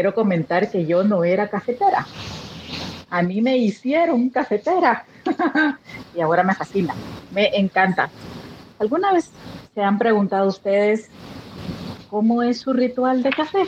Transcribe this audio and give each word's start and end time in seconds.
quiero 0.00 0.14
comentar 0.14 0.70
que 0.70 0.86
yo 0.86 1.04
no 1.04 1.24
era 1.24 1.50
cafetera. 1.50 2.06
A 3.10 3.20
mí 3.20 3.42
me 3.42 3.58
hicieron 3.58 4.30
cafetera 4.30 5.04
y 6.16 6.22
ahora 6.22 6.42
me 6.42 6.54
fascina, 6.54 6.94
me 7.30 7.54
encanta. 7.54 8.08
¿Alguna 8.78 9.12
vez 9.12 9.28
se 9.74 9.82
han 9.82 9.98
preguntado 9.98 10.48
ustedes 10.48 11.10
cómo 12.08 12.42
es 12.42 12.60
su 12.60 12.72
ritual 12.72 13.22
de 13.22 13.28
café? 13.28 13.64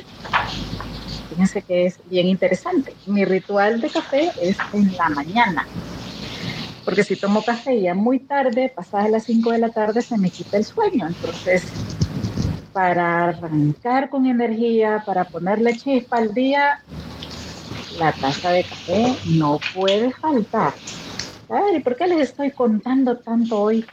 Fíjense 1.29 1.61
que 1.61 1.85
es 1.85 1.99
bien 2.09 2.29
interesante. 2.29 2.95
Mi 3.05 3.27
ritual 3.27 3.79
de 3.83 3.91
café 3.91 4.33
es 4.41 4.57
en 4.73 4.97
la 4.97 5.11
mañana. 5.11 5.67
Porque 6.83 7.05
si 7.05 7.15
tomo 7.17 7.43
café 7.45 7.79
ya 7.79 7.93
muy 7.93 8.21
tarde, 8.21 8.73
pasadas 8.75 9.11
las 9.11 9.25
5 9.25 9.51
de 9.51 9.59
la 9.59 9.69
tarde, 9.69 10.01
se 10.01 10.17
me 10.17 10.31
quita 10.31 10.57
el 10.57 10.65
sueño. 10.65 11.09
Entonces, 11.09 11.67
para 12.73 13.29
arrancar 13.29 14.09
con 14.09 14.27
energía, 14.27 15.03
para 15.05 15.25
ponerle 15.25 15.77
chispa 15.77 16.19
al 16.19 16.33
día, 16.33 16.81
la 17.99 18.13
taza 18.13 18.51
de 18.51 18.65
café 18.65 19.17
no 19.27 19.59
puede 19.75 20.13
faltar. 20.13 20.73
¿Y 21.75 21.81
por 21.81 21.97
qué 21.97 22.07
les 22.07 22.31
estoy 22.31 22.51
contando 22.51 23.19
tanto 23.19 23.61
hoy 23.61 23.85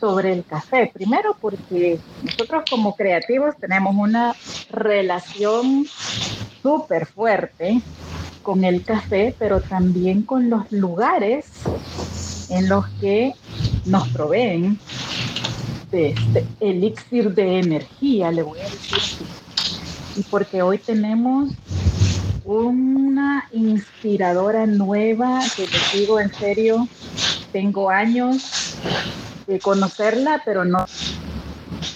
sobre 0.00 0.32
el 0.32 0.44
café? 0.44 0.90
Primero 0.92 1.36
porque 1.40 2.00
nosotros 2.22 2.64
como 2.68 2.96
creativos 2.96 3.54
tenemos 3.60 3.94
una 3.94 4.34
relación 4.70 5.86
súper 6.62 7.06
fuerte 7.06 7.80
con 8.42 8.64
el 8.64 8.84
café, 8.84 9.36
pero 9.38 9.60
también 9.60 10.22
con 10.22 10.50
los 10.50 10.70
lugares 10.72 11.46
en 12.50 12.68
los 12.68 12.86
que 13.00 13.34
nos 13.84 14.08
proveen 14.08 14.78
de 15.90 16.08
este 16.08 16.46
elixir 16.60 17.34
de 17.34 17.58
energía, 17.58 18.30
le 18.30 18.42
voy 18.42 18.60
a 18.60 18.64
decir. 18.64 19.26
Y 20.16 20.22
porque 20.24 20.62
hoy 20.62 20.78
tenemos 20.78 21.52
una 22.44 23.48
inspiradora 23.52 24.66
nueva 24.66 25.40
que 25.56 25.66
les 25.66 25.92
digo 25.92 26.20
en 26.20 26.32
serio, 26.32 26.88
tengo 27.52 27.90
años 27.90 28.80
de 29.46 29.58
conocerla, 29.60 30.42
pero 30.44 30.64
no, 30.64 30.84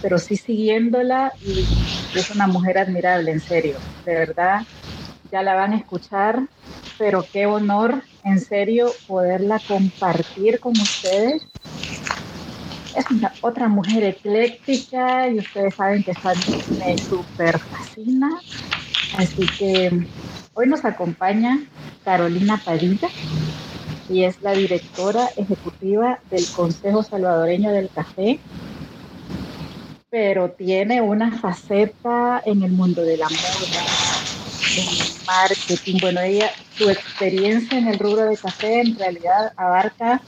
pero 0.03 0.19
sí 0.19 0.37
siguiéndola 0.37 1.33
y 1.41 1.61
es 2.19 2.31
una 2.31 2.47
mujer 2.47 2.79
admirable, 2.79 3.31
en 3.31 3.41
serio, 3.41 3.79
de 4.05 4.15
verdad, 4.15 4.63
ya 5.31 5.43
la 5.43 5.55
van 5.55 5.73
a 5.73 5.77
escuchar, 5.77 6.49
pero 6.99 7.25
qué 7.33 7.47
honor, 7.47 8.03
en 8.25 8.41
serio, 8.41 8.93
poderla 9.07 9.61
compartir 9.67 10.59
con 10.61 10.73
ustedes. 10.81 11.43
Es 12.97 13.11
una, 13.11 13.33
otra 13.43 13.69
mujer 13.69 14.05
ecléctica 14.05 15.29
y 15.29 15.39
ustedes 15.39 15.75
saben 15.75 16.03
que 16.03 16.13
esta 16.13 16.35
me 16.79 16.99
súper 16.99 17.59
fascina. 17.61 18.41
Así 19.13 19.47
que 19.59 19.91
Hoy 20.53 20.67
nos 20.69 20.85
acompaña 20.85 21.59
Carolina 22.05 22.61
Padilla 22.65 23.09
y 24.09 24.25
es 24.25 24.43
la 24.43 24.53
directora 24.53 25.31
ejecutiva 25.37 26.21
del 26.31 26.51
Consejo 26.51 27.03
Salvadoreño 27.03 27.73
del 27.73 27.91
Café, 27.91 28.45
pero 30.11 30.51
tiene 30.53 31.01
una 31.01 31.39
faceta 31.39 32.43
en 32.45 32.63
el 32.63 32.73
mundo 32.73 33.03
de 33.03 33.17
la 33.17 33.31
moda, 33.31 33.87
en 34.75 34.89
el 34.89 35.15
marketing. 35.27 35.99
Bueno, 36.01 36.21
ella, 36.21 36.51
su 36.77 36.91
experiencia 36.91 37.79
en 37.79 37.87
el 37.89 37.99
rubro 37.99 38.25
de 38.27 38.37
café 38.37 38.81
en 38.81 38.97
realidad 38.97 39.53
abarca 39.57 40.21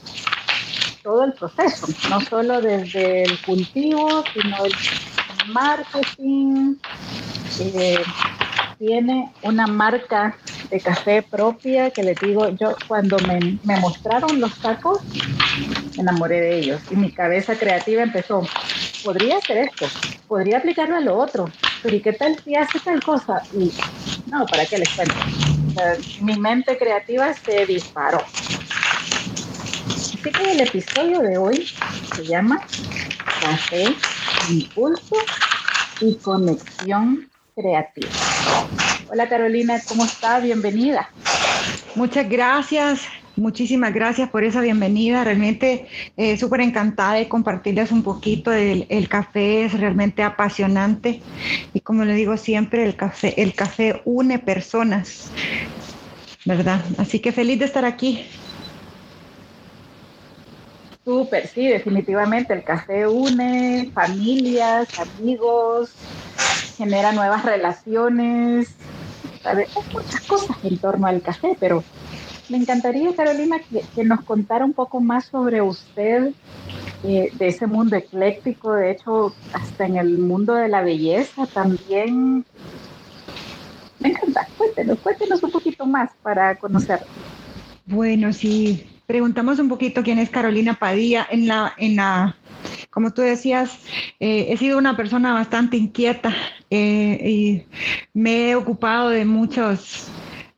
todo 1.03 1.25
el 1.25 1.33
proceso, 1.33 1.87
no 2.09 2.21
solo 2.21 2.61
desde 2.61 3.23
el 3.23 3.41
cultivo, 3.41 4.23
sino 4.33 4.65
el 4.65 4.73
marketing, 5.53 6.75
eh, 7.59 8.01
tiene 8.79 9.31
una 9.43 9.67
marca 9.67 10.35
de 10.69 10.79
café 10.79 11.21
propia 11.21 11.91
que 11.91 12.03
les 12.03 12.19
digo, 12.19 12.49
yo 12.49 12.75
cuando 12.87 13.17
me, 13.27 13.59
me 13.63 13.79
mostraron 13.79 14.39
los 14.39 14.57
tacos, 14.59 15.01
me 15.95 16.01
enamoré 16.01 16.39
de 16.39 16.59
ellos 16.59 16.81
y 16.89 16.95
mi 16.95 17.11
cabeza 17.11 17.55
creativa 17.55 18.01
empezó, 18.01 18.41
podría 19.03 19.37
hacer 19.37 19.57
esto, 19.57 19.85
podría 20.27 20.57
aplicarlo 20.57 20.95
a 20.95 21.01
lo 21.01 21.17
otro, 21.17 21.51
pero 21.81 21.95
¿y 21.95 22.01
qué 22.01 22.13
tal 22.13 22.39
si 22.43 22.55
hace 22.55 22.79
tal 22.79 23.03
cosa? 23.03 23.43
Y 23.53 23.71
no, 24.29 24.45
¿para 24.47 24.65
qué 24.65 24.77
les 24.77 24.89
cuento? 24.89 25.15
mi 26.21 26.35
mente 26.37 26.77
creativa 26.77 27.33
se 27.33 27.65
disparó. 27.65 28.23
Así 30.23 30.31
que 30.31 30.51
el 30.53 30.61
episodio 30.61 31.19
de 31.19 31.37
hoy 31.37 31.67
se 32.15 32.25
llama 32.25 32.61
Café, 33.41 33.93
Impulso 34.49 35.17
y 35.99 36.15
Conexión 36.15 37.29
Creativa. 37.53 38.07
Hola 39.11 39.27
Carolina, 39.27 39.81
¿cómo 39.85 40.05
está? 40.05 40.39
Bienvenida. 40.39 41.09
Muchas 41.95 42.29
gracias. 42.29 43.01
Muchísimas 43.35 43.93
gracias 43.93 44.29
por 44.29 44.45
esa 44.45 44.61
bienvenida. 44.61 45.25
Realmente 45.25 45.89
eh, 46.15 46.37
súper 46.37 46.61
encantada 46.61 47.15
de 47.15 47.27
compartirles 47.27 47.91
un 47.91 48.01
poquito. 48.01 48.53
El, 48.53 49.09
café 49.09 49.65
es 49.65 49.77
realmente 49.77 50.23
apasionante 50.23 51.21
y 51.73 51.81
como 51.81 52.05
le 52.05 52.13
digo 52.13 52.37
siempre, 52.37 52.85
el 52.85 52.95
café, 52.95 53.41
el 53.41 53.55
café 53.55 54.01
une 54.05 54.39
personas, 54.39 55.29
¿verdad? 56.45 56.79
Así 56.97 57.19
que 57.19 57.33
feliz 57.33 57.59
de 57.59 57.65
estar 57.65 57.83
aquí. 57.83 58.25
Súper, 61.05 61.47
sí, 61.47 61.67
definitivamente 61.67 62.53
el 62.53 62.63
café 62.63 63.07
une 63.07 63.91
familias, 63.93 64.87
amigos, 64.97 65.91
genera 66.77 67.11
nuevas 67.11 67.43
relaciones, 67.43 68.75
hay 69.43 69.65
muchas 69.91 70.21
cosas 70.21 70.57
en 70.63 70.77
torno 70.77 71.07
al 71.07 71.21
café, 71.21 71.57
pero 71.59 71.83
me 72.47 72.57
encantaría, 72.57 73.13
Carolina, 73.15 73.57
que, 73.95 74.03
nos 74.03 74.21
contara 74.21 74.63
un 74.63 74.73
poco 74.73 75.01
más 75.01 75.25
sobre 75.25 75.61
usted, 75.61 76.31
eh, 77.03 77.29
de 77.33 77.47
ese 77.47 77.67
mundo 77.67 77.95
ecléctico, 77.95 78.73
de 78.73 78.91
hecho, 78.91 79.33
hasta 79.51 79.85
en 79.85 79.97
el 79.97 80.17
mundo 80.17 80.53
de 80.55 80.69
la 80.69 80.81
belleza 80.81 81.45
también. 81.47 82.45
Me 83.99 84.09
encanta, 84.09 84.47
cuéntenos, 84.57 84.99
cuéntenos 84.99 85.43
un 85.43 85.51
poquito 85.51 85.85
más 85.85 86.11
para 86.21 86.55
conocer. 86.55 87.05
Bueno, 87.85 88.31
si 88.31 88.92
preguntamos 89.13 89.59
un 89.59 89.69
poquito 89.69 90.01
quién 90.01 90.17
es 90.17 90.31
Carolina 90.31 90.73
Padilla 90.73 91.27
en 91.29 91.47
la, 91.47 91.75
en 91.77 91.97
la 91.97 92.35
como 92.89 93.13
tú 93.13 93.21
decías, 93.21 93.77
eh, 94.19 94.47
he 94.49 94.57
sido 94.57 94.79
una 94.79 94.97
persona 94.97 95.33
bastante 95.33 95.77
inquieta 95.77 96.35
eh, 96.71 97.19
y 97.23 97.63
me 98.15 98.49
he 98.49 98.55
ocupado 98.55 99.09
de 99.09 99.23
muchos 99.23 100.07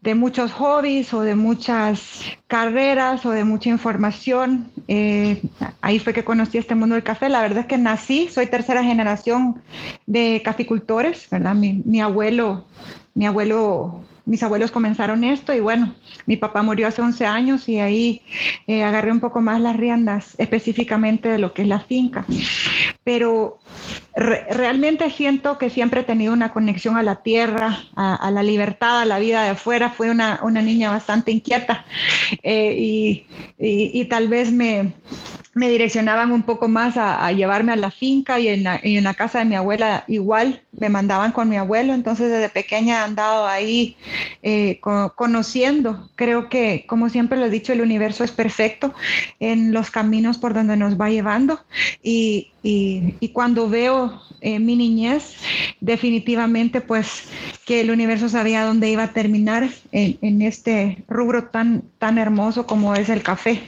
de 0.06 0.14
muchos 0.14 0.52
hobbies 0.54 1.12
o 1.16 1.22
de 1.22 1.36
muchas 1.36 2.22
carreras 2.46 3.26
o 3.26 3.32
de 3.32 3.44
mucha 3.44 3.70
información. 3.70 4.72
Eh, 4.88 5.42
ahí 5.82 5.98
fue 5.98 6.14
que 6.14 6.24
conocí 6.24 6.60
este 6.60 6.76
mundo 6.76 6.94
del 6.94 7.04
café. 7.04 7.28
La 7.28 7.42
verdad 7.42 7.62
es 7.62 7.66
que 7.66 7.80
nací, 7.80 8.30
soy 8.30 8.46
tercera 8.46 8.84
generación 8.84 9.64
de 10.06 10.44
caficultores, 10.46 11.28
¿verdad? 11.32 11.56
Mi, 11.56 12.02
abuelo, 12.02 12.66
mi 13.16 13.26
abuelo 13.26 14.06
mis 14.28 14.42
abuelos 14.42 14.72
comenzaron 14.72 15.24
esto 15.24 15.54
y 15.54 15.60
bueno, 15.60 15.94
mi 16.26 16.36
papá 16.36 16.64
murió 16.64 16.88
hace 16.88 17.02
11 17.02 17.26
años 17.28 17.70
y 17.70 17.80
ahí 17.80 18.22
eh, 18.66 18.84
agarré 18.84 19.12
un 19.12 19.20
poco 19.20 19.40
más 19.40 19.62
las 19.62 19.76
riendas 19.76 20.34
específicamente 20.40 21.30
de 21.30 21.38
lo 21.38 21.54
que 21.54 21.62
es 21.64 21.68
la 21.68 21.80
finca. 21.80 22.26
Pero 23.04 23.60
realmente 24.16 25.10
siento 25.12 25.58
que 25.58 25.70
siempre 25.70 26.02
he 26.02 26.04
tenido 26.04 26.34
una 26.34 26.54
conexión 26.54 26.98
a 26.98 27.04
la 27.04 27.18
tierra, 27.18 27.80
a, 27.96 28.32
la 28.32 28.44
libertad, 28.44 29.02
a 29.02 29.06
la 29.06 29.20
vida 29.20 29.44
de 29.44 29.50
afuera. 29.50 29.90
Fui 29.90 30.10
una, 30.10 30.40
una 30.42 30.62
niña 30.62 30.90
bastante 30.90 31.32
inquieta 31.32 31.86
eh, 32.44 32.76
y, 32.78 33.26
y 33.58 34.06
tal 34.06 34.28
vez 34.28 34.52
me, 34.52 34.94
me 35.56 35.70
direccionaban 35.70 36.34
un 36.34 36.44
poco 36.44 36.68
más 36.68 36.98
a, 36.98 37.32
llevarme 37.32 37.72
a 37.72 37.78
la 37.78 37.90
finca 37.90 38.42
y 38.42 38.50
en 38.50 38.64
la, 38.66 39.14
casa 39.14 39.40
de 39.40 39.46
mi 39.46 39.56
abuela 39.56 40.04
igual 40.10 40.62
me 40.74 40.90
mandaban 40.90 41.32
con 41.32 41.48
mi 41.48 41.56
abuelo, 41.56 41.94
entonces 41.94 42.30
desde 42.30 42.50
pequeña 42.50 43.00
he 43.00 43.04
andado 43.06 43.48
ahí 43.48 43.96
eh, 44.44 44.82
conociendo. 45.16 46.10
Creo 46.16 46.50
que, 46.50 46.84
como 46.88 47.10
siempre 47.10 47.40
lo 47.40 47.46
he 47.46 47.50
dicho, 47.50 47.72
el 47.72 47.80
universo 47.80 48.26
es 48.26 48.32
perfecto 48.32 48.94
en 49.40 49.72
los 49.72 49.92
caminos 49.92 50.38
por 50.38 50.54
donde 50.54 50.76
nos 50.76 51.00
va 51.00 51.10
llevando 51.10 51.62
y, 52.04 52.52
y, 52.62 53.30
cuando 53.30 53.70
veo 53.70 54.22
eh, 54.42 54.60
mi 54.60 54.76
niñez, 54.76 55.38
definitivamente 55.80 56.82
pues 56.82 57.30
que 57.66 57.80
el 57.80 57.92
universo 57.92 58.28
sabía 58.28 58.66
dónde 58.66 58.90
iba 58.90 59.04
a 59.04 59.14
terminar 59.14 59.70
en, 59.94 60.18
en 60.22 60.42
este 60.42 61.06
rubro 61.08 61.46
tan, 61.46 61.84
tan 61.98 62.18
hermoso 62.18 62.68
como 62.68 62.94
es 62.94 63.08
el 63.08 63.24
café. 63.24 63.62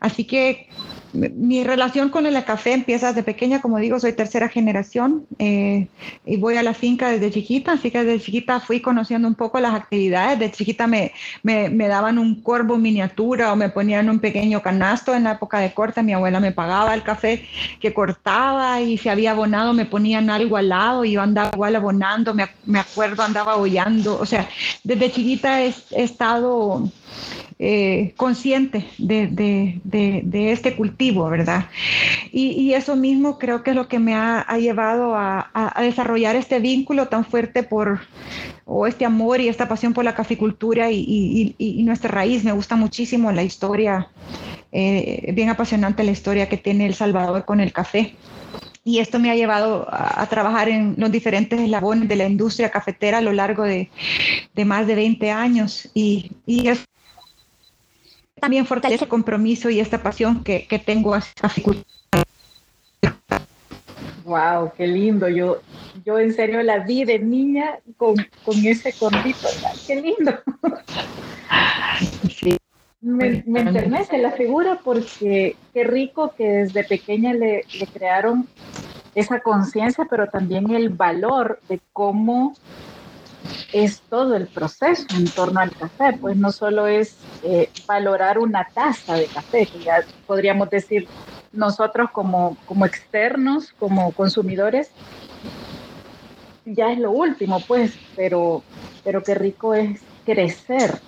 Así 0.00 0.24
que 0.24 0.68
mi 1.16 1.64
relación 1.64 2.10
con 2.10 2.26
el 2.26 2.44
café 2.44 2.72
empieza 2.72 3.08
desde 3.08 3.22
pequeña, 3.22 3.62
como 3.62 3.78
digo, 3.78 3.98
soy 3.98 4.12
tercera 4.12 4.48
generación 4.48 5.26
eh, 5.38 5.88
y 6.24 6.36
voy 6.36 6.56
a 6.56 6.62
la 6.62 6.74
finca 6.74 7.10
desde 7.10 7.30
chiquita, 7.30 7.72
así 7.72 7.90
que 7.90 8.04
desde 8.04 8.24
chiquita 8.24 8.60
fui 8.60 8.80
conociendo 8.80 9.26
un 9.26 9.34
poco 9.34 9.58
las 9.60 9.74
actividades. 9.74 10.38
De 10.38 10.50
chiquita 10.50 10.86
me, 10.86 11.12
me, 11.42 11.70
me 11.70 11.88
daban 11.88 12.18
un 12.18 12.42
corvo 12.42 12.76
miniatura 12.76 13.52
o 13.52 13.56
me 13.56 13.70
ponían 13.70 14.10
un 14.10 14.18
pequeño 14.18 14.62
canasto 14.62 15.14
en 15.14 15.24
la 15.24 15.32
época 15.32 15.58
de 15.58 15.72
corte, 15.72 16.02
mi 16.02 16.12
abuela 16.12 16.40
me 16.40 16.52
pagaba 16.52 16.94
el 16.94 17.02
café 17.02 17.46
que 17.80 17.94
cortaba 17.94 18.80
y 18.80 18.98
si 18.98 19.08
había 19.08 19.30
abonado 19.32 19.72
me 19.72 19.86
ponían 19.86 20.30
algo 20.30 20.56
al 20.56 20.68
lado 20.68 21.04
y 21.04 21.12
yo 21.12 21.22
andaba 21.22 21.50
igual 21.52 21.76
abonando, 21.76 22.34
me, 22.34 22.46
me 22.64 22.78
acuerdo, 22.78 23.22
andaba 23.22 23.56
hollando, 23.56 24.18
o 24.18 24.26
sea, 24.26 24.48
desde 24.84 25.10
chiquita 25.10 25.62
he, 25.62 25.74
estado 25.90 26.90
eh, 27.58 28.12
consciente 28.18 28.86
de, 28.98 29.80
este 30.52 30.76
cultivo, 30.76 31.30
¿verdad? 31.30 31.70
Y, 32.30 32.74
eso 32.74 32.96
mismo 32.96 33.38
creo 33.38 33.62
que 33.62 33.70
es 33.70 33.76
lo 33.76 33.88
que 33.88 33.98
me 33.98 34.14
ha, 34.14 34.44
llevado 34.58 35.14
a, 35.16 35.50
desarrollar 35.80 36.36
este 36.36 36.58
vínculo 36.60 37.08
tan 37.08 37.24
fuerte 37.24 37.62
por, 37.62 38.00
o 38.66 38.86
este 38.86 39.06
amor 39.06 39.40
y 39.40 39.48
esta 39.48 39.68
pasión 39.68 39.94
por 39.94 40.04
la 40.04 40.14
caficultura 40.14 40.90
y, 40.90 41.54
nuestra 41.78 42.10
raíz. 42.10 42.44
Me 42.44 42.52
gusta 42.52 42.76
muchísimo 42.76 43.32
la 43.32 43.42
historia, 43.42 44.08
eh, 44.70 45.32
bien 45.32 45.48
apasionante 45.48 46.04
la 46.04 46.10
historia 46.10 46.50
que 46.50 46.58
tiene 46.58 46.84
El 46.84 46.94
Salvador 46.94 47.46
con 47.46 47.60
el 47.60 47.72
café. 47.72 48.16
Y 48.84 48.98
esto 48.98 49.18
me 49.18 49.30
ha 49.30 49.34
llevado 49.34 49.88
a, 49.90 50.26
trabajar 50.26 50.68
en 50.68 50.94
los 50.98 51.10
diferentes 51.10 51.58
eslabones 51.58 52.06
de 52.06 52.16
la 52.16 52.28
industria 52.28 52.70
cafetera 52.70 53.18
a 53.18 53.22
lo 53.22 53.32
largo 53.32 53.64
de, 53.64 53.88
más 54.66 54.86
de 54.86 54.94
20 54.94 55.30
años. 55.30 55.88
Y, 55.94 56.32
y 56.44 56.68
es 56.68 56.86
también 58.40 58.66
fortalece 58.66 59.04
el 59.04 59.10
compromiso 59.10 59.70
y 59.70 59.80
esta 59.80 60.02
pasión 60.02 60.44
que, 60.44 60.66
que 60.66 60.78
tengo 60.78 61.14
hacia. 61.14 61.50
Wow, 64.24 64.72
qué 64.76 64.86
lindo. 64.86 65.28
Yo, 65.28 65.62
yo 66.04 66.18
en 66.18 66.34
serio 66.34 66.62
la 66.62 66.80
vi 66.80 67.04
de 67.04 67.18
niña 67.18 67.78
con, 67.96 68.16
con 68.44 68.56
ese 68.66 68.92
corrito. 68.92 69.48
Qué 69.86 69.96
lindo. 69.96 70.32
Sí. 72.28 72.56
Me, 73.00 73.44
me 73.46 73.60
enternece 73.60 74.18
la 74.18 74.32
figura 74.32 74.80
porque 74.82 75.54
qué 75.72 75.84
rico 75.84 76.34
que 76.36 76.48
desde 76.48 76.82
pequeña 76.82 77.34
le, 77.34 77.64
le 77.78 77.86
crearon 77.86 78.48
esa 79.14 79.40
conciencia, 79.40 80.06
pero 80.10 80.28
también 80.28 80.70
el 80.72 80.88
valor 80.88 81.60
de 81.68 81.80
cómo 81.92 82.56
es 83.72 84.02
todo 84.08 84.36
el 84.36 84.48
proceso 84.48 85.06
en 85.16 85.26
torno 85.26 85.60
al 85.60 85.70
café, 85.70 86.18
pues 86.20 86.36
no 86.36 86.50
solo 86.50 86.86
es 86.86 87.28
eh, 87.42 87.70
valorar 87.86 88.38
una 88.38 88.66
taza 88.74 89.14
de 89.14 89.28
café, 89.28 89.66
que 89.66 89.82
ya 89.82 90.06
podríamos 90.24 90.70
decir 90.70 91.08
nosotros 91.52 92.10
como, 92.12 92.56
como 92.64 92.86
externos, 92.86 93.72
como 93.74 94.12
consumidores, 94.12 94.90
ya 96.64 96.92
es 96.92 96.98
lo 96.98 97.12
último, 97.12 97.60
pues, 97.66 98.00
pero, 98.14 98.64
pero 99.02 99.22
qué 99.22 99.34
rico 99.34 99.74
es 99.74 100.02
crecer 100.24 101.00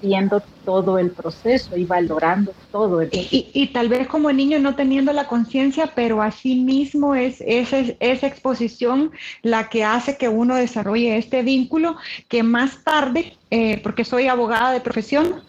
viendo 0.00 0.42
todo 0.64 0.98
el 0.98 1.10
proceso 1.10 1.76
y 1.76 1.84
valorando 1.84 2.52
todo 2.70 3.00
el 3.00 3.08
proceso. 3.08 3.28
Y, 3.30 3.66
tal 3.68 3.88
vez 3.88 4.06
como 4.06 4.32
niño 4.32 4.58
no 4.58 4.74
teniendo 4.74 5.12
la 5.12 5.26
conciencia, 5.26 5.92
pero 5.94 6.22
así 6.22 6.56
mismo 6.56 7.14
es 7.14 7.42
esa, 7.46 7.78
esa 8.00 8.26
exposición 8.26 9.10
la 9.42 9.68
que 9.68 9.84
hace 9.84 10.16
que 10.16 10.28
uno 10.28 10.56
desarrolle 10.56 11.16
este 11.16 11.42
vínculo 11.42 11.96
que 12.28 12.42
más 12.42 12.84
tarde, 12.84 13.36
eh, 13.50 13.80
porque 13.82 14.04
soy 14.04 14.28
abogada 14.28 14.72
de 14.72 14.80
profesión, 14.80 15.42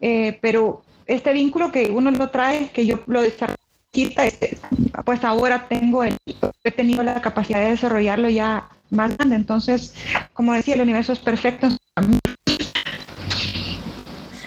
eh, 0.00 0.38
pero 0.40 0.82
este 1.06 1.32
vínculo 1.32 1.72
que 1.72 1.90
uno 1.90 2.10
lo 2.10 2.30
trae, 2.30 2.70
que 2.70 2.86
yo 2.86 3.00
lo 3.06 3.22
desarrollo 3.22 3.58
este, 3.92 4.58
pues 5.04 5.24
ahora 5.24 5.66
tengo 5.68 6.04
el, 6.04 6.16
he 6.62 6.70
tenido 6.70 7.02
la 7.02 7.20
capacidad 7.20 7.60
de 7.60 7.70
desarrollarlo 7.70 8.28
ya 8.28 8.68
más 8.90 9.16
grande. 9.16 9.36
Entonces, 9.36 9.94
como 10.32 10.52
decía, 10.52 10.74
el 10.74 10.82
universo 10.82 11.12
es 11.12 11.18
perfecto. 11.18 11.68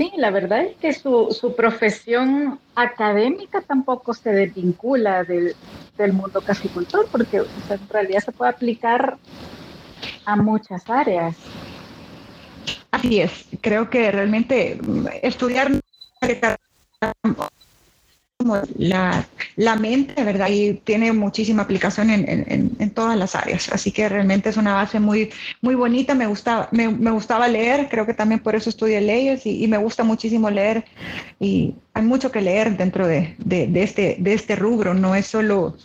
Sí, 0.01 0.11
la 0.17 0.31
verdad 0.31 0.63
es 0.63 0.77
que 0.77 0.93
su, 0.93 1.53
profesión 1.55 2.59
académica 2.73 3.61
tampoco 3.61 4.15
se 4.15 4.31
desvincula 4.31 5.23
del, 5.23 5.53
mundo 6.11 6.41
caficultor, 6.41 7.07
porque 7.11 7.37
en 7.37 7.87
realidad 7.87 8.21
se 8.21 8.31
puede 8.31 8.49
aplicar 8.49 9.19
a 10.25 10.35
muchas 10.35 10.89
áreas. 10.89 11.35
Así 12.89 13.21
es, 13.21 13.45
creo 13.61 13.91
que 13.91 14.11
realmente 14.11 14.79
estudiar 15.21 15.69
la, 18.77 19.27
la, 19.55 19.75
mente, 19.75 20.23
¿verdad? 20.23 20.49
Y 20.49 20.73
tiene 20.73 21.11
muchísima 21.13 21.63
aplicación 21.63 22.09
en, 22.09 22.25
en, 22.27 22.89
todas 22.91 23.17
las 23.17 23.35
áreas. 23.35 23.69
Así 23.71 23.91
que 23.91 24.07
realmente 24.09 24.49
es 24.49 24.57
una 24.57 24.73
base 24.73 24.99
muy, 24.99 25.29
muy 25.61 25.75
bonita. 25.75 26.15
Me, 26.15 26.27
gustaba, 26.27 26.67
me, 26.71 26.89
me 26.89 27.11
gustaba 27.11 27.47
leer, 27.47 27.87
creo 27.89 28.05
que 28.05 28.13
también 28.13 28.41
por 28.41 28.55
eso 28.55 28.69
estudié 28.69 29.01
leyes 29.01 29.45
y, 29.45 29.67
me 29.67 29.77
gusta 29.77 30.03
muchísimo 30.03 30.49
leer. 30.49 30.85
Y 31.39 31.75
hay 31.93 32.03
mucho 32.03 32.31
que 32.31 32.41
leer 32.41 32.77
dentro 32.77 33.07
de, 33.07 33.35
de, 33.37 33.67
de, 33.67 33.83
este, 33.83 34.17
de 34.19 34.33
este 34.33 34.55
rubro. 34.55 34.93
No 34.93 35.15
es 35.15 35.27
solo 35.27 35.77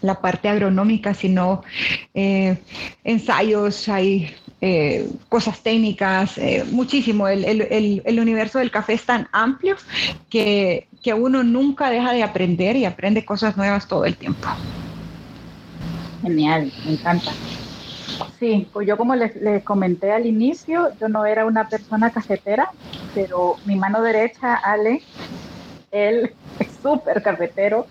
la 0.00 0.20
parte 0.20 0.48
agronómica, 0.48 1.14
sino 1.14 1.62
eh, 2.14 2.56
ensayos, 3.04 3.88
hay 3.88 4.34
eh, 4.60 5.08
cosas 5.28 5.60
técnicas, 5.62 6.36
eh, 6.38 6.64
muchísimo. 6.70 7.28
El, 7.28 7.44
el, 7.44 8.02
el, 8.04 8.20
universo 8.20 8.58
del 8.58 8.70
café 8.70 8.94
es 8.94 9.04
tan 9.04 9.28
amplio 9.30 9.76
que, 10.28 10.88
que, 11.02 11.14
uno 11.14 11.44
nunca 11.44 11.90
deja 11.90 12.12
de 12.12 12.24
aprender 12.24 12.74
y 12.76 12.84
aprende 12.84 13.24
cosas 13.24 13.56
nuevas 13.56 13.86
todo 13.86 14.04
el 14.04 14.16
tiempo. 14.16 14.48
Genial, 16.22 16.72
me 16.84 16.92
encanta. 16.92 17.30
Sí, 18.40 18.68
pues 18.72 18.88
yo 18.88 18.96
como 18.96 19.14
les, 19.14 19.36
les, 19.36 19.62
comenté 19.62 20.10
al 20.10 20.26
inicio, 20.26 20.90
yo 21.00 21.08
no 21.08 21.24
era 21.24 21.46
una 21.46 21.68
persona 21.68 22.10
cafetera, 22.10 22.70
pero 23.14 23.56
mi 23.64 23.76
mano 23.76 24.02
derecha, 24.02 24.54
Ale, 24.54 25.02
él 25.92 26.32
es 26.58 26.68
súper 26.82 27.22
cafetero 27.22 27.86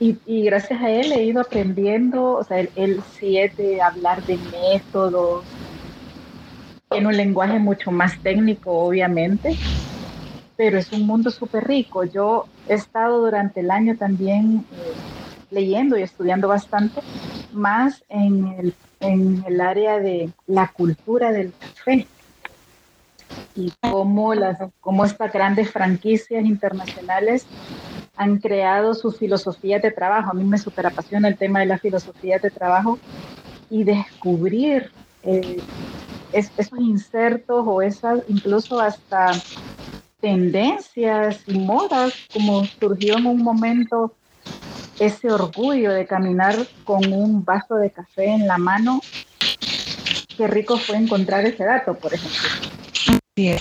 y, 0.00 0.16
y, 0.26 0.44
gracias 0.44 0.80
a 0.80 0.90
él 0.90 1.12
he 1.12 1.22
ido 1.24 1.42
aprendiendo, 1.42 2.32
o 2.32 2.44
sea, 2.44 2.60
él, 2.60 2.70
él 2.76 3.02
sí 3.18 3.38
es 3.38 3.56
de 3.56 3.80
hablar 3.80 4.24
de 4.24 4.36
métodos, 4.36 5.44
en 6.94 7.06
un 7.06 7.16
lenguaje 7.16 7.58
mucho 7.58 7.90
más 7.90 8.18
técnico, 8.22 8.70
obviamente, 8.72 9.56
pero 10.56 10.78
es 10.78 10.92
un 10.92 11.06
mundo 11.06 11.30
súper 11.30 11.66
rico. 11.66 12.04
Yo 12.04 12.46
he 12.68 12.74
estado 12.74 13.20
durante 13.20 13.60
el 13.60 13.70
año 13.70 13.96
también 13.96 14.64
eh, 14.72 14.92
leyendo 15.50 15.98
y 15.98 16.02
estudiando 16.02 16.48
bastante, 16.48 17.00
más 17.52 18.04
en 18.08 18.46
el, 18.58 18.74
en 19.00 19.44
el 19.46 19.60
área 19.60 19.98
de 19.98 20.30
la 20.46 20.68
cultura 20.68 21.32
del 21.32 21.52
café 21.58 22.06
y 23.54 23.72
cómo, 23.80 24.34
las, 24.34 24.58
cómo 24.80 25.04
estas 25.04 25.32
grandes 25.32 25.70
franquicias 25.70 26.44
internacionales 26.44 27.46
han 28.16 28.38
creado 28.38 28.94
sus 28.94 29.18
filosofías 29.18 29.82
de 29.82 29.90
trabajo. 29.90 30.30
A 30.30 30.34
mí 30.34 30.44
me 30.44 30.58
super 30.58 30.86
apasiona 30.86 31.28
el 31.28 31.36
tema 31.36 31.60
de 31.60 31.66
las 31.66 31.80
filosofías 31.80 32.42
de 32.42 32.50
trabajo 32.50 32.98
y 33.70 33.84
descubrir 33.84 34.90
eh, 35.22 35.58
esos 36.32 36.78
insertos 36.78 37.64
o 37.66 37.82
esas 37.82 38.20
incluso 38.28 38.80
hasta 38.80 39.32
tendencias 40.20 41.40
y 41.46 41.58
modas, 41.58 42.14
como 42.32 42.64
surgió 42.64 43.18
en 43.18 43.26
un 43.26 43.42
momento 43.42 44.14
ese 44.98 45.30
orgullo 45.30 45.92
de 45.92 46.06
caminar 46.06 46.56
con 46.84 47.12
un 47.12 47.44
vaso 47.44 47.74
de 47.74 47.90
café 47.90 48.26
en 48.26 48.46
la 48.46 48.56
mano. 48.56 49.00
Qué 50.36 50.46
rico 50.46 50.78
fue 50.78 50.96
encontrar 50.96 51.44
ese 51.44 51.64
dato, 51.64 51.94
por 51.94 52.14
ejemplo. 52.14 52.40
Sí. 53.36 53.48
Eh, 53.48 53.58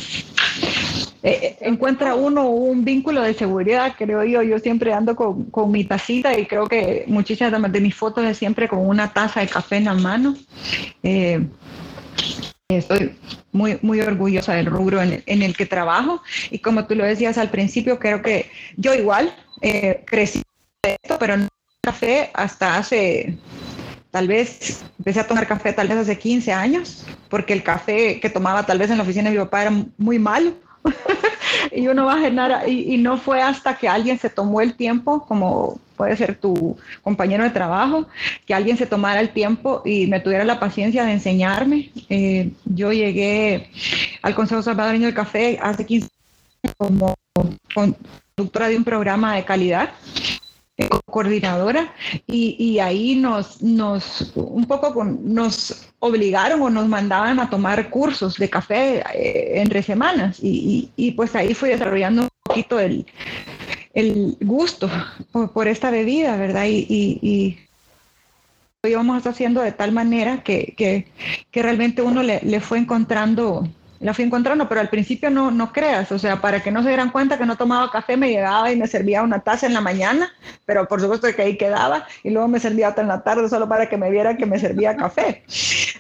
eh, 1.24 1.58
encuentra 1.62 2.16
uno 2.16 2.50
un 2.50 2.84
vínculo 2.84 3.22
de 3.22 3.34
seguridad, 3.34 3.94
creo 3.98 4.24
yo. 4.24 4.42
Yo 4.42 4.60
siempre 4.60 4.94
ando 4.94 5.16
con, 5.16 5.46
con, 5.46 5.72
mi 5.72 5.84
tacita 5.84 6.38
y 6.38 6.46
creo 6.46 6.68
que 6.68 7.06
muchísimas 7.08 7.72
de 7.72 7.82
mis 7.82 7.96
fotos 7.96 8.26
es 8.26 8.38
siempre 8.38 8.68
con 8.68 8.80
una 8.80 9.14
taza 9.14 9.40
de 9.40 9.48
café 9.48 9.78
en 9.78 9.86
la 9.86 9.94
mano. 9.94 10.36
Eh, 11.04 11.48
Estoy 12.78 13.16
muy, 13.52 13.78
muy 13.82 14.02
orgullosa 14.02 14.54
del 14.54 14.68
rubro 14.68 15.02
en 15.02 15.24
el, 15.26 15.56
que 15.56 15.66
trabajo 15.66 16.22
y 16.50 16.60
como 16.60 16.86
tú 16.86 16.96
lo 16.96 17.06
decías 17.06 17.38
al 17.38 17.50
principio, 17.50 18.00
creo 18.00 18.22
que 18.22 18.50
yo 18.78 18.94
igual 18.94 19.34
eh, 19.62 20.04
crecí 20.06 20.42
esto, 20.84 21.18
pero 21.20 21.38
no 21.38 21.48
café 21.84 22.30
hasta 22.34 22.78
hace, 22.78 23.38
tal 24.12 24.28
vez, 24.28 24.84
empecé 25.00 25.20
a 25.20 25.28
tomar 25.28 25.48
café 25.48 25.74
tal 25.74 25.88
vez 25.88 25.98
hace 25.98 26.18
15 26.18 26.54
años, 26.54 27.06
porque 27.30 27.54
el 27.54 27.64
café 27.64 28.20
que 28.20 28.30
tomaba 28.30 28.66
tal 28.66 28.80
vez 28.80 28.90
en 28.92 28.98
la 28.98 29.04
oficina 29.04 29.30
de 29.30 29.38
mi 29.38 29.44
papá 29.44 29.64
era 29.64 29.72
muy 29.98 30.20
malo. 30.20 30.54
y 31.72 31.88
uno 31.88 32.06
va 32.06 32.16
a 32.16 32.20
generar, 32.20 32.68
y, 32.70 32.98
no 32.98 33.18
fue 33.18 33.42
hasta 33.42 33.78
que 33.78 33.88
alguien 33.88 34.20
se 34.20 34.30
tomó 34.30 34.62
el 34.62 34.76
tiempo, 34.76 35.26
como 35.26 35.80
puede 35.96 36.18
ser 36.18 36.36
tu 36.36 36.78
compañero 37.04 37.44
de 37.44 37.52
trabajo, 37.52 38.08
que 38.46 38.54
alguien 38.54 38.78
se 38.78 38.88
tomara 38.88 39.22
el 39.22 39.30
tiempo 39.30 39.82
y 39.86 40.08
me 40.08 40.20
tuviera 40.20 40.44
la 40.44 40.60
paciencia 40.60 41.06
de 41.06 41.14
enseñarme. 41.14 41.92
Eh, 42.10 42.52
yo 42.66 42.92
llegué 42.92 43.70
al 44.22 44.34
Consejo 44.34 44.62
Salvadoreño 44.62 45.06
del 45.06 45.16
Café 45.16 45.60
hace 45.62 45.86
15 45.86 46.08
años 46.64 46.76
como 46.78 47.16
conductora 47.74 48.70
de 48.70 48.78
un 48.78 48.84
programa 48.84 49.36
de 49.36 49.46
calidad 49.46 49.92
coordinadora 51.06 51.94
y, 52.28 52.80
ahí 52.80 53.16
nos, 53.16 53.62
nos 53.62 54.32
un 54.36 54.66
poco 54.66 55.04
nos 55.04 55.90
obligaron 56.00 56.62
o 56.62 56.70
nos 56.70 56.88
mandaban 56.88 57.40
a 57.40 57.50
tomar 57.50 57.90
cursos 57.90 58.38
de 58.38 58.50
café 58.50 59.04
eh, 59.14 59.62
entre 59.62 59.84
semanas 59.84 60.38
y, 60.42 61.14
pues 61.16 61.36
ahí 61.36 61.54
fui 61.54 61.70
desarrollando 61.70 62.24
un 62.24 62.30
poquito 62.44 62.80
el, 62.80 63.06
el 63.94 64.38
gusto 64.42 64.90
por, 65.54 65.68
esta 65.68 65.92
bebida, 65.92 66.38
¿verdad? 66.38 66.66
Y, 66.68 66.86
y, 67.22 67.58
lo 68.84 68.90
íbamos 68.90 69.28
haciendo 69.28 69.62
de 69.62 69.74
tal 69.74 69.92
manera 69.92 70.42
que, 70.44 70.74
que, 70.76 71.06
que 71.52 71.62
realmente 71.62 72.02
uno 72.02 72.24
le, 72.24 72.42
le 72.42 72.60
fue 72.62 72.80
encontrando 72.80 73.70
la 74.02 74.14
fui 74.14 74.26
encontrando, 74.26 74.68
pero 74.68 74.82
al 74.82 74.90
principio 74.90 75.30
no, 75.30 75.52
no 75.52 75.72
creas, 75.72 76.12
o 76.12 76.20
sea, 76.20 76.42
para 76.42 76.62
que 76.62 76.72
no 76.72 76.82
se 76.82 76.90
dieran 76.90 77.12
cuenta 77.12 77.38
que 77.38 77.46
no 77.46 77.56
tomaba 77.56 77.92
café, 77.92 78.18
me 78.18 78.30
llegaba 78.30 78.72
y 78.72 78.76
me 78.76 78.88
servía 78.88 79.22
una 79.22 79.40
taza 79.40 79.68
en 79.68 79.74
la 79.74 79.82
mañana, 79.82 80.32
pero 80.66 80.88
por 80.88 81.00
supuesto 81.00 81.28
que 81.36 81.42
ahí 81.42 81.58
quedaba, 81.58 82.06
y 82.24 82.32
luego 82.32 82.48
me 82.48 82.60
servía 82.60 82.90
otra 82.90 83.04
en 83.04 83.10
la 83.10 83.24
tarde 83.24 83.48
solo 83.48 83.70
para 83.70 83.88
que 83.88 83.98
me 83.98 84.10
vieran 84.10 84.38
que 84.38 84.46
me 84.46 84.60
servía 84.60 84.96
café. 84.96 85.44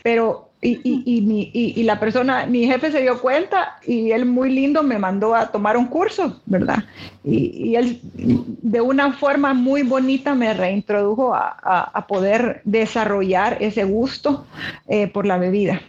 Pero, 0.01 0.49
y, 0.61 0.79
y, 0.83 1.03
y, 1.05 1.73
y, 1.79 1.83
la 1.83 1.99
persona, 1.99 2.45
mi 2.45 2.65
jefe 2.65 2.91
se 2.91 3.01
dio 3.01 3.19
cuenta 3.19 3.77
y 3.85 4.11
él 4.11 4.25
muy 4.25 4.51
lindo 4.51 4.83
me 4.83 4.97
mandó 4.99 5.35
a 5.35 5.47
tomar 5.47 5.77
un 5.77 5.85
curso, 5.85 6.39
¿verdad? 6.45 6.83
Y, 7.23 7.75
él 7.75 7.99
de 8.13 8.81
una 8.81 9.13
forma 9.13 9.53
muy 9.53 9.83
bonita 9.83 10.33
me 10.35 10.53
reintrodujo 10.53 11.33
a, 11.33 11.57
a, 11.93 12.07
poder 12.07 12.61
desarrollar 12.63 13.57
ese 13.59 13.83
gusto 13.83 14.45
eh, 14.87 15.07
por 15.07 15.25
la 15.25 15.37
bebida. 15.37 15.81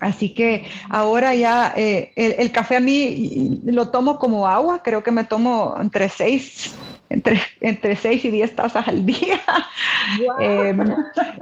Así 0.00 0.30
que 0.30 0.64
ahora 0.88 1.34
ya 1.34 1.74
eh, 1.76 2.12
el, 2.16 2.50
café 2.52 2.76
a 2.76 2.80
mí 2.80 3.60
lo 3.64 3.90
tomo 3.90 4.18
como 4.18 4.48
agua, 4.48 4.82
creo 4.82 5.02
que 5.02 5.10
me 5.10 5.24
tomo 5.24 5.76
entre 5.78 6.08
seis, 6.08 6.74
entre, 7.10 7.40
entre 7.60 7.96
seis 7.96 8.24
y 8.24 8.30
diez 8.30 8.56
tazas 8.56 8.88
al 8.88 9.04
día. 9.04 9.40
Em, 10.40 10.94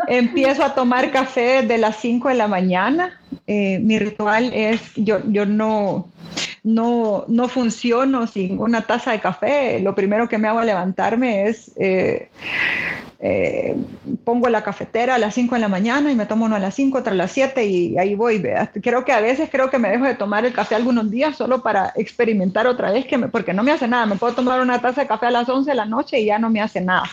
empiezo 0.09 0.65
a 0.65 0.75
tomar 0.75 1.11
café 1.11 1.63
de 1.63 1.79
las 1.79 1.97
cinco 1.97 2.29
de 2.29 2.35
la 2.35 2.49
mañana. 2.49 3.21
Eh, 3.47 3.79
mi 3.79 3.99
ritual 3.99 4.53
es, 4.53 4.81
yo, 4.97 5.21
yo 5.27 5.47
no, 5.47 6.09
no, 6.65 7.25
no 7.29 7.49
funciono 7.49 8.27
sin 8.27 8.59
una 8.59 8.83
taza 8.83 9.13
de 9.13 9.21
café. 9.21 9.81
Lo 9.81 9.95
primero 9.95 10.29
que 10.29 10.39
me 10.39 10.49
hago 10.49 10.63
levantarme 10.63 11.49
es... 11.49 11.71
Eh, 11.77 12.29
eh, 13.21 13.75
pongo 14.25 14.49
la 14.49 14.63
cafetera 14.63 15.17
a 15.17 15.19
las 15.19 15.35
5 15.35 15.57
de 15.57 15.61
la 15.61 15.69
mañana 15.69 16.13
y 16.13 16.15
me 16.15 16.27
tomo 16.27 16.45
uno 16.45 16.55
a 16.55 16.61
las 16.61 16.75
5, 16.77 16.99
otra 16.99 17.13
a 17.13 17.17
las 17.17 17.33
7 17.33 17.65
y 17.65 17.99
ahí 17.99 18.15
voy. 18.15 18.41
Creo 18.81 19.05
que 19.05 19.13
a 19.13 19.21
veces 19.21 19.49
creo 19.51 19.71
que 19.71 19.79
me 19.79 19.91
dejo 19.91 20.05
de 20.05 20.15
tomar 20.15 20.47
el 20.47 20.53
café 20.53 20.77
algunos 20.77 21.11
días 21.11 21.37
solo 21.37 21.61
para 21.61 21.93
experimentar 21.97 22.69
otra 22.69 22.93
vez, 22.93 23.07
que 23.07 23.19
porque 23.19 23.53
no 23.53 23.65
me 23.65 23.73
hace 23.73 23.89
nada. 23.89 24.07
Me 24.07 24.17
puedo 24.17 24.35
tomar 24.35 24.61
una 24.61 24.81
taza 24.81 25.01
de 25.01 25.09
café 25.09 25.27
a 25.27 25.31
las 25.33 25.49
11 25.49 25.71
de 25.71 25.77
la 25.77 25.85
noche 25.85 26.21
y 26.21 26.27
ya 26.27 26.39
no 26.39 26.49
me 26.49 26.61
hace 26.61 26.81
nada. 26.81 27.11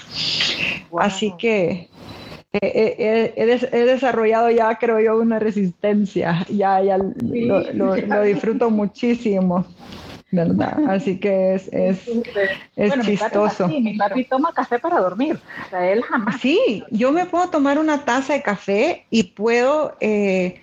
Así 1.00 1.34
que 1.40 1.90
he, 2.54 3.84
desarrollado 3.86 4.52
ya, 4.52 4.76
creo 4.76 5.00
yo, 5.00 5.18
una 5.18 5.40
resistencia. 5.40 6.46
Ya, 6.50 6.84
ya 6.84 6.98
lo, 6.98 7.72
lo 7.72 8.22
disfruto 8.22 8.70
muchísimo. 8.70 9.66
¿Verdad? 10.32 10.78
Así 10.90 11.20
que 11.20 11.56
es, 11.56 11.68
es, 11.72 12.00
es 12.76 12.94
chistoso. 13.02 13.68
Mi 13.68 13.98
papi, 13.98 14.26
toma 14.26 14.52
café 14.54 14.80
para 14.80 15.00
dormir, 15.00 15.40
o 15.66 15.70
sea, 15.70 15.92
él 15.92 16.04
jamás. 16.04 16.42
Sí, 16.42 16.84
yo 16.92 17.12
me 17.12 17.26
puedo 17.26 17.50
tomar 17.50 17.80
una 17.80 18.04
taza 18.06 18.34
de 18.34 18.42
café 18.42 19.06
y 19.10 19.24
puedo 19.24 19.96
eh, 20.00 20.62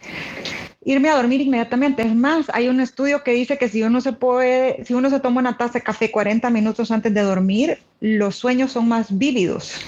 irme 0.84 1.08
a 1.08 1.16
dormir 1.16 1.40
inmediatamente. 1.40 2.02
Es 2.02 2.14
más, 2.14 2.46
hay 2.52 2.68
un 2.68 2.80
estudio 2.80 3.22
que 3.22 3.32
dice 3.32 3.56
que 3.56 3.68
si 3.68 3.82
uno 3.82 4.00
se 4.00 4.12
puede, 4.12 4.84
si 4.84 4.94
uno 4.94 5.10
se 5.10 5.20
toma 5.20 5.40
una 5.40 5.56
taza 5.56 5.74
de 5.74 5.82
café 5.82 6.10
40 6.10 6.50
minutos 6.50 6.90
antes 6.90 7.14
de 7.14 7.22
dormir, 7.22 7.78
los 8.00 8.36
sueños 8.36 8.72
son 8.72 8.88
más 8.88 9.16
vívidos. 9.16 9.80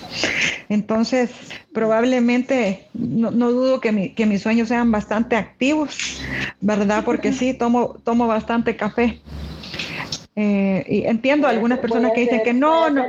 Entonces, 0.69 1.31
probablemente, 1.73 2.87
no, 2.95 3.31
dudo 3.33 3.81
que, 3.81 4.15
que 4.15 4.27
mis 4.27 4.43
sueños 4.43 4.69
sean 4.69 4.91
bastante 4.93 5.37
activos, 5.37 6.21
¿verdad? 6.61 7.05
Porque 7.05 7.33
sí, 7.33 7.55
tomo, 7.55 7.97
tomo 8.05 8.27
bastante 8.27 8.77
café. 8.77 9.21
Eh, 10.37 10.85
y 10.89 11.05
entiendo 11.05 11.47
a 11.47 11.51
algunas 11.51 11.79
personas 11.79 12.13
que 12.13 12.23
dicen 12.23 12.43
que 12.43 12.53
no, 12.53 12.91
no. 12.91 13.05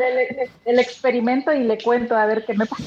El, 0.65 0.79
experimento 0.79 1.51
y 1.51 1.63
le 1.63 1.79
cuento 1.79 2.15
a 2.15 2.25
ver 2.25 2.45
qué 2.45 2.53
me 2.53 2.65
pasa. 2.65 2.83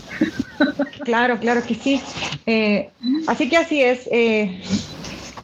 Claro, 1.05 1.39
claro 1.39 1.63
que 1.63 1.75
sí. 1.75 2.03
Eh, 2.45 2.91
así 3.29 3.49
que 3.49 3.57
así 3.57 3.81
es, 3.83 4.07
eh, 4.13 4.61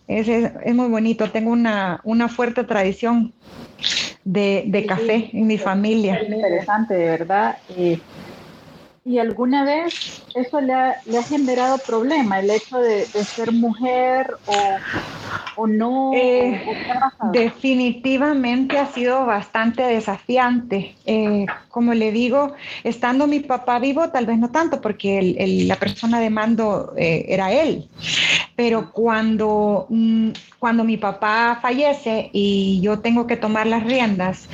es, 0.08 0.28
es, 0.28 0.74
muy 0.74 0.88
bonito. 0.88 1.30
Tengo 1.30 1.52
una, 1.52 2.00
una 2.04 2.28
fuerte 2.28 2.64
tradición 2.64 3.32
de, 4.24 4.64
de 4.66 4.84
café 4.84 5.30
en 5.32 5.46
mi 5.46 5.56
familia. 5.56 6.16
Es 6.16 6.28
interesante, 6.28 6.94
de 6.94 7.04
verdad. 7.06 7.56
¿Y 9.04 9.18
alguna 9.18 9.64
vez 9.64 10.22
eso 10.34 10.60
le 10.60 10.72
ha, 10.72 10.96
le 11.04 11.18
ha 11.18 11.22
generado 11.22 11.78
problema, 11.78 12.40
el 12.40 12.50
hecho 12.50 12.78
de, 12.78 13.06
de 13.06 13.24
ser 13.24 13.52
mujer 13.52 14.36
o 14.46 14.78
o 15.56 15.66
no? 15.66 16.12
Eh, 16.14 16.64
definitivamente 17.32 18.78
ha 18.78 18.86
sido 18.86 19.26
bastante 19.26 19.82
desafiante. 19.82 20.96
Eh, 21.06 21.46
como 21.68 21.94
le 21.94 22.12
digo, 22.12 22.54
estando 22.82 23.26
mi 23.26 23.40
papá 23.40 23.78
vivo, 23.78 24.10
tal 24.10 24.26
vez 24.26 24.38
no 24.38 24.50
tanto, 24.50 24.80
porque 24.80 25.34
la 25.66 25.76
persona 25.76 26.20
de 26.20 26.30
mando 26.30 26.94
eh, 26.96 27.26
era 27.28 27.52
él. 27.52 27.88
Pero 28.56 28.92
cuando, 28.92 29.86
mm, 29.88 30.28
cuando 30.58 30.84
mi 30.84 30.96
papá 30.96 31.58
fallece 31.60 32.30
y 32.32 32.80
yo 32.82 33.00
tengo 33.00 33.26
que 33.26 33.36
tomar 33.36 33.66
las 33.66 33.84
riendas 33.84 34.48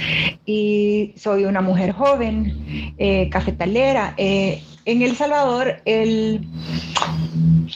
y 0.46 1.12
soy 1.16 1.44
una 1.44 1.60
mujer 1.60 1.92
joven, 1.92 2.94
cafetalera, 3.30 4.14
en 4.16 5.02
El 5.02 5.16
Salvador 5.16 5.82
el 5.84 6.46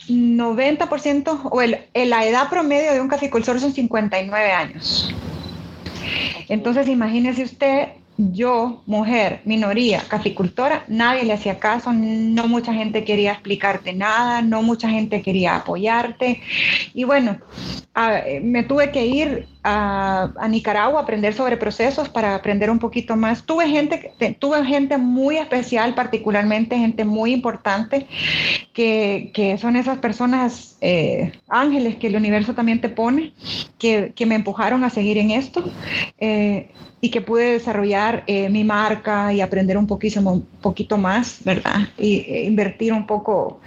90% 0.09 1.49
o 1.51 1.63
el, 1.63 1.79
la 1.95 2.27
edad 2.27 2.49
promedio 2.49 2.93
de 2.93 3.01
un 3.01 3.09
caficultor 3.09 3.61
son 3.61 3.73
59 3.73 4.53
años. 4.53 5.15
Entonces 6.49 6.89
imagínese 6.89 7.45
usted 7.45 7.89
yo, 8.17 8.83
mujer, 8.87 9.41
minoría, 9.45 10.03
caficultora, 10.09 10.85
nadie 10.89 11.25
le 11.25 11.33
hacía 11.33 11.59
caso, 11.59 11.93
no 11.93 12.47
mucha 12.49 12.73
gente 12.73 13.05
quería 13.05 13.33
explicarte 13.33 13.93
nada, 13.93 14.41
no 14.43 14.63
mucha 14.63 14.89
gente 14.89 15.23
quería 15.23 15.57
apoyarte. 15.57 16.41
Y 16.93 17.05
bueno, 17.05 17.39
me 18.43 18.63
tuve 18.63 18.91
que 18.91 19.07
ir 19.07 19.54
a, 19.65 20.47
Nicaragua 20.49 21.01
a 21.01 21.03
aprender 21.03 21.35
sobre 21.35 21.57
procesos 21.57 22.09
para 22.09 22.35
aprender 22.35 22.71
un 22.71 22.79
poquito 22.79 23.17
más. 23.17 23.45
Tuve 23.45 23.69
gente, 23.69 24.13
tuve 24.39 24.65
gente 24.65 24.99
muy 24.99 25.39
especial, 25.39 25.95
particularmente 25.95 26.77
gente 26.77 27.05
muy 27.05 27.33
importante, 27.33 28.07
que, 28.75 29.31
que 29.35 29.57
son 29.59 29.77
esas 29.77 29.99
personas 29.99 30.77
eh, 30.83 31.33
ángeles 31.49 31.97
que 31.97 32.09
el 32.09 32.17
universo 32.17 32.55
también 32.55 32.81
te 32.81 32.91
pone, 32.91 33.33
que, 33.79 34.13
que 34.15 34.27
me 34.27 34.35
empujaron 34.35 34.85
a 34.85 34.91
seguir 34.91 35.17
en 35.17 35.31
esto. 35.31 35.65
Eh, 36.19 36.71
y 37.01 37.11
que 37.11 37.21
pude 37.21 37.53
desarrollar 37.53 38.25
eh, 38.27 38.49
mi 38.49 38.65
marca 38.65 39.31
y 39.31 39.43
aprender 39.43 39.77
un 39.77 39.85
un 39.85 40.47
poquito 40.63 40.97
más, 40.97 41.41
¿verdad? 41.45 41.81
Y 41.99 42.21
e 42.21 42.45
invertir 42.45 42.95
un 42.95 43.07
poco, 43.07 43.61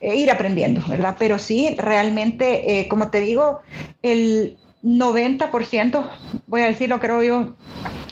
e 0.00 0.16
ir 0.16 0.30
aprendiendo, 0.30 0.82
¿verdad? 0.88 1.14
Pero 1.18 1.38
sí, 1.38 1.76
realmente, 1.76 2.80
eh, 2.80 2.88
como 2.88 3.10
te 3.10 3.20
digo, 3.20 3.60
el 4.00 4.56
90%, 4.82 6.10
voy 6.46 6.62
a 6.62 6.66
decirlo 6.66 7.00
creo 7.00 7.22
yo, 7.22 7.56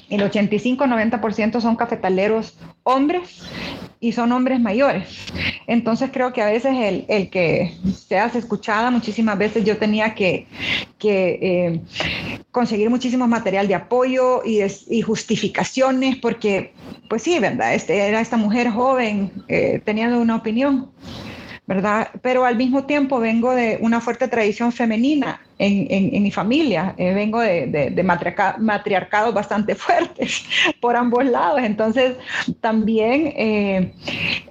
el 0.09 0.21
85-90% 0.23 1.61
son 1.61 1.77
cafetaleros 1.77 2.57
hombres 2.85 3.43
y 3.99 4.13
son 4.13 4.31
hombres 4.33 4.61
mayores. 4.61 5.09
Entonces 5.67 6.11
creo 6.13 6.33
que 6.33 6.43
a 6.43 6.47
veces 6.47 6.77
el, 6.77 7.05
el 7.09 7.29
que 7.31 7.75
seas 8.09 8.37
escuchada, 8.37 8.91
muchísimas 8.91 9.37
veces 9.39 9.65
yo 9.65 9.79
tenía 9.79 10.15
que, 10.15 10.47
que 10.99 11.39
eh, 11.43 11.81
conseguir 12.51 12.89
muchísimo 12.91 13.27
material 13.27 13.67
de 13.67 13.75
apoyo 13.75 14.43
y, 14.45 15.03
justificaciones, 15.03 16.17
porque 16.17 16.73
pues 17.09 17.23
sí, 17.23 17.39
¿verdad? 17.39 17.75
Este, 17.75 17.97
era 17.97 18.21
esta 18.21 18.37
mujer 18.37 18.71
joven 18.71 19.33
eh, 19.49 19.81
teniendo 19.85 20.21
una 20.21 20.37
opinión. 20.37 20.91
¿verdad? 21.67 22.11
Pero 22.23 22.45
al 22.45 22.57
mismo 22.57 22.85
tiempo 22.85 23.19
vengo 23.19 23.53
de 23.53 23.79
una 23.81 24.01
fuerte 24.01 24.29
tradición 24.29 24.71
femenina 24.71 25.41
en, 25.59 26.23
mi 26.23 26.31
familia, 26.31 26.95
eh, 26.99 27.15
vengo 27.15 27.41
de, 27.41 27.67
de, 27.67 28.03
matriarcados 28.03 29.33
bastante 29.33 29.75
fuertes 29.77 30.45
por 30.81 30.97
ambos 30.97 31.25
lados, 31.25 31.61
entonces 31.63 32.17
también 32.61 33.33
eh, 33.37 33.93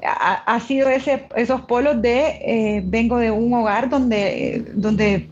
ha, 0.04 0.60
sido 0.60 0.90
ese, 0.90 1.28
esos 1.36 1.62
polos 1.62 2.02
de, 2.02 2.40
eh, 2.42 2.82
vengo 2.86 3.18
de 3.18 3.32
un 3.32 3.54
hogar 3.54 3.90
donde, 3.90 4.66
donde 4.74 5.30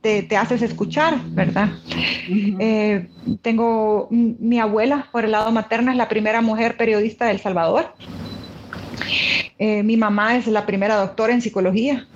te, 0.00 0.36
haces 0.36 0.62
escuchar, 0.62 1.18
¿verdad? 1.28 1.70
tengo 3.42 4.08
mi 4.10 4.58
abuela 4.58 5.08
por 5.12 5.24
el 5.24 5.32
lado 5.32 5.50
materno, 5.52 5.90
es 5.90 5.96
la 5.96 6.08
primera 6.08 6.40
mujer 6.40 6.76
periodista 6.76 7.26
de 7.26 7.32
El 7.32 7.40
Salvador. 7.40 7.94
Eh, 9.58 9.82
mi 9.82 9.96
mamá 9.96 10.36
es 10.36 10.46
la 10.46 10.66
primera 10.66 10.96
doctora 10.96 11.32
en 11.32 11.42
psicología, 11.42 12.06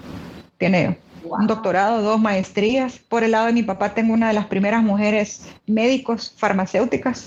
tiene 0.58 0.98
un 1.24 1.46
doctorado, 1.46 2.02
dos 2.02 2.20
maestrías. 2.20 2.98
Por 2.98 3.24
el 3.24 3.32
lado 3.32 3.46
de 3.46 3.52
mi 3.52 3.62
papá 3.62 3.94
tengo 3.94 4.12
una 4.14 4.28
de 4.28 4.34
las 4.34 4.46
primeras 4.46 4.82
mujeres 4.82 5.48
médicos 5.66 6.34
farmacéuticas. 6.36 7.24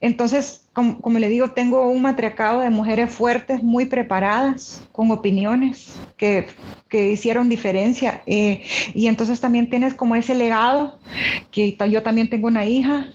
Entonces, 0.00 0.59
como, 0.72 1.00
como, 1.00 1.18
le 1.18 1.28
digo, 1.28 1.50
tengo 1.50 1.88
un 1.88 2.02
matriarcado 2.02 2.60
de 2.60 2.70
mujeres 2.70 3.12
fuertes, 3.12 3.62
muy 3.62 3.86
preparadas, 3.86 4.82
con 4.92 5.10
opiniones 5.10 5.98
que, 6.16 6.46
que 6.88 7.10
hicieron 7.10 7.48
diferencia. 7.48 8.22
Eh, 8.26 8.62
y 8.94 9.06
entonces 9.08 9.40
también 9.40 9.68
tienes 9.68 9.94
como 9.94 10.14
ese 10.14 10.34
legado, 10.34 10.98
que 11.50 11.76
yo 11.90 12.02
también 12.02 12.30
tengo 12.30 12.46
una 12.46 12.66
hija, 12.66 13.08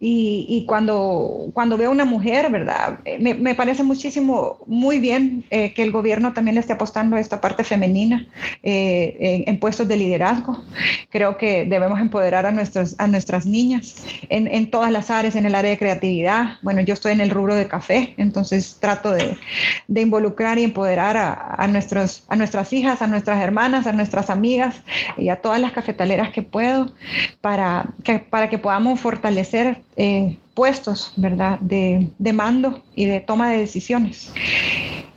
y, 0.00 0.46
y 0.48 0.64
cuando, 0.66 1.50
cuando 1.52 1.76
veo 1.76 1.90
una 1.90 2.04
mujer, 2.04 2.50
¿verdad? 2.50 3.00
Eh, 3.04 3.18
me, 3.20 3.34
me 3.34 3.54
parece 3.54 3.82
muchísimo, 3.82 4.58
muy 4.66 5.00
bien 5.00 5.44
eh, 5.50 5.72
que 5.74 5.82
el 5.82 5.90
gobierno 5.90 6.32
también 6.32 6.54
le 6.54 6.60
esté 6.60 6.74
apostando 6.74 7.16
a 7.16 7.20
esta 7.20 7.40
parte 7.40 7.64
femenina 7.64 8.26
en, 8.62 9.44
en, 9.48 9.58
puestos 9.58 9.88
de 9.88 9.96
liderazgo. 9.96 10.62
Creo 11.10 11.36
que 11.36 11.64
debemos 11.64 12.00
empoderar 12.00 12.46
a, 12.46 12.52
nuestros, 12.52 12.94
a 12.98 13.06
nuestras 13.08 13.44
niñas 13.44 13.96
en, 14.28 14.46
en 14.46 14.70
todas 14.70 14.92
las 14.92 15.10
áreas, 15.10 15.34
en 15.34 15.46
el 15.46 15.54
área 15.54 15.70
de 15.70 15.78
creatividad. 15.78 16.58
Bueno, 16.62 16.80
yo 16.80 16.94
estoy 16.98 17.12
en 17.12 17.20
el 17.20 17.30
rubro 17.30 17.54
de 17.54 17.66
café, 17.66 18.14
entonces 18.16 18.76
trato 18.80 19.12
de, 19.12 19.38
de 19.86 20.00
involucrar 20.00 20.58
y 20.58 20.64
empoderar 20.64 21.16
a, 21.16 21.54
a, 21.56 21.66
nuestros, 21.66 22.24
a 22.28 22.36
nuestras 22.36 22.72
hijas, 22.72 23.00
a 23.02 23.06
nuestras 23.06 23.40
hermanas, 23.40 23.86
a 23.86 23.92
nuestras 23.92 24.30
amigas 24.30 24.82
y 25.16 25.28
a 25.28 25.36
todas 25.36 25.60
las 25.60 25.72
cafetaleras 25.72 26.30
que 26.30 26.42
puedo 26.42 26.92
para 27.40 27.86
que, 28.04 28.18
para 28.18 28.48
que 28.50 28.58
podamos 28.58 29.00
fortalecer 29.00 29.78
eh, 29.96 30.36
puestos, 30.54 31.12
¿verdad?, 31.16 31.58
de, 31.60 32.08
de 32.18 32.32
mando 32.32 32.82
y 32.96 33.06
de 33.06 33.20
toma 33.20 33.50
de 33.50 33.58
decisiones. 33.58 34.32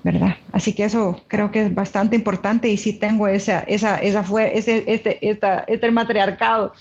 ¿Verdad? 0.03 0.35
Así 0.51 0.73
que 0.73 0.85
eso 0.85 1.21
creo 1.27 1.51
que 1.51 1.65
es 1.65 1.75
bastante 1.75 2.15
importante 2.15 2.67
y 2.67 2.77
sí 2.77 2.93
tengo 2.93 3.27
esa, 3.27 3.59
esa, 3.61 3.97
esa 3.97 4.23
fue, 4.23 4.57
ese, 4.57 4.83
este, 4.87 5.29
esta, 5.29 5.63
este 5.67 5.91
matriarcado, 5.91 6.73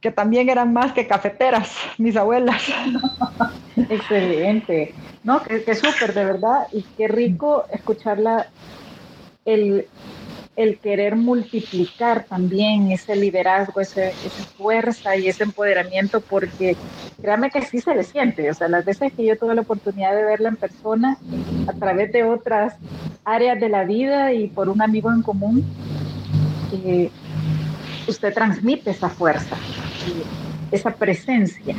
que 0.00 0.10
también 0.10 0.48
eran 0.48 0.72
más 0.72 0.92
que 0.92 1.06
cafeteras, 1.06 1.72
mis 1.98 2.16
abuelas. 2.16 2.62
Excelente. 3.76 4.94
No, 5.24 5.42
que, 5.42 5.62
que 5.62 5.74
súper, 5.74 6.14
de 6.14 6.24
verdad, 6.24 6.66
y 6.72 6.82
qué 6.96 7.08
rico 7.08 7.64
escucharla, 7.72 8.46
el, 9.44 9.86
el 10.62 10.78
querer 10.78 11.16
multiplicar 11.16 12.24
también 12.24 12.90
ese 12.90 13.16
liderazgo, 13.16 13.80
esa 13.80 14.12
fuerza 14.56 15.16
y 15.16 15.26
ese 15.26 15.44
empoderamiento, 15.44 16.20
porque 16.20 16.76
créame 17.22 17.50
que 17.50 17.62
sí 17.62 17.80
se 17.80 17.94
le 17.94 18.04
siente. 18.04 18.50
O 18.50 18.54
sea, 18.54 18.68
las 18.68 18.84
veces 18.84 19.12
que 19.14 19.24
yo 19.24 19.38
tuve 19.38 19.54
la 19.54 19.62
oportunidad 19.62 20.14
de 20.14 20.24
verla 20.24 20.50
en 20.50 20.56
persona, 20.56 21.16
a 21.66 21.72
través 21.72 22.12
de 22.12 22.24
otras 22.24 22.74
áreas 23.24 23.58
de 23.58 23.68
la 23.68 23.84
vida 23.84 24.32
y 24.32 24.48
por 24.48 24.68
un 24.68 24.82
amigo 24.82 25.10
en 25.10 25.22
común, 25.22 25.64
eh, 26.72 27.10
usted 28.06 28.34
transmite 28.34 28.90
esa 28.90 29.08
fuerza, 29.08 29.56
esa 30.70 30.90
presencia. 30.90 31.74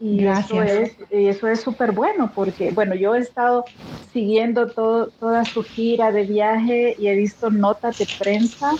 Y 0.00 0.24
eso 0.26 0.62
es, 0.62 0.92
eso 1.10 1.48
es 1.48 1.60
súper 1.60 1.92
bueno 1.92 2.30
porque, 2.34 2.70
bueno, 2.70 2.94
yo 2.94 3.14
he 3.14 3.18
estado 3.18 3.64
siguiendo 4.12 4.68
todo, 4.70 5.08
toda 5.18 5.44
su 5.44 5.62
gira 5.62 6.12
de 6.12 6.22
viaje 6.24 6.94
y 6.98 7.08
he 7.08 7.16
visto 7.16 7.50
notas 7.50 7.98
de 7.98 8.06
prensa 8.18 8.72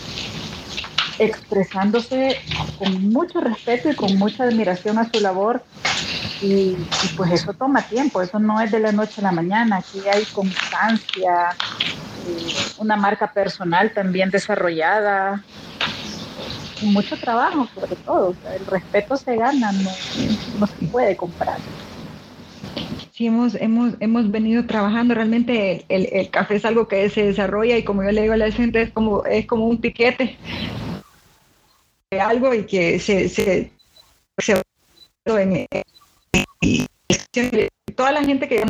expresándose 1.19 2.37
con 2.77 3.11
mucho 3.11 3.41
respeto 3.41 3.89
y 3.89 3.95
con 3.95 4.17
mucha 4.17 4.45
admiración 4.45 4.97
a 4.97 5.09
su 5.09 5.19
labor. 5.19 5.61
Y, 6.41 6.77
y, 6.77 7.07
pues 7.17 7.33
eso 7.33 7.53
toma 7.53 7.81
tiempo, 7.81 8.21
eso 8.21 8.39
no 8.39 8.61
es 8.61 8.71
de 8.71 8.79
la 8.79 8.93
noche 8.93 9.19
a 9.19 9.23
la 9.23 9.33
mañana, 9.33 9.77
aquí 9.77 9.99
hay 10.07 10.23
constancia, 10.27 11.49
eh, 12.25 12.53
una 12.77 12.95
marca 12.95 13.33
personal 13.33 13.91
también 13.91 14.29
desarrollada, 14.29 15.43
mucho 16.81 17.17
trabajo 17.17 17.67
sobre 17.73 17.95
todo. 17.97 18.35
El 18.53 18.65
respeto 18.65 19.17
se 19.17 19.35
gana, 19.35 19.71
no, 19.71 19.89
no 20.59 20.67
se 20.67 20.85
puede 20.91 21.15
comprar. 21.15 21.57
Sí, 23.11 23.27
hemos, 23.27 23.55
hemos, 23.55 23.95
hemos 23.99 24.31
venido 24.31 24.65
trabajando. 24.65 25.13
Realmente 25.13 25.85
el, 25.89 26.07
el, 26.11 26.29
café 26.29 26.55
es 26.55 26.65
algo 26.65 26.87
que 26.87 27.09
se 27.09 27.23
desarrolla 27.23 27.77
y 27.77 27.83
como 27.83 28.03
yo 28.03 28.11
le 28.11 28.21
digo 28.21 28.33
a 28.33 28.37
la 28.37 28.51
gente, 28.51 28.81
es 28.81 28.91
como, 28.91 29.25
es 29.25 29.45
como 29.45 29.67
un 29.67 29.81
piquete 29.81 30.37
de 32.11 32.21
algo 32.21 32.53
y 32.53 32.65
que 32.65 32.99
se, 32.99 33.29
se, 33.29 33.71
se 34.37 34.61
en, 35.25 35.67
toda 37.95 38.11
la 38.11 38.23
gente 38.23 38.47
que 38.47 38.63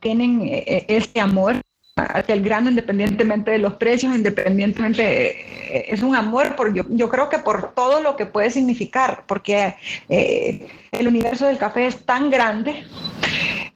tienen 0.00 0.42
eh, 0.42 0.84
ese 0.88 1.20
amor 1.20 1.60
hacia 2.02 2.34
el 2.34 2.42
grano 2.42 2.70
independientemente 2.70 3.50
de 3.50 3.58
los 3.58 3.74
precios, 3.74 4.14
independientemente, 4.14 5.92
es 5.92 6.02
un 6.02 6.14
amor, 6.14 6.56
por, 6.56 6.74
yo, 6.74 6.84
yo 6.88 7.08
creo 7.08 7.28
que 7.28 7.38
por 7.38 7.74
todo 7.74 8.00
lo 8.00 8.16
que 8.16 8.26
puede 8.26 8.50
significar, 8.50 9.24
porque 9.26 9.74
eh, 10.08 10.66
el 10.92 11.08
universo 11.08 11.46
del 11.46 11.58
café 11.58 11.86
es 11.86 12.04
tan 12.04 12.30
grande 12.30 12.84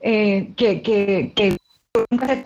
eh, 0.01 0.53
que, 0.57 0.83
que, 0.83 1.57
nunca 2.11 2.27
se 2.27 2.45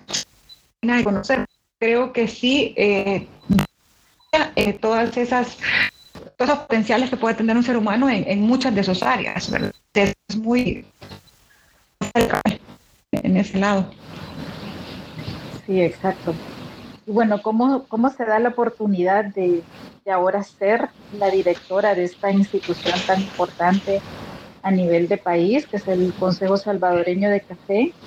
termina 0.81 0.99
de 0.99 1.05
conocer. 1.05 1.47
Creo 1.79 2.13
que 2.13 2.29
sí, 2.29 2.75
eh, 2.77 3.27
eh, 4.57 4.73
todas 4.75 5.17
esas 5.17 5.59
todos 6.37 6.51
los 6.51 6.59
potenciales 6.61 7.09
que 7.09 7.17
puede 7.17 7.35
tener 7.35 7.57
un 7.57 7.63
ser 7.63 7.77
humano 7.79 8.11
en, 8.11 8.41
muchas 8.43 8.75
de 8.75 8.85
sus 8.85 9.03
áreas. 9.03 9.51
Es 9.95 10.37
muy 10.37 10.85
en 13.13 13.37
ese 13.37 13.59
lado. 13.59 13.91
Sí, 15.67 15.81
exacto. 15.83 16.41
Y 17.07 17.13
bueno, 17.13 17.43
¿cómo, 17.43 17.89
cómo 17.89 18.11
se 18.11 18.25
da 18.27 18.39
la 18.41 18.51
oportunidad 18.51 19.27
de, 19.27 19.69
de, 20.05 20.13
ahora 20.13 20.43
ser 20.45 20.91
la 21.11 21.31
directora 21.31 21.95
de 21.95 22.05
esta 22.05 22.33
institución 22.33 23.05
tan 23.05 23.23
importante 23.23 24.07
a 24.63 24.71
nivel 24.73 25.09
de 25.09 25.19
país, 25.19 25.69
que 25.69 25.79
es 25.79 25.89
el 25.89 26.17
Consejo 26.17 26.57
Salvadoreño 26.59 27.31
de 27.31 27.45
Café? 27.45 27.99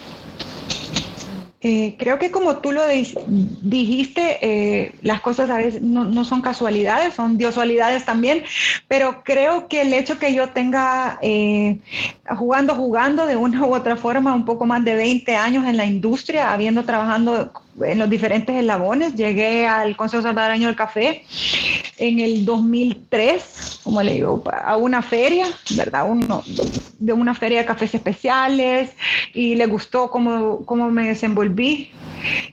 Eh, 1.61 1.97
creo 1.99 2.19
que 2.19 2.31
como 2.31 2.59
tú 2.59 2.71
lo 2.71 2.83
dijiste, 2.87 4.37
eh, 4.41 4.95
las 5.01 5.19
cosas 5.19 5.49
a 5.49 5.57
veces 5.57 5.81
no, 5.81 6.05
no, 6.05 6.23
son 6.23 6.41
casualidades, 6.41 7.15
son 7.15 7.37
diosualidades 7.37 8.05
también, 8.05 8.43
pero 8.87 9.23
creo 9.25 9.67
que 9.67 9.81
el 9.81 9.93
hecho 9.93 10.17
que 10.19 10.33
yo 10.33 10.51
tenga 10.51 11.19
eh, 11.21 11.79
jugando, 12.37 12.75
jugando 12.75 13.25
de 13.25 13.35
una 13.35 13.65
u 13.65 13.75
otra 13.75 13.97
forma 13.97 14.33
un 14.33 14.45
poco 14.45 14.65
más 14.65 14.85
de 14.85 14.95
20 14.95 15.35
años 15.35 15.65
en 15.65 15.75
la 15.75 15.85
industria, 15.85 16.53
habiendo 16.53 16.85
trabajando 16.85 17.51
en 17.83 17.99
los 17.99 18.09
diferentes 18.09 18.55
eslabones. 18.55 19.15
Llegué 19.15 19.67
al 19.67 19.95
Consejo 19.95 20.23
Salvadoreño 20.23 20.67
del 20.67 20.75
Café 20.75 21.23
en 21.97 22.19
el 22.19 22.45
2003, 22.45 23.81
como 23.83 24.01
le 24.01 24.13
digo, 24.13 24.43
a 24.51 24.77
una 24.77 25.01
feria, 25.01 25.47
¿verdad? 25.75 26.09
Uno, 26.09 26.43
de 26.99 27.13
una 27.13 27.33
feria 27.33 27.59
de 27.59 27.65
cafés 27.65 27.93
especiales 27.95 28.91
y 29.33 29.55
le 29.55 29.65
gustó 29.65 30.09
cómo, 30.09 30.65
cómo 30.65 30.89
me 30.89 31.07
desenvolví 31.07 31.91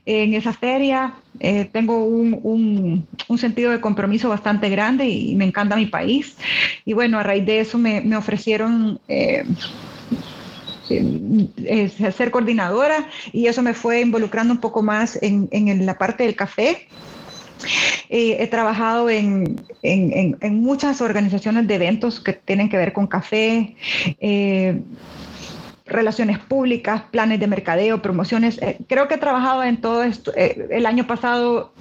en 0.05 0.33
esa 0.33 0.53
feria. 0.53 1.13
Eh, 1.39 1.69
tengo 1.71 2.03
un, 2.03 2.39
un, 2.41 3.07
un, 3.27 3.37
sentido 3.37 3.71
de 3.71 3.79
compromiso 3.79 4.27
bastante 4.27 4.69
grande 4.69 5.07
y 5.07 5.35
me 5.35 5.45
encanta 5.45 5.75
mi 5.75 5.85
país. 5.85 6.35
Y 6.83 6.93
bueno, 6.93 7.19
a 7.19 7.23
raíz 7.23 7.45
de 7.45 7.59
eso 7.59 7.77
me, 7.77 8.01
me 8.01 8.17
ofrecieron... 8.17 8.99
Eh, 9.07 9.45
eh, 10.89 11.89
ser 12.15 12.31
coordinadora 12.31 13.09
y 13.31 13.47
eso 13.47 13.61
me 13.61 13.73
fue 13.73 14.01
involucrando 14.01 14.53
un 14.53 14.59
poco 14.59 14.81
más 14.81 15.17
en, 15.21 15.47
en 15.51 15.85
la 15.85 15.97
parte 15.97 16.23
del 16.23 16.35
café. 16.35 16.87
Eh, 18.09 18.37
he 18.39 18.47
trabajado 18.47 19.09
en, 19.09 19.61
en, 19.81 20.37
en, 20.39 20.61
muchas 20.61 21.01
organizaciones 21.01 21.67
de 21.67 21.75
eventos 21.75 22.19
que 22.19 22.33
tienen 22.33 22.69
que 22.69 22.77
ver 22.77 22.93
con 22.93 23.07
café, 23.07 23.75
eh, 24.19 24.81
relaciones 25.85 26.39
públicas, 26.39 27.03
planes 27.11 27.39
de 27.39 27.47
mercadeo, 27.47 28.01
promociones. 28.01 28.61
Eh, 28.61 28.77
creo 28.87 29.07
que 29.07 29.15
he 29.15 29.17
trabajado 29.17 29.63
en 29.63 29.81
todo 29.81 30.03
esto. 30.03 30.31
Eh, 30.35 30.67
el 30.71 30.85
año 30.85 31.07
pasado 31.07 31.73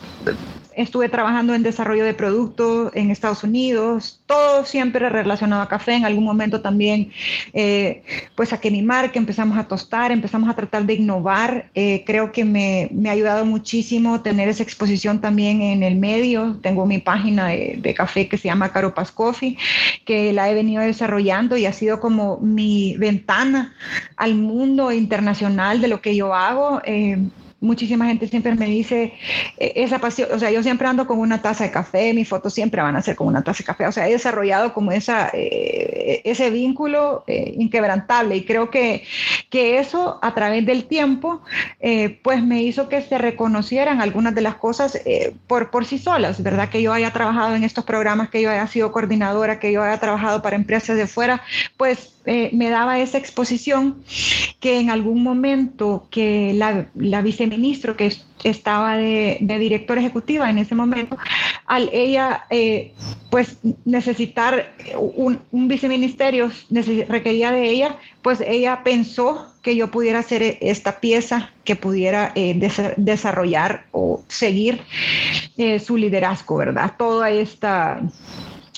estuve 0.76 1.08
trabajando 1.08 1.54
en 1.54 1.62
desarrollo 1.62 2.04
de 2.04 2.14
productos 2.14 2.92
en 2.94 3.10
Estados 3.10 3.42
Unidos, 3.42 4.20
todo 4.26 4.64
siempre 4.64 5.08
relacionado 5.08 5.62
a 5.62 5.68
café. 5.68 5.94
En 5.94 6.04
algún 6.04 6.24
momento 6.24 6.60
también, 6.60 7.12
eh, 7.52 8.02
pues 8.36 8.52
a 8.52 8.60
mi 8.70 8.82
marca 8.82 9.18
empezamos 9.18 9.56
a 9.58 9.68
tostar, 9.68 10.12
empezamos 10.12 10.48
a 10.48 10.54
tratar 10.54 10.84
de 10.84 10.94
innovar. 10.94 11.70
Eh, 11.74 12.02
creo 12.06 12.32
que 12.32 12.44
me, 12.44 12.88
me, 12.92 13.08
ha 13.08 13.12
ayudado 13.12 13.44
muchísimo 13.44 14.20
tener 14.22 14.48
esa 14.48 14.62
exposición 14.62 15.20
también 15.20 15.62
en 15.62 15.82
el 15.82 15.96
medio. 15.96 16.58
Tengo 16.62 16.84
mi 16.86 16.98
página 16.98 17.48
de, 17.48 17.78
de 17.80 17.94
café 17.94 18.28
que 18.28 18.36
se 18.36 18.48
llama 18.48 18.72
Caropas 18.72 19.12
Coffee, 19.12 19.56
que 20.04 20.32
la 20.32 20.50
he 20.50 20.54
venido 20.54 20.82
desarrollando 20.82 21.56
y 21.56 21.66
ha 21.66 21.72
sido 21.72 22.00
como 22.00 22.38
mi 22.38 22.96
ventana 22.98 23.74
al 24.16 24.34
mundo 24.34 24.92
internacional 24.92 25.80
de 25.80 25.88
lo 25.88 26.00
que 26.00 26.14
yo 26.16 26.34
hago. 26.34 26.82
Eh, 26.84 27.18
muchísima 27.60 28.06
gente 28.06 28.28
siempre 28.28 28.54
me 28.54 28.66
dice 28.66 29.14
eh, 29.56 29.72
esa 29.76 29.98
pasión, 29.98 30.28
o 30.32 30.38
sea, 30.38 30.50
yo 30.50 30.62
siempre 30.62 30.86
ando 30.86 31.06
con 31.06 31.18
una 31.18 31.40
taza 31.40 31.64
de 31.64 31.70
café, 31.70 32.12
mis 32.12 32.28
fotos 32.28 32.52
siempre 32.52 32.82
van 32.82 32.96
a 32.96 33.02
ser 33.02 33.16
con 33.16 33.26
una 33.26 33.42
taza 33.42 33.58
de 33.58 33.64
café, 33.64 33.86
o 33.86 33.92
sea, 33.92 34.08
he 34.08 34.12
desarrollado 34.12 34.74
como 34.74 34.92
esa, 34.92 35.30
eh, 35.32 36.20
ese 36.24 36.50
vínculo 36.50 37.24
eh, 37.26 37.54
inquebrantable 37.56 38.36
y 38.36 38.44
creo 38.44 38.70
que, 38.70 39.04
que 39.48 39.78
eso 39.78 40.18
a 40.22 40.34
través 40.34 40.66
del 40.66 40.84
tiempo, 40.84 41.42
pues 42.22 42.42
me 42.42 42.62
hizo 42.62 42.88
que 42.88 43.00
se 43.00 43.18
reconocieran 43.18 44.00
algunas 44.00 44.34
de 44.34 44.40
las 44.40 44.56
cosas 44.56 44.98
por, 45.46 45.70
por 45.70 45.84
sí 45.84 45.98
solas, 45.98 46.42
¿verdad? 46.42 46.68
Que 46.68 46.82
yo 46.82 46.92
haya 46.92 47.12
trabajado 47.12 47.54
en 47.54 47.64
estos 47.64 47.84
programas, 47.84 48.28
que 48.28 48.42
yo 48.42 48.50
haya 48.50 48.66
sido 48.66 48.92
coordinadora, 48.92 49.58
que 49.58 49.72
yo 49.72 49.82
haya 49.82 49.98
trabajado 49.98 50.42
para 50.42 50.56
empresas 50.56 50.96
de 50.96 51.06
fuera, 51.06 51.42
pues 51.76 52.15
me 52.26 52.70
daba 52.70 52.98
esa 52.98 53.18
exposición 53.18 54.02
que 54.60 54.80
en 54.80 54.90
algún 54.90 55.22
momento 55.22 56.08
que 56.10 56.52
la, 56.54 57.22
viceministro 57.22 57.96
que 57.96 58.12
estaba 58.42 58.96
de, 58.96 59.38
directora 59.40 60.00
ejecutiva 60.00 60.50
en 60.50 60.58
ese 60.58 60.74
momento, 60.74 61.16
al 61.66 61.88
ella 61.92 62.44
eh, 62.50 62.92
pues 63.30 63.58
necesitar 63.84 64.74
un, 64.96 65.40
viceministerio 65.68 66.50
requería 67.08 67.52
de 67.52 67.68
ella, 67.68 67.96
pues 68.22 68.40
ella 68.40 68.82
pensó 68.82 69.46
que 69.62 69.76
yo 69.76 69.90
pudiera 69.90 70.20
hacer 70.20 70.58
esta 70.60 71.00
pieza 71.00 71.50
que 71.64 71.76
pudiera 71.76 72.32
eh, 72.34 72.58
desarrollar 72.96 73.86
o 73.92 74.22
seguir 74.28 74.80
eh, 75.58 75.80
su 75.80 75.96
liderazgo, 75.96 76.56
¿verdad? 76.56 76.94
Toda 76.96 77.30
esta 77.30 78.00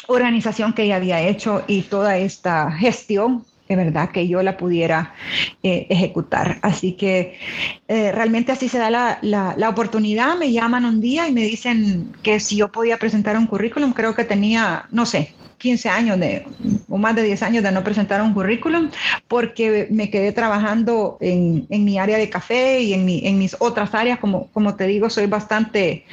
organización 0.08 0.72
que 0.72 0.84
ella 0.84 0.96
había 0.96 1.20
hecho 1.20 1.62
y 1.66 1.82
toda 1.82 2.18
esta 2.18 2.72
gestión 2.72 3.44
de 3.68 3.76
verdad 3.76 4.10
que 4.10 4.26
yo 4.26 4.42
la 4.42 4.56
pudiera 4.56 5.14
eh, 5.62 5.86
ejecutar. 5.90 6.58
Así 6.62 6.92
que 6.92 7.38
eh, 7.86 8.12
realmente 8.12 8.50
así 8.50 8.68
se 8.68 8.78
da 8.78 8.90
la, 8.90 9.18
la, 9.20 9.68
oportunidad. 9.68 10.38
Me 10.38 10.50
llaman 10.50 10.86
un 10.86 11.00
día 11.02 11.28
y 11.28 11.32
me 11.32 11.42
dicen 11.42 12.12
que 12.22 12.40
si 12.40 12.56
yo 12.56 12.72
podía 12.72 12.96
presentar 12.96 13.36
un 13.36 13.46
currículum, 13.46 13.92
creo 13.92 14.14
que 14.14 14.24
tenía, 14.24 14.86
no 14.90 15.04
sé, 15.04 15.34
15 15.58 15.88
años 15.90 16.18
de, 16.18 16.46
o 16.88 16.96
más 16.96 17.14
de 17.14 17.22
10 17.24 17.42
años 17.42 17.62
de 17.62 17.72
no 17.72 17.84
presentar 17.84 18.22
un 18.22 18.32
currículum 18.32 18.90
porque 19.26 19.88
me 19.90 20.08
quedé 20.08 20.32
trabajando 20.32 21.18
en, 21.20 21.66
en 21.68 21.84
mi 21.84 21.98
área 21.98 22.16
de 22.16 22.30
café 22.30 22.80
y 22.80 22.94
en, 22.94 23.04
mi, 23.04 23.26
en 23.26 23.38
mis 23.38 23.54
otras 23.58 23.94
áreas. 23.94 24.18
Como, 24.18 24.48
como 24.52 24.76
te 24.76 24.86
digo, 24.86 25.10
soy 25.10 25.26
bastante 25.26 26.06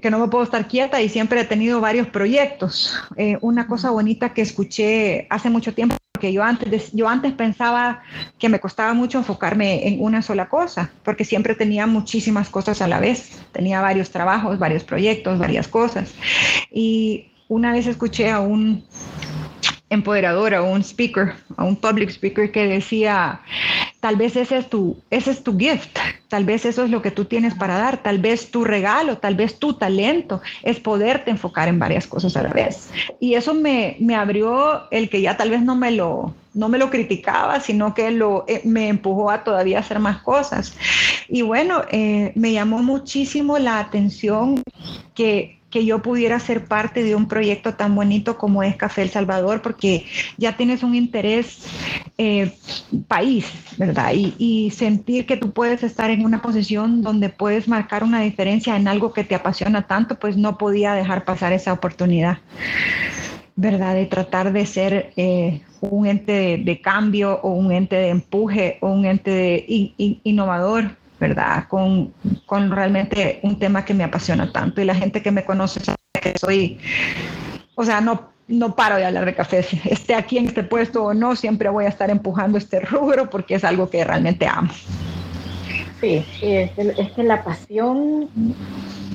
que 0.00 0.10
no 0.10 0.18
me 0.18 0.28
puedo 0.28 0.44
estar 0.44 0.68
quieta 0.68 1.00
y 1.00 1.08
siempre 1.08 1.40
he 1.40 1.44
tenido 1.44 1.80
varios 1.80 2.06
proyectos. 2.08 2.98
Eh, 3.16 3.38
una 3.40 3.66
cosa 3.66 3.90
bonita 3.90 4.32
que 4.32 4.42
escuché 4.42 5.26
hace 5.30 5.50
mucho 5.50 5.74
tiempo, 5.74 5.96
que 6.20 6.32
yo 6.32 6.42
antes, 6.42 6.92
yo 6.92 7.08
antes 7.08 7.32
pensaba 7.32 8.02
que 8.38 8.48
me 8.48 8.60
costaba 8.60 8.92
mucho 8.92 9.18
enfocarme 9.18 9.86
en 9.86 10.02
una 10.02 10.20
sola 10.22 10.48
cosa, 10.48 10.90
porque 11.04 11.24
siempre 11.24 11.54
tenía 11.54 11.86
muchísimas 11.86 12.48
cosas 12.48 12.82
a 12.82 12.88
la 12.88 13.00
vez. 13.00 13.40
Tenía 13.52 13.80
varios 13.80 14.10
trabajos, 14.10 14.58
varios 14.58 14.84
proyectos, 14.84 15.38
varias 15.38 15.68
cosas. 15.68 16.14
Y 16.70 17.32
una 17.48 17.72
vez 17.72 17.86
escuché 17.86 18.30
a 18.30 18.40
un 18.40 18.84
empoderador, 19.90 20.54
a 20.54 20.62
un 20.62 20.82
speaker, 20.82 21.34
a 21.56 21.64
un 21.64 21.76
public 21.76 22.10
speaker 22.10 22.52
que 22.52 22.66
decía, 22.66 23.40
tal 24.00 24.16
vez 24.16 24.36
ese 24.36 24.58
es 24.58 24.68
tu, 24.68 24.96
ese 25.10 25.30
es 25.32 25.42
tu 25.42 25.58
gift, 25.58 25.96
tal 26.28 26.44
vez 26.44 26.64
eso 26.64 26.84
es 26.84 26.90
lo 26.90 27.02
que 27.02 27.10
tú 27.10 27.24
tienes 27.24 27.54
para 27.54 27.78
dar, 27.78 28.02
tal 28.02 28.18
vez 28.18 28.50
tu 28.50 28.64
regalo, 28.64 29.18
tal 29.18 29.34
vez 29.34 29.58
tu 29.58 29.74
talento 29.74 30.40
es 30.62 30.78
poderte 30.78 31.30
enfocar 31.30 31.68
en 31.68 31.78
varias 31.78 32.06
cosas 32.06 32.36
a 32.36 32.42
la 32.42 32.50
vez. 32.50 32.90
Y 33.20 33.34
eso 33.34 33.54
me, 33.54 33.96
me 33.98 34.14
abrió 34.14 34.88
el 34.90 35.08
que 35.08 35.20
ya 35.20 35.36
tal 35.36 35.50
vez 35.50 35.62
no 35.62 35.74
me 35.74 35.90
lo, 35.90 36.34
no 36.54 36.68
me 36.68 36.78
lo 36.78 36.90
criticaba, 36.90 37.60
sino 37.60 37.94
que 37.94 38.10
lo, 38.10 38.44
eh, 38.46 38.60
me 38.64 38.88
empujó 38.88 39.30
a 39.30 39.42
todavía 39.42 39.80
hacer 39.80 39.98
más 39.98 40.22
cosas. 40.22 40.76
Y 41.28 41.42
bueno, 41.42 41.82
eh, 41.90 42.32
me 42.36 42.52
llamó 42.52 42.82
muchísimo 42.82 43.58
la 43.58 43.80
atención 43.80 44.62
que 45.14 45.57
que 45.70 45.84
yo 45.84 46.00
pudiera 46.00 46.38
ser 46.40 46.64
parte 46.64 47.02
de 47.02 47.14
un 47.14 47.28
proyecto 47.28 47.74
tan 47.74 47.94
bonito 47.94 48.38
como 48.38 48.62
es 48.62 48.76
Café 48.76 49.02
El 49.02 49.10
Salvador, 49.10 49.60
porque 49.60 50.06
ya 50.36 50.56
tienes 50.56 50.82
un 50.82 50.94
interés 50.94 51.66
eh, 52.16 52.52
país, 53.06 53.46
¿verdad? 53.76 54.12
Y, 54.14 54.34
y, 54.38 54.70
sentir 54.70 55.26
que 55.26 55.36
tú 55.36 55.52
puedes 55.52 55.82
estar 55.82 56.10
en 56.10 56.24
una 56.24 56.40
posición 56.40 57.02
donde 57.02 57.28
puedes 57.28 57.68
marcar 57.68 58.02
una 58.02 58.20
diferencia 58.20 58.76
en 58.76 58.88
algo 58.88 59.12
que 59.12 59.24
te 59.24 59.34
apasiona 59.34 59.82
tanto, 59.86 60.18
pues 60.18 60.36
no 60.36 60.56
podía 60.56 60.94
dejar 60.94 61.24
pasar 61.24 61.52
esa 61.52 61.72
oportunidad, 61.72 62.38
¿verdad? 63.56 63.94
De 63.94 64.06
tratar 64.06 64.52
de 64.52 64.66
ser 64.66 65.12
eh, 65.16 65.60
un 65.80 66.06
ente 66.06 66.58
de, 66.64 66.80
cambio 66.80 67.40
o 67.42 67.50
un 67.50 67.72
ente 67.72 67.96
de 67.96 68.08
empuje 68.08 68.78
o 68.80 68.90
un 68.90 69.04
ente 69.04 69.30
de 69.30 69.64
innovador 70.24 70.96
¿verdad? 71.18 71.66
Con, 71.68 72.12
con 72.46 72.70
realmente 72.70 73.40
un 73.42 73.58
tema 73.58 73.84
que 73.84 73.94
me 73.94 74.04
apasiona 74.04 74.52
tanto 74.52 74.80
y 74.80 74.84
la 74.84 74.94
gente 74.94 75.22
que 75.22 75.30
me 75.30 75.44
conoce 75.44 75.80
sabe 75.80 75.98
que 76.20 76.38
soy, 76.38 76.78
o 77.74 77.84
sea, 77.84 78.00
no, 78.00 78.30
no 78.46 78.74
paro 78.74 78.96
de 78.96 79.04
hablar 79.04 79.24
de 79.24 79.34
café, 79.34 79.64
esté 79.84 80.14
aquí 80.14 80.38
en 80.38 80.46
este 80.46 80.62
puesto 80.62 81.04
o 81.04 81.14
no, 81.14 81.36
siempre 81.36 81.68
voy 81.68 81.84
a 81.84 81.88
estar 81.88 82.10
empujando 82.10 82.58
este 82.58 82.80
rubro 82.80 83.28
porque 83.30 83.54
es 83.54 83.64
algo 83.64 83.90
que 83.90 84.04
realmente 84.04 84.46
amo. 84.46 84.72
Sí, 86.00 86.24
es, 86.42 86.70
es 86.76 87.10
que 87.12 87.24
la 87.24 87.42
pasión 87.42 88.28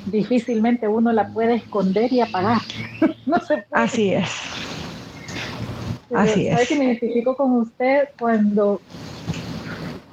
difícilmente 0.05 0.87
uno 0.87 1.13
la 1.13 1.29
puede 1.29 1.55
esconder 1.55 2.11
y 2.11 2.21
apagar. 2.21 2.61
no 3.25 3.39
se 3.39 3.57
puede. 3.57 3.67
Así 3.71 4.13
es. 4.13 4.29
Así 6.13 6.47
es. 6.47 6.67
que 6.67 6.75
me 6.75 6.85
identifico 6.85 7.35
con 7.35 7.53
usted 7.53 8.09
cuando 8.19 8.81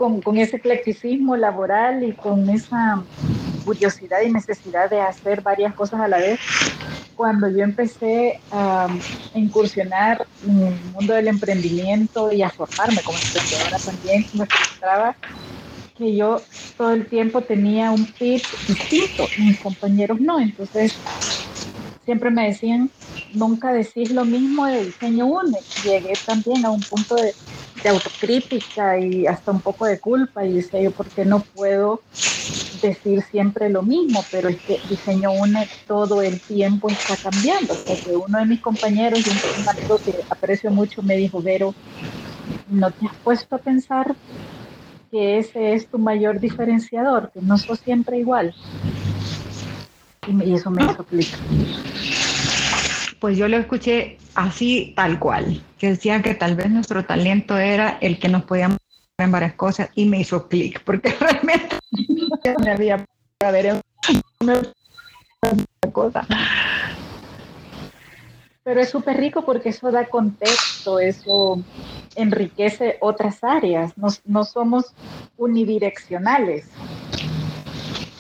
con, 0.01 0.39
ese 0.39 0.57
eclecticismo 0.57 1.37
laboral 1.37 2.03
y 2.03 2.13
con 2.13 2.49
esa 2.49 3.05
curiosidad 3.67 4.23
y 4.23 4.33
necesidad 4.33 4.89
de 4.89 4.99
hacer 4.99 5.43
varias 5.43 5.75
cosas 5.75 6.01
a 6.01 6.09
la 6.09 6.17
vez. 6.17 6.41
Cuando 7.15 7.51
yo 7.51 7.63
empecé 7.63 8.41
a 8.51 8.89
incursionar 9.35 10.27
en 10.43 10.63
el 10.63 10.85
mundo 10.87 11.13
del 11.13 11.29
emprendimiento 11.29 12.33
y 12.33 12.41
a 12.41 12.49
formarme 12.49 13.03
como 13.05 13.19
emprendedora 13.19 13.77
también, 13.85 14.25
me 14.33 14.47
frustraba 14.47 15.15
que 15.95 16.17
yo 16.17 16.41
todo 16.79 16.93
el 16.93 17.07
tiempo 17.07 17.43
tenía 17.43 17.91
un 17.91 18.07
pitch 18.07 18.43
distinto 18.67 19.29
mis 19.37 19.61
compañeros 19.61 20.19
no. 20.19 20.41
Entonces, 20.41 20.95
siempre 22.07 22.31
me 22.31 22.47
decían, 22.47 22.91
nunca 23.35 23.71
decís 23.71 24.11
lo 24.13 24.25
mismo 24.25 24.65
de 24.65 24.87
diseño 24.87 25.27
UNE. 25.27 25.59
Llegué 25.85 26.15
también 26.25 26.65
a 26.65 26.71
un 26.71 26.81
punto 26.85 27.17
de, 27.17 27.35
de 27.83 27.89
autocrítica 27.89 28.99
y 28.99 29.27
hasta 29.27 29.51
un 29.51 29.61
poco 29.61 29.87
de 29.87 30.01
culpa 30.01 30.45
y 30.45 30.55
decía 30.55 30.83
yo, 30.83 30.91
¿por 30.91 31.11
qué 31.11 31.25
no 31.25 31.45
puedo 31.55 32.01
decir 32.81 33.23
siempre 33.23 33.69
lo 33.69 33.83
mismo? 33.83 34.27
Pero 34.31 34.49
es 34.49 34.61
que 34.63 34.81
diseño 34.89 35.33
UNE 35.33 35.69
todo 35.87 36.23
el 36.23 36.41
tiempo 36.43 36.91
está 36.91 37.17
cambiando. 37.17 37.75
Porque 37.87 38.11
uno 38.11 38.39
de 38.39 38.47
mis 38.47 38.61
compañeros, 38.61 39.23
y 39.27 39.31
un 39.31 39.69
amigo 39.69 39.99
que 40.05 40.15
aprecio 40.29 40.71
mucho, 40.71 41.03
me 41.03 41.17
dijo, 41.17 41.41
Vero, 41.43 41.75
¿no 42.71 42.91
te 42.91 43.07
has 43.07 43.17
puesto 43.23 43.57
a 43.57 43.59
pensar 43.59 44.17
que 45.11 45.39
ese 45.39 45.73
es 45.73 45.89
tu 45.89 45.99
mayor 45.99 46.39
diferenciador, 46.39 47.31
que 47.33 47.41
no 47.41 47.57
sos 47.59 47.81
siempre 47.81 48.19
igual? 48.19 48.55
Y, 50.27 50.55
eso 50.55 50.71
me 50.71 50.85
hizo 50.85 51.03
clic 51.05 51.29
pues 53.21 53.37
yo 53.37 53.49
lo 53.49 53.59
escuché 53.59 54.17
así 54.35 54.93
tal 54.97 55.19
cual, 55.19 55.63
que 55.79 55.91
decían 55.91 56.23
que 56.23 56.35
tal 56.35 56.57
vez 56.57 56.71
nuestro 56.71 57.05
talento 57.05 57.59
era 57.59 57.99
el 58.01 58.19
que 58.19 58.29
nos 58.29 58.45
podíamos 58.45 58.79
en 59.19 59.31
varias 59.31 59.53
cosas 59.53 59.91
y 59.95 60.07
me 60.07 60.21
hizo 60.21 60.49
clic, 60.49 60.83
porque 60.83 61.11
realmente 61.21 61.77
me 62.65 62.71
había 62.71 63.05
ver 63.53 63.81
una 64.41 64.63
cosa. 65.93 66.27
Pero 68.65 68.81
es 68.81 68.91
súper 68.91 69.17
rico 69.19 69.45
porque 69.45 69.71
eso 69.71 69.91
da 69.91 70.07
contexto, 70.07 70.99
eso 70.99 71.63
enriquece 72.15 72.97
otras 73.01 73.43
áreas, 73.43 73.93
no 74.25 74.45
somos 74.45 74.95
unidireccionales. 75.37 76.69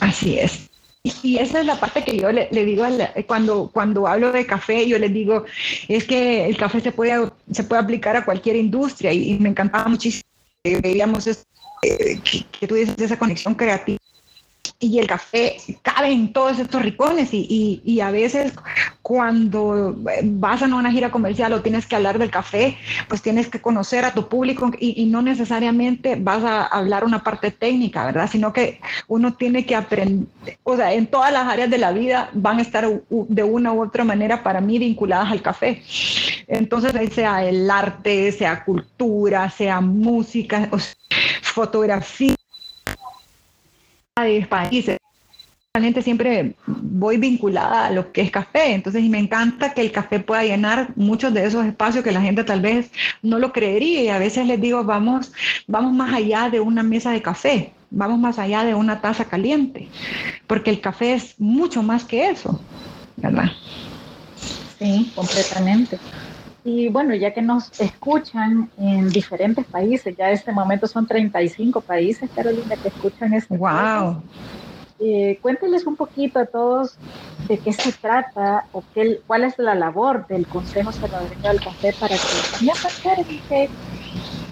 Así 0.00 0.38
es. 0.38 0.69
Y 1.02 1.38
esa 1.38 1.60
es 1.60 1.66
la 1.66 1.80
parte 1.80 2.04
que 2.04 2.18
yo 2.18 2.30
le, 2.30 2.48
digo 2.50 2.84
cuando, 3.26 3.70
cuando 3.72 4.06
hablo 4.06 4.32
de 4.32 4.44
café, 4.44 4.86
yo 4.86 4.98
les 4.98 5.12
digo, 5.12 5.44
es 5.88 6.04
que 6.04 6.44
el 6.44 6.58
café 6.58 6.80
se 6.80 6.92
puede, 6.92 7.30
se 7.50 7.64
puede 7.64 7.82
aplicar 7.82 8.16
a 8.16 8.24
cualquier 8.24 8.56
industria 8.56 9.12
y, 9.12 9.38
me 9.38 9.48
encantaba 9.48 9.88
muchísimo 9.88 10.28
eh, 10.62 12.20
que, 12.22 12.44
que, 12.50 12.66
tú 12.66 12.74
dices 12.74 12.98
esa 12.98 13.18
conexión 13.18 13.54
creativa 13.54 13.99
y 14.80 14.98
el 14.98 15.06
café 15.06 15.56
cabe 15.82 16.10
en 16.10 16.32
todos 16.32 16.58
estos 16.58 16.80
ricones 16.80 17.34
y, 17.34 17.82
y, 17.84 18.00
a 18.00 18.10
veces 18.10 18.54
cuando 19.02 19.94
vas 20.24 20.62
a 20.62 20.66
una 20.66 20.90
gira 20.90 21.10
comercial 21.10 21.52
o 21.52 21.60
tienes 21.60 21.86
que 21.86 21.96
hablar 21.96 22.18
del 22.18 22.30
café, 22.30 22.78
pues 23.06 23.20
tienes 23.20 23.48
que 23.48 23.60
conocer 23.60 24.06
a 24.06 24.14
tu 24.14 24.28
público 24.28 24.70
y, 24.78 25.04
no 25.04 25.20
necesariamente 25.20 26.16
vas 26.16 26.44
a 26.44 26.64
hablar 26.64 27.04
una 27.04 27.22
parte 27.22 27.50
técnica, 27.50 28.06
¿verdad? 28.06 28.30
Sino 28.30 28.54
que 28.54 28.80
uno 29.06 29.34
tiene 29.34 29.66
que 29.66 29.76
aprender, 29.76 30.26
o 30.62 30.76
sea, 30.76 30.94
en 30.94 31.06
todas 31.06 31.32
las 31.32 31.46
áreas 31.46 31.68
de 31.68 31.78
la 31.78 31.92
vida 31.92 32.30
van 32.32 32.58
a 32.58 32.62
estar 32.62 32.88
de 33.10 33.42
una 33.42 33.74
u 33.74 33.82
otra 33.82 34.04
manera 34.04 34.42
para 34.42 34.62
mí 34.62 34.78
vinculadas 34.78 35.30
al 35.30 35.42
café. 35.42 35.82
Entonces, 36.46 36.92
sea 37.12 37.44
el 37.44 37.70
arte, 37.70 38.32
sea 38.32 38.64
cultura, 38.64 39.50
sea 39.50 39.82
música, 39.82 40.70
fotografía 41.42 42.34
países 44.48 45.00
realmente 45.72 46.02
siempre 46.02 46.56
voy 46.66 47.16
vinculada 47.16 47.86
a 47.86 47.90
lo 47.92 48.10
que 48.10 48.22
es 48.22 48.30
café, 48.32 48.74
entonces 48.74 49.04
y 49.04 49.08
me 49.08 49.20
encanta 49.20 49.72
que 49.72 49.82
el 49.82 49.92
café 49.92 50.18
pueda 50.18 50.42
llenar 50.42 50.90
muchos 50.96 51.32
de 51.32 51.46
esos 51.46 51.64
espacios 51.64 52.02
que 52.02 52.10
la 52.10 52.20
gente 52.20 52.42
tal 52.42 52.60
vez 52.60 52.90
no 53.22 53.38
lo 53.38 53.52
creería 53.52 54.02
y 54.02 54.08
a 54.08 54.18
veces 54.18 54.48
les 54.48 54.60
digo, 54.60 54.82
vamos, 54.82 55.32
vamos 55.68 55.92
más 55.92 56.12
allá 56.12 56.50
de 56.50 56.58
una 56.58 56.82
mesa 56.82 57.12
de 57.12 57.22
café, 57.22 57.72
vamos 57.90 58.18
más 58.18 58.40
allá 58.40 58.64
de 58.64 58.74
una 58.74 59.00
taza 59.00 59.26
caliente, 59.26 59.86
porque 60.48 60.70
el 60.70 60.80
café 60.80 61.14
es 61.14 61.38
mucho 61.38 61.84
más 61.84 62.02
que 62.02 62.30
eso, 62.30 62.60
¿verdad? 63.16 63.52
Sí, 64.80 65.12
completamente. 65.14 66.00
Y 66.64 66.88
bueno, 66.88 67.14
ya 67.14 67.32
que 67.32 67.40
nos 67.40 67.80
escuchan 67.80 68.70
en 68.76 69.08
diferentes 69.08 69.64
países, 69.66 70.14
ya 70.16 70.28
en 70.28 70.34
este 70.34 70.52
momento 70.52 70.86
son 70.86 71.06
35 71.06 71.80
países, 71.80 72.28
Carolina, 72.34 72.76
que 72.76 72.88
escuchan 72.88 73.32
este 73.32 73.56
¡Wow! 73.56 74.22
Eh, 74.98 75.38
cuénteles 75.40 75.86
un 75.86 75.96
poquito 75.96 76.38
a 76.38 76.44
todos 76.44 76.98
de 77.48 77.58
qué 77.58 77.72
se 77.72 77.92
trata 77.92 78.66
o 78.72 78.84
qué, 78.92 79.20
cuál 79.26 79.44
es 79.44 79.58
la 79.58 79.74
labor 79.74 80.26
del 80.26 80.46
Consejo 80.46 80.92
Salvadoreño 80.92 81.48
del 81.48 81.60
Café 81.60 81.94
para 81.98 82.14
que 82.14 82.18
se 82.18 82.66
qué, 83.48 83.70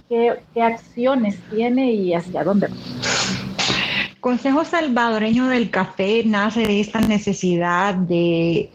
qué, 0.08 0.42
qué 0.54 0.62
acciones 0.62 1.38
tiene 1.50 1.92
y 1.92 2.14
hacia 2.14 2.42
dónde 2.44 2.68
va. 2.68 3.57
Consejo 4.20 4.64
Salvadoreño 4.64 5.46
del 5.46 5.70
Café 5.70 6.22
nace 6.24 6.66
de 6.66 6.80
esta 6.80 7.00
necesidad 7.00 7.94
de, 7.94 8.70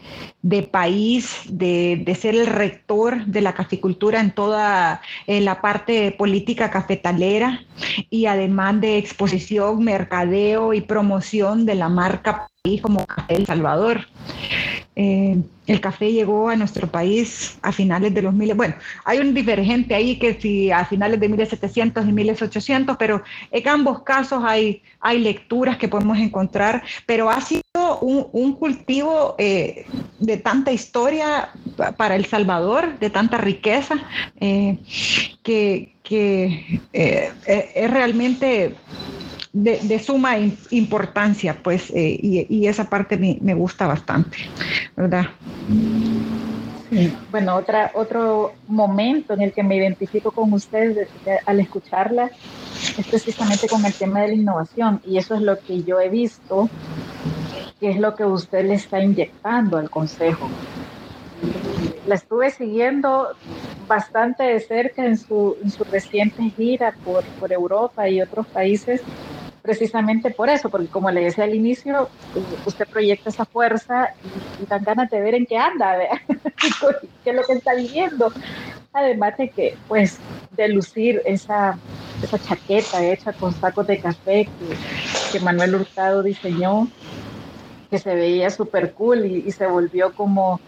país, 0.70 1.42
de, 1.48 2.16
ser 2.18 2.34
el 2.34 2.46
rector 2.46 3.26
de 3.26 3.42
la 3.42 3.52
caficultura 3.52 4.20
en 4.20 4.30
toda 4.30 5.02
eh, 5.26 5.42
la 5.42 5.60
parte 5.60 6.12
política 6.12 6.70
cafetalera 6.70 7.60
y 8.08 8.24
además 8.26 8.80
de 8.80 8.96
exposición, 8.96 9.84
mercadeo 9.84 10.72
y 10.72 10.80
promoción 10.80 11.66
de 11.66 11.74
la 11.74 11.90
marca 11.90 12.48
país 12.62 12.80
como 12.80 13.06
Café 13.06 13.36
El 13.36 13.46
Salvador. 13.46 14.06
Eh, 14.96 15.36
el 15.66 15.80
café 15.80 16.12
llegó 16.12 16.48
a 16.50 16.56
nuestro 16.56 16.86
país 16.86 17.58
a 17.62 17.72
finales 17.72 18.14
de 18.14 18.22
los 18.22 18.32
miles. 18.32 18.56
Bueno, 18.56 18.74
hay 19.04 19.18
un 19.18 19.34
divergente 19.34 19.94
ahí 19.94 20.18
que 20.18 20.34
si 20.40 20.70
a 20.70 20.84
finales 20.84 21.18
de 21.18 21.28
1700 21.28 22.06
y 22.06 22.12
1800, 22.12 22.96
pero 22.96 23.22
en 23.50 23.68
ambos 23.68 24.02
casos 24.02 24.44
hay, 24.44 24.82
hay 25.00 25.18
lecturas 25.18 25.78
que 25.78 25.88
podemos 25.88 26.18
encontrar, 26.18 26.82
pero 27.06 27.30
ha 27.30 27.40
sido 27.40 27.62
un, 28.02 28.52
cultivo 28.52 29.34
eh, 29.38 29.86
de 30.20 30.36
tanta 30.36 30.70
historia 30.70 31.50
para 31.96 32.14
El 32.14 32.26
Salvador, 32.26 32.98
de 32.98 33.10
tanta 33.10 33.38
riqueza, 33.38 33.96
eh, 34.38 34.78
que, 35.42 35.96
que 36.02 36.80
es 36.92 37.90
realmente 37.90 38.74
de, 39.54 39.98
suma 40.00 40.36
importancia, 40.70 41.56
pues, 41.62 41.90
eh, 41.90 42.18
y, 42.20 42.66
esa 42.66 42.90
parte 42.90 43.16
me, 43.16 43.54
gusta 43.54 43.86
bastante, 43.86 44.36
¿verdad? 44.96 45.26
Bueno, 47.30 47.54
otra, 47.54 47.92
otro 47.94 48.52
momento 48.66 49.32
en 49.32 49.42
el 49.42 49.52
que 49.52 49.62
me 49.62 49.76
identifico 49.76 50.32
con 50.32 50.52
ustedes 50.52 51.08
al 51.46 51.60
escucharla 51.60 52.30
es 52.98 53.06
precisamente 53.06 53.68
con 53.68 53.84
el 53.84 53.94
tema 53.94 54.22
de 54.22 54.28
la 54.28 54.34
innovación, 54.34 55.00
y 55.06 55.18
eso 55.18 55.36
es 55.36 55.40
lo 55.40 55.58
que 55.60 55.82
yo 55.84 56.00
he 56.00 56.08
visto, 56.08 56.68
que 57.78 57.90
es 57.90 57.98
lo 57.98 58.16
que 58.16 58.24
usted 58.24 58.64
le 58.66 58.74
está 58.74 59.00
inyectando 59.00 59.78
al 59.78 59.88
Consejo. 59.88 60.50
La 62.08 62.16
estuve 62.16 62.50
siguiendo 62.50 63.28
bastante 63.86 64.42
de 64.42 64.60
cerca 64.60 65.06
en 65.06 65.16
su, 65.16 65.56
en 65.62 65.70
su 65.70 65.84
reciente 65.84 66.42
gira 66.56 66.96
por, 67.04 67.22
por 67.38 67.52
Europa 67.52 68.08
y 68.08 68.20
otros 68.20 68.46
países 68.48 69.00
precisamente 69.64 70.30
por 70.30 70.50
eso, 70.50 70.68
porque 70.68 70.88
como 70.88 71.10
le 71.10 71.24
decía 71.24 71.44
al 71.44 71.54
inicio, 71.54 72.10
usted 72.66 72.86
proyecta 72.86 73.30
esa 73.30 73.46
fuerza 73.46 74.10
y, 74.60 74.66
dan 74.66 74.84
ganas 74.84 75.08
de 75.08 75.22
ver 75.22 75.34
en 75.34 75.46
qué 75.46 75.56
anda, 75.56 75.96
qué 77.24 77.30
es 77.30 77.34
lo 77.34 77.42
que 77.44 77.54
está 77.54 77.74
viviendo. 77.74 78.30
Además 78.92 79.38
de 79.38 79.48
que, 79.48 79.78
pues, 79.88 80.18
de 80.54 80.68
lucir 80.68 81.22
esa, 81.24 81.78
esa 82.22 82.38
chaqueta 82.38 83.02
hecha 83.02 83.32
con 83.32 83.54
sacos 83.54 83.86
de 83.86 84.00
café 84.00 84.46
que, 85.32 85.40
Manuel 85.40 85.76
Hurtado 85.76 86.22
diseñó, 86.22 86.86
que 87.90 87.98
se 87.98 88.14
veía 88.14 88.50
súper 88.50 88.92
cool 88.92 89.24
y, 89.24 89.44
y 89.46 89.50
se 89.50 89.66
volvió 89.66 90.12
como 90.12 90.60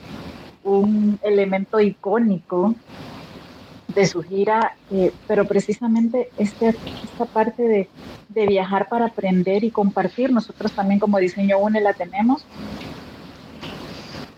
un 0.65 1.19
elemento 1.23 1.81
icónico 1.81 2.75
de 3.97 4.07
su 4.07 4.23
gira, 4.23 4.77
eh, 4.93 5.13
pero 5.27 5.45
precisamente 5.47 6.31
este, 6.39 6.69
esta 6.69 7.25
parte 7.25 7.63
de, 7.65 7.89
de, 8.29 8.47
viajar 8.47 8.89
para 8.89 9.07
aprender 9.07 9.65
y 9.65 9.73
compartir, 9.73 10.31
nosotros 10.31 10.71
también 10.71 11.01
como 11.01 11.19
Diseño 11.19 11.59
UNE 11.59 11.81
la 11.81 11.95
tenemos. 11.95 12.45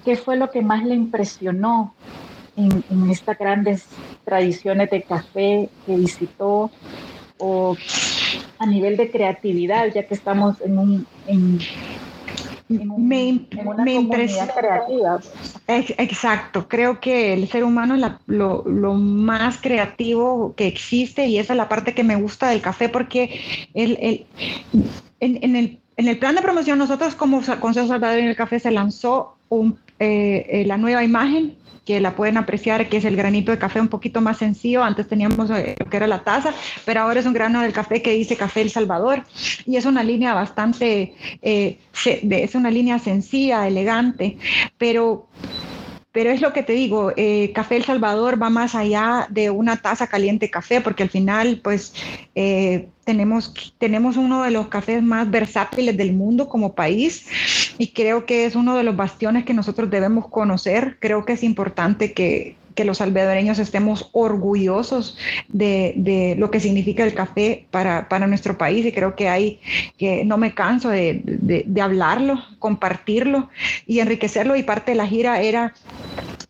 ¿Qué 0.05 0.17
fue 0.17 0.37
lo 0.37 0.51
que 0.51 0.63
más 0.63 0.85
le 0.85 0.95
impresionó 0.95 1.93
en, 2.59 3.11
estas 3.11 3.39
grandes 3.39 3.87
tradiciones 4.25 4.91
de 4.91 5.03
café 5.03 5.69
que 5.87 5.97
visitó 5.97 6.71
o 7.39 7.77
a 8.59 8.67
nivel 8.67 8.97
de 8.97 9.11
creatividad, 9.11 9.87
ya 9.95 10.07
que 10.07 10.15
estamos 10.15 10.61
en 10.61 10.79
un, 10.79 11.07
me, 12.69 13.41
me 13.85 13.95
impresiona. 13.95 14.53
Exacto, 15.67 16.69
creo 16.69 17.01
que 17.01 17.33
el 17.33 17.49
ser 17.49 17.65
humano 17.65 17.95
es 17.95 18.13
lo, 18.27 18.65
lo, 18.67 18.95
más 18.95 19.59
creativo 19.59 20.55
que 20.57 20.67
existe 20.67 21.27
y 21.27 21.39
esa 21.39 21.55
es 21.55 21.57
la 21.57 21.69
parte 21.69 21.95
que 21.95 22.05
me 22.05 22.17
gusta 22.17 22.49
del 22.49 22.61
café 22.61 22.89
porque 22.89 23.41
el, 23.75 23.99
el, 24.01 24.27
en, 25.21 25.39
en, 25.43 25.57
el, 25.57 25.79
en 25.97 26.09
el 26.09 26.19
plan 26.19 26.35
de 26.35 26.43
promoción 26.43 26.79
nosotros 26.79 27.15
como 27.15 27.43
Consejo 27.61 27.89
Salvador 27.89 28.19
en 28.19 28.29
el 28.29 28.37
Café 28.37 28.61
se 28.61 28.71
lanzó 28.71 29.37
un, 29.49 29.79
eh, 29.99 30.47
eh, 30.49 30.65
la 30.65 30.77
nueva 30.77 31.03
imagen 31.03 31.57
que 31.89 32.01
la 32.01 32.15
pueden 32.15 32.37
apreciar, 32.37 32.91
que 32.91 32.99
es 32.99 33.07
el 33.07 33.17
granito 33.17 33.51
de 33.51 33.57
café 33.57 33.81
un 33.81 33.89
poquito 33.89 34.21
más 34.21 34.37
sencillo. 34.37 34.85
Antes 34.85 35.09
teníamos 35.09 35.49
eh, 35.49 35.75
lo 35.79 35.87
que 35.89 35.97
era 35.97 36.07
la 36.07 36.19
taza, 36.19 36.53
pero 36.85 37.01
ahora 37.01 37.19
es 37.19 37.25
un 37.25 37.33
grano 37.33 37.63
del 37.63 37.73
café 37.73 38.03
que 38.03 38.13
dice 38.13 38.37
Café 38.37 38.61
El 38.61 38.69
Salvador 38.69 39.25
y 39.65 39.77
es 39.77 39.87
una 39.87 40.03
línea 40.03 40.35
bastante, 40.35 41.15
eh, 41.41 41.79
es 42.05 42.55
una 42.55 42.71
línea 42.71 42.99
sencilla, 42.99 43.67
elegante, 43.67 44.37
pero 44.77 45.29
pero 46.13 46.31
es 46.31 46.41
lo 46.41 46.53
que 46.53 46.63
te 46.63 46.73
digo, 46.73 47.13
eh, 47.17 47.53
Café 47.55 47.77
El 47.77 47.85
Salvador 47.85 48.43
va 48.43 48.49
más 48.49 48.75
allá 48.75 49.27
de 49.31 49.51
una 49.51 49.77
taza 49.77 50.07
caliente 50.07 50.47
de 50.47 50.51
café, 50.51 50.81
porque 50.81 51.03
al 51.03 51.11
final, 51.11 51.61
pues, 51.63 51.93
eh, 52.35 52.89
tenemos, 53.05 53.75
tenemos 53.79 54.17
uno 54.17 54.43
de 54.43 54.51
los 54.51 54.69
cafés 54.69 55.03
más 55.03 55.31
versátiles 55.31 55.97
del 55.97 56.15
mundo 56.15 56.49
como 56.49 56.75
país 56.75 57.27
y 57.79 57.89
creo 57.89 58.27
que 58.27 58.47
es 58.47 58.55
uno 58.55 58.77
de 58.77 58.85
los 58.85 58.97
bastiones 58.97 59.45
que 59.45 59.55
nosotros 59.55 59.91
debemos 59.91 60.29
conocer. 60.29 60.97
Creo 60.99 61.25
que 61.25 61.35
es 61.35 61.43
importante 61.43 62.13
que, 62.13 62.57
que 62.79 62.85
los 62.85 62.99
salvadoreños 62.99 63.59
estemos 63.59 64.09
orgullosos 64.13 65.19
de, 65.49 66.37
lo 66.39 66.49
que 66.53 66.61
significa 66.61 67.03
el 67.03 67.13
café 67.13 67.67
para, 67.73 68.07
nuestro 68.29 68.57
país. 68.57 68.87
Y 68.87 68.93
creo 68.93 69.17
que 69.17 69.29
hay 69.29 69.59
que 69.99 70.25
no 70.25 70.39
me 70.39 70.55
canso 70.55 70.89
de, 70.89 71.23
de 71.25 71.83
hablarlo, 71.83 72.41
compartirlo 72.61 73.49
y 73.85 73.99
enriquecerlo. 73.99 74.55
Y 74.55 74.63
parte 74.63 74.93
de 74.93 74.97
la 74.97 75.09
gira 75.09 75.43
era 75.43 75.75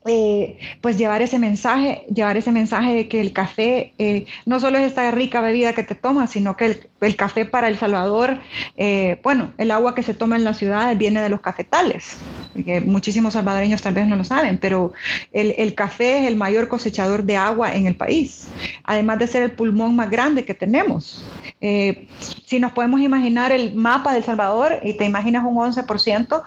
eh, 0.06 0.58
pues 0.80 0.96
llevar 0.96 1.20
ese 1.20 1.38
mensaje, 1.38 2.06
llevar 2.14 2.36
ese 2.36 2.50
mensaje 2.50 2.94
de 2.94 3.08
que 3.08 3.20
el 3.20 3.32
café 3.34 3.92
eh, 3.98 4.26
no 4.46 4.58
solo 4.58 4.78
es 4.78 4.86
esta 4.86 5.10
rica 5.10 5.40
bebida 5.40 5.74
que 5.74 5.82
te 5.82 5.94
tomas, 5.94 6.30
sino 6.30 6.56
que 6.56 6.80
el, 7.00 7.16
café 7.16 7.44
para 7.44 7.68
El 7.68 7.78
Salvador, 7.78 8.38
eh, 8.76 9.20
bueno, 9.22 9.52
el 9.58 9.70
agua 9.70 9.94
que 9.94 10.02
se 10.02 10.14
toma 10.14 10.36
en 10.36 10.44
la 10.44 10.54
ciudad 10.54 10.96
viene 10.96 11.20
de 11.20 11.28
los 11.28 11.40
cafetales, 11.40 12.16
que 12.64 12.80
muchísimos 12.80 13.34
salvadoreños 13.34 13.82
tal 13.82 13.94
vez 13.94 14.06
no 14.06 14.16
lo 14.16 14.24
saben, 14.24 14.58
pero 14.58 14.92
el, 15.32 15.54
el, 15.58 15.74
café 15.74 16.20
es 16.20 16.26
el 16.26 16.36
mayor 16.36 16.68
cosechador 16.68 17.24
de 17.24 17.36
agua 17.36 17.74
en 17.74 17.86
el 17.86 17.94
país, 17.94 18.48
además 18.84 19.18
de 19.18 19.26
ser 19.26 19.42
el 19.42 19.52
pulmón 19.52 19.96
más 19.96 20.10
grande 20.10 20.44
que 20.44 20.54
tenemos. 20.54 21.24
si 21.60 22.60
nos 22.60 22.72
podemos 22.72 23.00
imaginar 23.00 23.52
el 23.52 23.74
mapa 23.74 24.12
de 24.12 24.18
El 24.18 24.24
Salvador 24.24 24.80
y 24.82 24.94
te 24.94 25.04
imaginas 25.04 25.44
un 25.44 25.56
11%, 25.56 26.42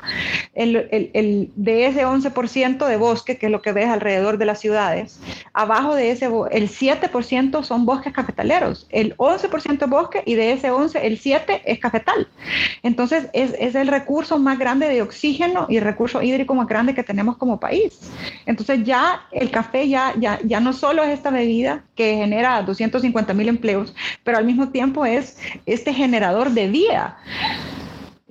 el, 0.54 1.10
el, 1.14 1.52
de 1.56 1.86
ese 1.86 2.06
11% 2.06 2.88
de 2.88 2.98
bosque, 2.98 3.38
que 3.38 3.48
es 3.48 3.52
lo 3.52 3.62
que 3.62 3.72
ves 3.72 3.88
alrededor 3.88 4.38
de 4.38 4.46
las 4.46 4.60
ciudades, 4.60 5.20
abajo 5.54 5.96
de 5.96 6.12
ese, 6.12 6.26
el 6.26 6.70
7% 6.70 7.64
son 7.64 7.86
bosques 7.86 8.14
cafetaleros, 8.14 8.88
el 8.90 9.16
11% 9.18 9.84
es 9.84 9.90
bosque 9.90 10.24
y 10.26 10.36
de 10.36 10.54
ese 10.54 10.72
11, 10.72 11.06
el 11.06 11.18
7 11.18 11.62
es 11.66 11.80
cafetal. 11.80 12.28
Entonces, 12.84 13.28
es, 13.34 13.56
es 13.60 13.76
el 13.76 13.88
recurso 13.88 14.40
más 14.40 14.58
grande 14.58 14.88
de 14.88 15.02
oxígeno 15.02 15.68
y 15.70 15.80
recurso 15.92 16.22
hídrico 16.22 16.54
más 16.56 16.68
grande 16.68 16.94
que 16.94 17.04
tenemos 17.04 17.38
como 17.38 17.60
país. 17.60 18.00
Entonces, 18.46 18.84
ya 18.84 19.22
el 19.32 19.52
café 19.52 19.88
ya, 19.88 20.14
ya, 20.20 20.40
ya 20.44 20.60
no 20.60 20.74
solo 20.74 21.04
es 21.04 21.10
esta 21.10 21.30
bebida 21.30 21.84
que 21.96 22.16
genera 22.16 22.62
250 22.64 23.34
mil 23.34 23.50
empleos, 23.50 23.94
pero 24.24 24.38
al 24.38 24.46
mismo 24.46 24.70
tiempo 24.70 25.06
es 25.06 25.38
este 25.66 25.94
generador 25.94 26.52
de 26.52 26.68
vida. 26.68 27.18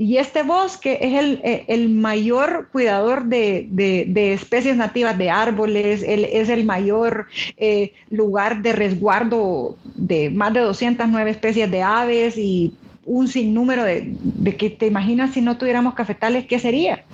Y 0.00 0.16
este 0.16 0.42
bosque 0.42 0.96
es 1.02 1.12
el, 1.12 1.42
eh, 1.44 1.66
el 1.68 1.90
mayor 1.90 2.70
cuidador 2.72 3.26
de, 3.26 3.68
de, 3.70 4.32
especies 4.32 4.74
nativas 4.74 5.18
de 5.18 5.28
árboles, 5.28 6.02
es 6.02 6.48
el 6.48 6.64
mayor 6.64 7.26
eh, 7.58 7.92
lugar 8.08 8.62
de 8.62 8.72
resguardo 8.72 9.76
de 9.94 10.30
más 10.30 10.54
de 10.54 10.60
209 10.60 11.30
especies 11.30 11.70
de 11.70 11.82
aves 11.82 12.38
y 12.38 12.72
un 13.04 13.28
sinnúmero 13.28 13.84
de, 13.84 14.14
de 14.22 14.56
que 14.56 14.70
te 14.70 14.86
imaginas 14.86 15.34
si 15.34 15.42
no 15.42 15.58
tuviéramos 15.58 15.92
cafetales, 15.92 16.46
¿qué 16.46 16.58
sería? 16.58 17.04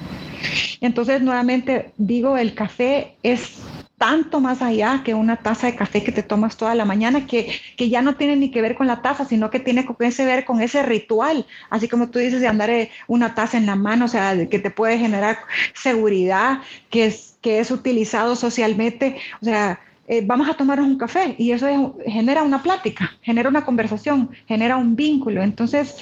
Entonces, 0.81 1.22
nuevamente 1.22 1.92
digo, 1.96 2.37
el 2.37 2.55
café 2.55 3.16
es 3.22 3.59
tanto 3.99 4.40
más 4.40 4.61
allá 4.61 5.03
que 5.05 5.14
una 5.14 5.37
taza 5.37 5.66
de 5.66 5.77
café 5.77 6.03
que 6.05 6.12
te 6.12 6.22
tomas 6.22 6.57
toda 6.57 6.75
la 6.75 6.85
mañana, 6.85 7.27
que, 7.27 7.61
que 7.77 7.88
ya 7.88 8.03
no 8.03 8.16
tiene 8.16 8.37
ni 8.37 8.51
que 8.51 8.61
ver 8.61 8.75
con 8.75 8.87
la 8.87 9.01
taza, 9.01 9.25
sino 9.25 9.51
que 9.51 9.61
tiene 9.61 9.87
que 9.87 10.25
ver 10.25 10.44
con 10.44 10.61
ese 10.61 10.83
ritual, 10.83 11.46
así 11.70 11.88
como 11.88 12.11
tú 12.11 12.18
dices 12.18 12.40
de 12.40 12.49
andar 12.49 12.70
eh, 12.70 12.90
una 13.07 13.35
taza 13.35 13.57
en 13.57 13.66
la 13.66 13.77
mano, 13.77 14.05
o 14.05 14.09
sea, 14.09 14.37
que 14.49 14.59
te 14.59 14.70
puede 14.70 14.99
generar 14.99 15.38
seguridad, 15.75 16.61
que 16.90 17.07
es, 17.07 17.38
que 17.40 17.59
es 17.59 17.70
utilizado 17.70 18.37
socialmente, 18.37 19.16
o 19.40 19.44
sea, 19.44 19.81
eh, 20.09 20.23
vamos 20.25 20.49
a 20.49 20.55
tomarnos 20.55 20.87
un 20.87 20.99
café 20.99 21.35
y 21.38 21.53
eso 21.53 21.97
genera 22.07 22.42
una 22.42 22.62
plática, 22.62 23.12
genera 23.23 23.49
una 23.49 23.64
conversación, 23.64 24.31
genera 24.47 24.77
un 24.77 24.97
vínculo. 24.97 25.42
Entonces, 25.42 25.97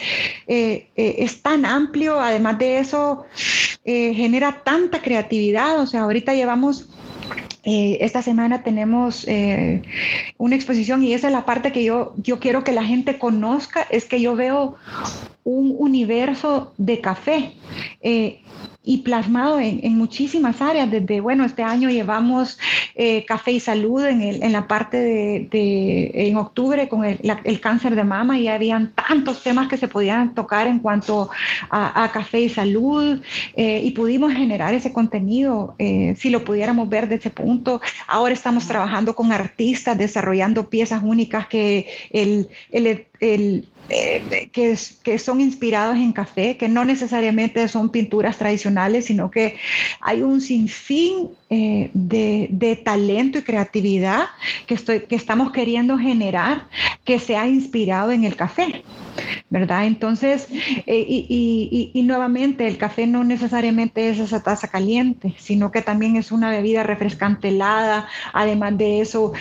eh, 0.46 0.88
es 0.96 1.42
tan 1.42 1.64
amplio, 1.64 2.20
además 2.20 2.58
de 2.58 2.78
eso, 2.78 3.24
genera 3.84 4.62
tanta 4.64 5.02
creatividad, 5.02 5.80
o 5.80 5.86
sea, 5.86 6.02
ahorita 6.02 6.34
llevamos 6.34 6.88
eh, 7.66 7.96
esta 8.04 8.20
semana 8.20 8.62
tenemos 8.62 9.26
eh, 9.26 9.80
una 10.36 10.54
exposición 10.54 11.02
y 11.02 11.14
esa 11.14 11.28
es 11.28 11.32
la 11.32 11.46
parte 11.46 11.72
que 11.72 11.82
yo, 11.82 12.12
yo 12.18 12.38
quiero 12.38 12.62
que 12.62 12.72
la 12.72 12.84
gente 12.84 13.18
conozca, 13.18 13.86
es 13.90 14.04
que 14.04 14.20
yo 14.20 14.36
veo 14.36 14.76
un 15.44 15.74
universo 15.78 16.74
de 16.76 17.00
café. 17.00 17.52
Eh, 18.02 18.42
y 18.86 18.98
plasmado 18.98 19.58
en, 19.58 19.96
muchísimas 19.96 20.60
áreas. 20.60 20.90
Desde, 20.90 21.20
bueno, 21.20 21.44
este 21.44 21.62
año 21.62 21.88
llevamos 21.88 22.58
eh, 22.94 23.24
café 23.24 23.52
y 23.52 23.60
salud 23.60 24.04
en, 24.04 24.20
el, 24.20 24.42
en 24.42 24.52
la 24.52 24.68
parte 24.68 24.98
de, 24.98 26.10
en 26.14 26.36
octubre 26.36 26.86
con 26.88 27.04
el, 27.04 27.18
el, 27.44 27.60
cáncer 27.60 27.94
de 27.94 28.04
mama 28.04 28.38
y 28.38 28.48
habían 28.48 28.92
tantos 28.92 29.42
temas 29.42 29.68
que 29.68 29.78
se 29.78 29.88
podían 29.88 30.34
tocar 30.34 30.66
en 30.66 30.80
cuanto 30.80 31.30
a, 31.70 32.10
café 32.12 32.40
y 32.40 32.48
salud 32.50 33.22
eh, 33.56 33.80
y 33.82 33.90
pudimos 33.92 34.32
generar 34.34 34.74
ese 34.74 34.92
contenido 34.92 35.74
eh, 35.78 36.14
si 36.18 36.28
lo 36.28 36.44
pudiéramos 36.44 36.88
ver 36.88 37.08
de 37.08 37.14
ese 37.16 37.30
punto. 37.30 37.80
Ahora 38.06 38.34
estamos 38.34 38.66
trabajando 38.66 39.14
con 39.14 39.32
artistas 39.32 39.96
desarrollando 39.96 40.68
piezas 40.68 41.02
únicas 41.02 41.46
que 41.46 41.86
el, 42.10 42.48
el 42.70 43.66
eh, 43.88 44.48
que, 44.52 44.78
que, 45.02 45.18
son 45.18 45.40
inspirados 45.40 45.96
en 45.96 46.12
café, 46.12 46.56
que 46.56 46.68
no 46.68 46.84
necesariamente 46.84 47.68
son 47.68 47.90
pinturas 47.90 48.38
tradicionales, 48.38 49.06
sino 49.06 49.30
que 49.30 49.56
hay 50.00 50.22
un 50.22 50.40
sinfín 50.40 51.30
eh, 51.54 51.90
de, 51.94 52.48
de, 52.50 52.74
talento 52.74 53.38
y 53.38 53.42
creatividad 53.42 54.24
que, 54.66 54.74
estoy, 54.74 55.00
que 55.02 55.14
estamos 55.14 55.52
queriendo 55.52 55.96
generar 55.96 56.66
que 57.04 57.20
se 57.20 57.36
ha 57.36 57.46
inspirado 57.46 58.10
en 58.10 58.24
el 58.24 58.34
café. 58.34 58.82
¿Verdad? 59.48 59.86
Entonces, 59.86 60.48
eh, 60.50 61.04
y, 61.08 61.26
y, 61.28 61.90
y, 61.94 62.02
nuevamente, 62.02 62.66
el 62.66 62.76
café 62.76 63.06
no 63.06 63.22
necesariamente 63.22 64.10
es 64.10 64.18
esa 64.18 64.42
taza 64.42 64.66
caliente, 64.66 65.34
sino 65.38 65.70
que 65.70 65.82
también 65.82 66.16
es 66.16 66.32
una 66.32 66.50
bebida 66.50 66.82
refrescante 66.82 67.48
helada. 67.48 68.08
Además 68.32 68.76
de 68.76 69.00
eso, 69.00 69.32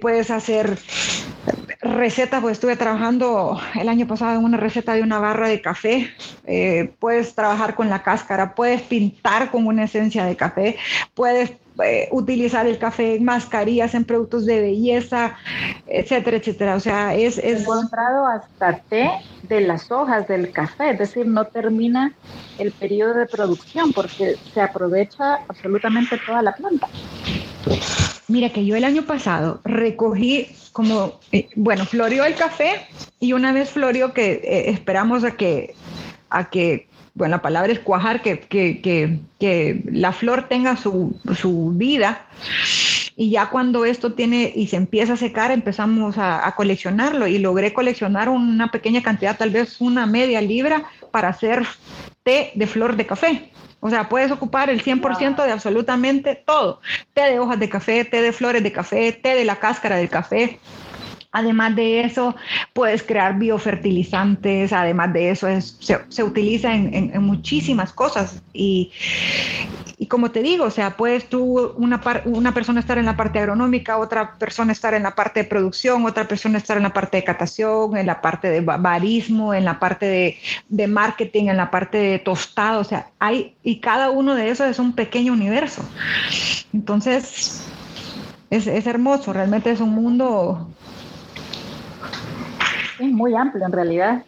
puedes 0.00 0.30
hacer 0.30 0.78
recetas, 1.80 2.40
pues 2.40 2.52
estuve 2.52 2.76
trabajando 2.76 3.60
el 3.74 3.88
año 3.88 4.06
pasado 4.06 4.38
en 4.38 4.44
una 4.44 4.56
receta 4.56 4.94
de 4.94 5.02
una 5.02 5.18
barra 5.18 5.48
de 5.48 5.60
café. 5.60 6.10
Eh, 6.46 6.92
puedes 6.98 7.34
trabajar 7.34 7.74
con 7.74 7.88
la 7.88 8.02
cáscara, 8.02 8.54
puedes 8.54 8.82
pintar 8.82 9.50
con 9.50 9.66
una 9.66 9.84
esencia 9.84 10.24
de 10.24 10.36
café, 10.36 10.76
puedes 11.14 11.52
eh, 11.84 12.08
utilizar 12.10 12.66
el 12.66 12.78
café 12.78 13.16
en 13.16 13.24
mascarillas, 13.24 13.94
en 13.94 14.04
productos 14.04 14.46
de 14.46 14.60
belleza, 14.60 15.36
etcétera, 15.86 16.36
etcétera. 16.36 16.74
O 16.76 16.80
sea, 16.80 17.14
es... 17.14 17.38
es... 17.38 17.44
He 17.44 17.62
encontrado 17.62 18.26
hasta 18.26 18.78
té 18.88 19.10
de 19.44 19.60
las 19.60 19.90
hojas 19.90 20.26
del 20.28 20.50
café, 20.50 20.90
es 20.90 20.98
decir, 20.98 21.26
no 21.26 21.44
termina 21.46 22.12
el 22.58 22.72
periodo 22.72 23.14
de 23.14 23.26
producción 23.26 23.92
porque 23.92 24.36
se 24.52 24.60
aprovecha 24.60 25.40
absolutamente 25.48 26.18
toda 26.26 26.42
la 26.42 26.52
planta. 26.52 26.88
Mira 28.28 28.50
que 28.50 28.64
yo 28.64 28.76
el 28.76 28.84
año 28.84 29.02
pasado 29.04 29.60
recogí 29.64 30.54
como, 30.72 31.18
eh, 31.32 31.48
bueno, 31.56 31.84
floreó 31.86 32.24
el 32.24 32.34
café 32.34 32.86
y 33.18 33.32
una 33.32 33.52
vez 33.52 33.70
floreó 33.70 34.12
que 34.12 34.32
eh, 34.44 34.70
esperamos 34.70 35.24
a 35.24 35.32
que, 35.32 35.74
a 36.28 36.50
que, 36.50 36.88
bueno, 37.18 37.32
la 37.32 37.42
palabra 37.42 37.72
es 37.72 37.80
cuajar, 37.80 38.22
que, 38.22 38.38
que, 38.38 38.80
que, 38.80 39.18
que 39.40 39.82
la 39.90 40.12
flor 40.12 40.48
tenga 40.48 40.76
su, 40.76 41.20
su, 41.36 41.72
vida. 41.74 42.26
Y 43.16 43.30
ya 43.30 43.50
cuando 43.50 43.84
esto 43.84 44.12
tiene 44.12 44.52
y 44.54 44.68
se 44.68 44.76
empieza 44.76 45.14
a 45.14 45.16
secar, 45.16 45.50
empezamos 45.50 46.16
a, 46.16 46.46
a 46.46 46.54
coleccionarlo 46.54 47.26
y 47.26 47.38
logré 47.38 47.74
coleccionar 47.74 48.28
una 48.28 48.70
pequeña 48.70 49.02
cantidad, 49.02 49.36
tal 49.36 49.50
vez 49.50 49.80
una 49.80 50.06
media 50.06 50.40
libra, 50.40 50.84
para 51.10 51.28
hacer 51.28 51.66
té 52.22 52.52
de 52.54 52.66
flor 52.68 52.94
de 52.94 53.06
café. 53.06 53.50
O 53.80 53.90
sea, 53.90 54.08
puedes 54.08 54.30
ocupar 54.30 54.70
el 54.70 54.82
100% 54.82 55.44
de 55.44 55.52
absolutamente 55.52 56.36
todo. 56.36 56.80
Té 57.14 57.22
de 57.22 57.40
hojas 57.40 57.58
de 57.58 57.68
café, 57.68 58.04
té 58.04 58.22
de 58.22 58.32
flores 58.32 58.62
de 58.62 58.72
café, 58.72 59.12
té 59.12 59.34
de 59.34 59.44
la 59.44 59.56
cáscara 59.56 59.96
del 59.96 60.08
café. 60.08 60.60
Además 61.30 61.76
de 61.76 62.00
eso, 62.00 62.34
puedes 62.72 63.02
crear 63.02 63.38
biofertilizantes, 63.38 64.72
además 64.72 65.12
de 65.12 65.30
eso, 65.30 65.46
se, 66.08 66.22
utiliza 66.22 66.74
en, 66.74 67.22
muchísimas 67.22 67.92
cosas. 67.92 68.42
Y, 68.54 68.92
y, 69.98 70.06
como 70.06 70.30
te 70.30 70.42
digo, 70.42 70.64
o 70.64 70.70
sea, 70.70 70.96
puedes 70.96 71.28
tú, 71.28 71.74
una, 71.76 72.00
una 72.24 72.54
persona 72.54 72.80
estar 72.80 72.96
en 72.96 73.04
la 73.04 73.14
parte 73.14 73.40
agronómica, 73.40 73.98
otra 73.98 74.38
persona 74.38 74.72
estar 74.72 74.94
en 74.94 75.02
la 75.02 75.14
parte 75.14 75.42
de 75.42 75.48
producción, 75.48 76.06
otra 76.06 76.26
persona 76.26 76.56
estar 76.56 76.78
en 76.78 76.84
la 76.84 76.94
parte 76.94 77.18
de 77.18 77.24
catación, 77.24 77.98
en 77.98 78.06
la 78.06 78.22
parte 78.22 78.48
de 78.48 78.62
barismo, 78.62 79.52
en 79.52 79.66
la 79.66 79.78
parte 79.78 80.06
de, 80.06 80.38
de 80.70 80.86
marketing, 80.86 81.48
en 81.48 81.58
la 81.58 81.70
parte 81.70 81.98
de 81.98 82.18
tostado, 82.20 82.80
o 82.80 82.84
sea, 82.84 83.10
hay, 83.18 83.54
y 83.62 83.80
cada 83.80 84.08
uno 84.10 84.34
de 84.34 84.48
esos 84.48 84.66
es 84.66 84.78
un 84.78 84.94
pequeño 84.94 85.34
universo. 85.34 85.82
Entonces, 86.72 87.68
es, 88.48 88.66
es 88.66 88.86
hermoso, 88.86 89.34
realmente 89.34 89.70
es 89.70 89.80
un 89.80 89.90
mundo 89.90 90.70
es 92.98 93.10
muy 93.10 93.34
amplio 93.34 93.64
en 93.64 93.72
realidad. 93.72 94.22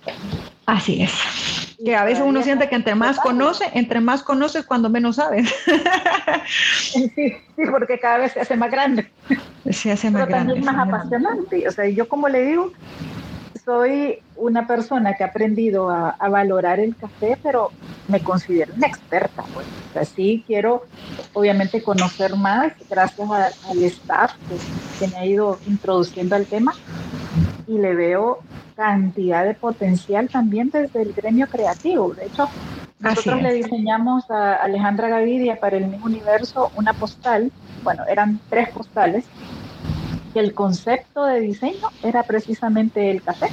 Así 0.67 1.03
es. 1.03 1.13
Que 1.83 1.97
a 1.97 2.05
veces 2.05 2.23
uno 2.25 2.43
siente 2.43 2.69
que 2.69 2.77
entre 2.77 2.95
más 2.95 3.19
conoce, 3.19 3.65
entre 3.73 4.01
más 4.01 4.23
conoces 4.23 4.65
cuando 4.65 4.91
menos 4.91 5.17
sabes. 5.17 5.53
Sí, 6.77 7.09
sí, 7.15 7.63
porque 7.71 8.01
cada 8.01 8.19
vez 8.19 8.33
se 8.33 8.41
hace 8.41 8.57
más 8.57 8.71
grande. 8.71 9.09
Se 9.71 9.93
hace 9.93 10.11
más 10.11 10.23
Pero 10.23 10.35
grande. 10.35 10.55
También 10.55 10.77
más 10.77 10.89
apasionante. 10.89 11.69
O 11.69 11.71
sea, 11.71 11.89
yo 11.89 12.09
como 12.09 12.29
le 12.29 12.45
digo, 12.45 12.73
soy 13.65 14.19
una 14.37 14.67
persona 14.67 15.15
que 15.15 15.23
ha 15.23 15.29
aprendido 15.29 15.91
a, 15.91 16.17
valorar 16.29 16.81
el 16.81 16.97
café, 16.97 17.39
pero 17.43 17.71
me 18.09 18.21
considero 18.21 18.75
una 18.75 18.89
experta. 18.89 19.45
Pues. 19.55 19.67
O 19.91 19.93
sea, 19.93 20.05
sí 20.05 20.43
quiero, 20.47 20.87
obviamente, 21.35 21.83
conocer 21.83 22.35
más 22.35 22.73
gracias 22.89 23.31
al 23.31 23.83
staff 23.85 24.33
que, 24.49 25.05
que 25.07 25.13
me 25.13 25.19
ha 25.19 25.27
ido 25.27 25.59
introduciendo 25.67 26.35
al 26.35 26.47
tema 26.47 26.73
y 27.67 27.79
le 27.79 27.95
veo 27.95 28.39
cantidad 28.77 29.45
de 29.45 29.55
potencial 29.55 30.29
también 30.29 30.71
desde 30.71 31.03
el 31.03 31.13
gremio 31.13 31.47
creativo. 31.49 32.15
De 32.15 32.27
hecho, 32.27 32.49
nosotros 33.01 33.43
le 33.43 33.53
diseñamos 33.55 34.31
a 34.31 34.55
Alejandra 34.57 35.09
Gavidia 35.09 35.59
para 35.59 35.77
el 35.77 35.87
mismo 35.87 36.07
universo 36.07 36.71
una 36.77 36.93
postal, 36.93 37.51
bueno, 37.83 38.05
eran 38.09 38.41
tres 38.49 38.71
postales, 38.71 39.25
que 40.33 40.41
el 40.41 40.55
concepto 40.55 41.25
de 41.25 41.41
diseño 41.41 41.89
era 42.03 42.23
precisamente 42.23 43.11
el 43.11 43.23
café. 43.23 43.49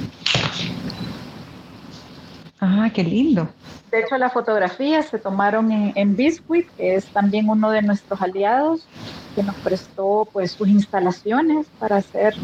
Ah, 2.60 2.90
qué 2.92 3.02
lindo. 3.02 3.48
De 3.90 4.00
hecho, 4.00 4.18
las 4.18 4.32
fotografías 4.32 5.06
se 5.06 5.18
tomaron 5.18 5.72
en, 5.72 5.92
en 5.94 6.14
Biscuit, 6.14 6.68
que 6.76 6.96
es 6.96 7.06
también 7.06 7.48
uno 7.48 7.70
de 7.70 7.80
nuestros 7.80 8.20
aliados, 8.20 8.86
que 9.34 9.42
nos 9.42 9.54
prestó 9.56 10.28
pues 10.30 10.52
sus 10.52 10.68
instalaciones 10.68 11.66
para 11.78 11.96
hacer 11.96 12.34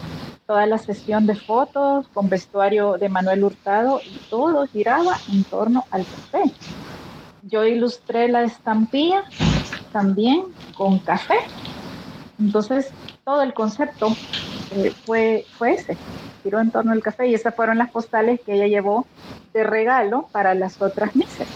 toda 0.47 0.67
la 0.67 0.79
sesión 0.79 1.27
de 1.27 1.35
fotos 1.35 2.07
con 2.09 2.29
vestuario 2.29 2.99
de 2.99 3.09
Manuel 3.09 3.45
Hurtado 3.45 4.01
y 4.05 4.19
todo 4.31 4.67
giraba 4.67 5.17
en 5.33 5.45
torno 5.45 5.85
al 5.91 6.05
café. 6.05 6.53
Yo 7.43 7.65
ilustré 7.65 8.29
la 8.29 8.43
estampilla 8.43 9.25
también 9.93 10.45
con 10.77 10.99
café. 10.99 11.39
Entonces, 12.39 12.91
todo 13.25 13.43
el 13.43 13.55
concepto 13.55 14.09
eh, 14.73 14.93
fue, 15.05 15.47
fue 15.57 15.75
ese, 15.75 15.97
giró 16.43 16.61
en 16.61 16.71
torno 16.71 16.93
al 16.93 17.03
café 17.03 17.29
y 17.29 17.35
esas 17.35 17.55
fueron 17.55 17.79
las 17.79 17.91
postales 17.91 18.41
que 18.45 18.55
ella 18.55 18.67
llevó 18.67 19.07
de 19.53 19.65
regalo 19.65 20.29
para 20.33 20.55
las 20.55 20.81
otras 20.83 21.15
mesas. 21.17 21.47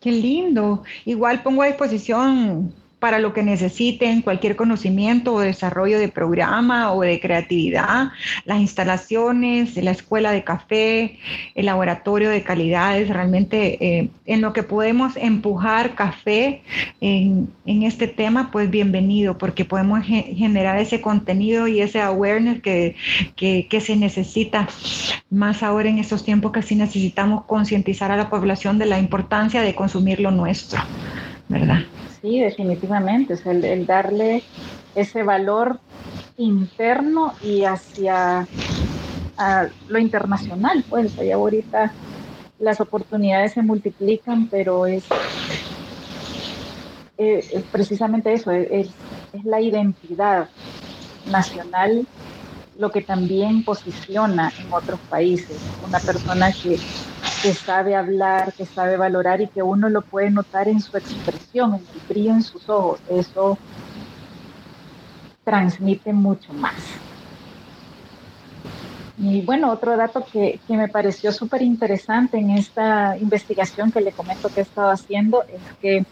Qué 0.00 0.10
lindo. 0.10 0.82
Igual 1.04 1.42
pongo 1.42 1.62
a 1.62 1.66
disposición 1.66 2.72
para 2.98 3.20
lo 3.20 3.32
que 3.32 3.42
necesiten, 3.42 4.22
cualquier 4.22 4.56
conocimiento 4.56 5.34
o 5.34 5.40
desarrollo 5.40 5.98
de 5.98 6.08
programa 6.08 6.92
o 6.92 7.02
de 7.02 7.20
creatividad, 7.20 8.10
las 8.44 8.60
instalaciones, 8.60 9.76
la 9.76 9.92
escuela 9.92 10.32
de 10.32 10.42
café, 10.42 11.18
el 11.54 11.66
laboratorio 11.66 12.28
de 12.30 12.42
calidades, 12.42 13.08
realmente 13.08 13.78
eh, 13.80 14.10
en 14.26 14.40
lo 14.40 14.52
que 14.52 14.64
podemos 14.64 15.16
empujar 15.16 15.94
café 15.94 16.62
en, 17.00 17.48
este 17.64 18.08
tema, 18.08 18.50
pues 18.50 18.70
bienvenido, 18.70 19.38
porque 19.38 19.64
podemos 19.64 20.04
generar 20.04 20.78
ese 20.78 21.00
contenido 21.00 21.68
y 21.68 21.80
ese 21.80 22.00
awareness 22.00 22.60
que, 22.60 22.96
que 23.36 23.80
se 23.80 23.96
necesita. 23.96 24.68
Más 25.30 25.62
ahora 25.62 25.88
en 25.88 25.98
estos 25.98 26.24
tiempos 26.24 26.52
que 26.52 26.62
sí 26.62 26.74
necesitamos 26.74 27.44
concientizar 27.44 28.10
a 28.10 28.16
la 28.16 28.30
población 28.30 28.78
de 28.78 28.86
la 28.86 28.98
importancia 28.98 29.62
de 29.62 29.74
consumir 29.74 30.20
lo 30.20 30.30
nuestro, 30.30 30.80
¿verdad? 31.48 31.78
Sí, 32.20 32.40
definitivamente, 32.40 33.34
es 33.34 33.46
el, 33.46 33.86
darle 33.86 34.42
ese 34.94 35.22
valor 35.22 35.78
interno 36.36 37.34
y 37.42 37.64
hacia 37.64 38.46
lo 39.88 39.98
internacional, 39.98 40.84
pues 40.88 41.16
allá 41.18 41.36
ahorita 41.36 41.92
las 42.58 42.80
oportunidades 42.80 43.52
se 43.52 43.62
multiplican, 43.62 44.48
pero 44.48 44.86
es, 44.86 45.04
eh, 47.18 47.64
precisamente 47.70 48.32
eso, 48.32 48.50
es, 48.50 48.90
la 49.44 49.60
identidad 49.60 50.48
nacional 51.30 52.06
lo 52.78 52.92
que 52.92 53.02
también 53.02 53.64
posiciona 53.64 54.52
en 54.58 54.72
otros 54.72 55.00
países. 55.10 55.58
Una 55.86 55.98
persona 55.98 56.52
que, 56.52 56.78
que, 57.42 57.52
sabe 57.52 57.96
hablar, 57.96 58.52
que 58.52 58.64
sabe 58.64 58.96
valorar 58.96 59.40
y 59.40 59.48
que 59.48 59.62
uno 59.62 59.88
lo 59.88 60.02
puede 60.02 60.30
notar 60.30 60.68
en 60.68 60.80
su 60.80 60.96
expresión, 60.96 61.74
en 61.74 61.80
el 61.80 62.08
brillo 62.08 62.30
en 62.30 62.42
sus 62.42 62.68
ojos. 62.68 63.00
Eso 63.10 63.58
transmite 65.44 66.12
mucho 66.12 66.52
más. 66.52 66.74
Y 69.18 69.40
bueno, 69.40 69.72
otro 69.72 69.96
dato 69.96 70.24
que, 70.32 70.60
que 70.68 70.76
me 70.76 70.86
pareció 70.86 71.32
súper 71.32 71.62
interesante 71.62 72.38
en 72.38 72.50
esta 72.50 73.16
investigación 73.18 73.90
que 73.90 74.00
le 74.00 74.12
comento 74.12 74.48
que 74.48 74.60
he 74.60 74.62
estado 74.62 74.90
haciendo 74.90 75.42
es 75.42 75.60
que 75.82 76.06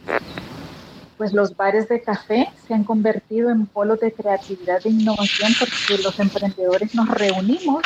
pues 1.16 1.32
los 1.32 1.56
bares 1.56 1.88
de 1.88 2.02
café 2.02 2.48
se 2.66 2.74
han 2.74 2.84
convertido 2.84 3.50
en 3.50 3.66
polos 3.66 4.00
de 4.00 4.12
creatividad 4.12 4.80
e 4.84 4.90
innovación 4.90 5.52
porque 5.58 6.02
los 6.02 6.18
emprendedores 6.18 6.94
nos 6.94 7.08
reunimos 7.08 7.82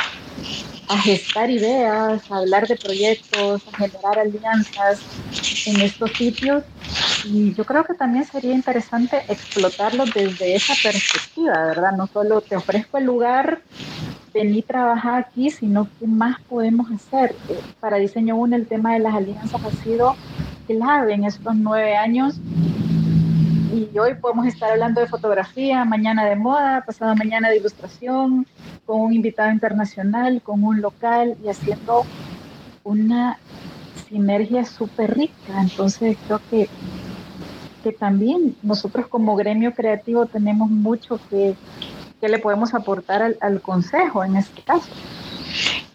a 0.88 0.98
gestar 0.98 1.50
ideas, 1.50 2.28
a 2.30 2.38
hablar 2.38 2.66
de 2.66 2.76
proyectos, 2.76 3.62
a 3.68 3.76
generar 3.76 4.18
alianzas 4.18 5.00
en 5.66 5.80
estos 5.80 6.10
sitios. 6.12 6.64
Y 7.24 7.54
yo 7.54 7.64
creo 7.64 7.84
que 7.84 7.94
también 7.94 8.24
sería 8.24 8.52
interesante 8.52 9.22
explotarlo 9.28 10.04
desde 10.06 10.56
esa 10.56 10.74
perspectiva, 10.82 11.64
¿verdad? 11.66 11.92
No 11.92 12.08
solo 12.08 12.40
te 12.40 12.56
ofrezco 12.56 12.98
el 12.98 13.04
lugar, 13.04 13.62
vení 14.34 14.62
trabajar 14.62 15.26
aquí, 15.28 15.50
sino 15.50 15.86
qué 16.00 16.08
más 16.08 16.40
podemos 16.48 16.90
hacer. 16.90 17.36
Para 17.78 17.98
Diseño 17.98 18.34
1 18.36 18.56
el 18.56 18.66
tema 18.66 18.94
de 18.94 19.00
las 19.00 19.14
alianzas 19.14 19.60
ha 19.64 19.82
sido 19.84 20.16
clave 20.66 21.14
en 21.14 21.24
estos 21.24 21.54
nueve 21.54 21.96
años 21.96 22.40
y 23.72 23.98
hoy 23.98 24.14
podemos 24.14 24.46
estar 24.46 24.70
hablando 24.72 25.00
de 25.00 25.06
fotografía, 25.06 25.84
mañana 25.84 26.24
de 26.24 26.34
moda, 26.34 26.82
pasado 26.84 27.14
mañana 27.14 27.48
de 27.50 27.58
ilustración, 27.58 28.46
con 28.84 29.00
un 29.00 29.12
invitado 29.12 29.52
internacional, 29.52 30.42
con 30.42 30.64
un 30.64 30.80
local 30.80 31.36
y 31.44 31.48
haciendo 31.48 32.04
una 32.82 33.38
sinergia 34.08 34.64
súper 34.64 35.16
rica. 35.16 35.60
Entonces 35.60 36.16
creo 36.26 36.40
que, 36.50 36.68
que 37.84 37.92
también 37.92 38.56
nosotros 38.62 39.06
como 39.06 39.36
gremio 39.36 39.72
creativo 39.72 40.26
tenemos 40.26 40.68
mucho 40.68 41.20
que, 41.30 41.54
que 42.20 42.28
le 42.28 42.38
podemos 42.40 42.74
aportar 42.74 43.22
al, 43.22 43.36
al 43.40 43.60
consejo 43.60 44.24
en 44.24 44.36
este 44.36 44.62
caso. 44.62 44.90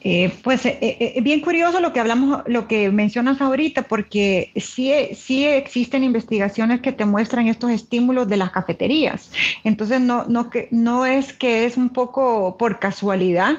Eh, 0.08 0.32
pues 0.44 0.68
es 0.68 0.74
eh, 0.82 0.98
eh, 1.16 1.22
bien 1.22 1.42
curioso 1.42 1.80
lo 1.80 1.92
que 1.92 2.00
hablamos, 2.00 2.44
lo 2.46 2.68
que 2.68 2.92
mencionas 2.92 3.42
ahorita, 3.42 3.82
porque 3.82 4.52
sí, 4.56 4.94
sí 5.16 5.48
existen 5.48 6.04
investigaciones 6.04 6.82
que 6.82 6.92
te 6.92 7.06
muestran 7.06 7.48
estos 7.48 7.72
estímulos 7.72 8.28
de 8.28 8.38
las 8.38 8.52
cafeterías. 8.52 9.32
Entonces, 9.64 10.00
no, 10.00 10.26
no, 10.26 10.52
que, 10.52 10.68
no 10.70 11.08
es 11.08 11.34
que 11.34 11.66
es 11.66 11.76
un 11.76 11.90
poco 11.90 12.56
por 12.56 12.78
casualidad, 12.78 13.58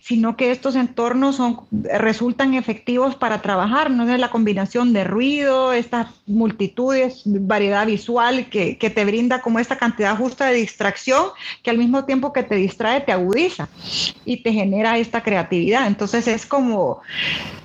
sino 0.00 0.36
que 0.36 0.52
estos 0.52 0.76
entornos 0.76 1.34
son, 1.34 1.62
resultan 1.72 2.54
efectivos 2.54 3.16
para 3.16 3.42
trabajar, 3.42 3.90
no 3.90 4.08
es 4.08 4.20
la 4.20 4.30
combinación 4.30 4.92
de 4.92 5.02
ruido, 5.02 5.72
estas 5.72 6.06
multitudes, 6.28 7.22
variedad 7.24 7.84
visual 7.84 8.48
que, 8.50 8.78
que 8.78 8.90
te 8.90 9.04
brinda 9.04 9.40
como 9.40 9.58
esta 9.58 9.76
cantidad 9.76 10.16
justa 10.16 10.46
de 10.46 10.58
distracción, 10.58 11.24
que 11.64 11.70
al 11.70 11.78
mismo 11.78 12.04
tiempo 12.04 12.32
que 12.32 12.44
te 12.44 12.54
distrae, 12.54 13.00
te 13.00 13.10
agudiza 13.10 13.68
y 14.24 14.44
te 14.44 14.52
genera 14.52 14.96
esta 14.96 15.24
creatividad. 15.24 15.87
Entonces 15.88 16.28
es 16.28 16.46
como, 16.46 17.00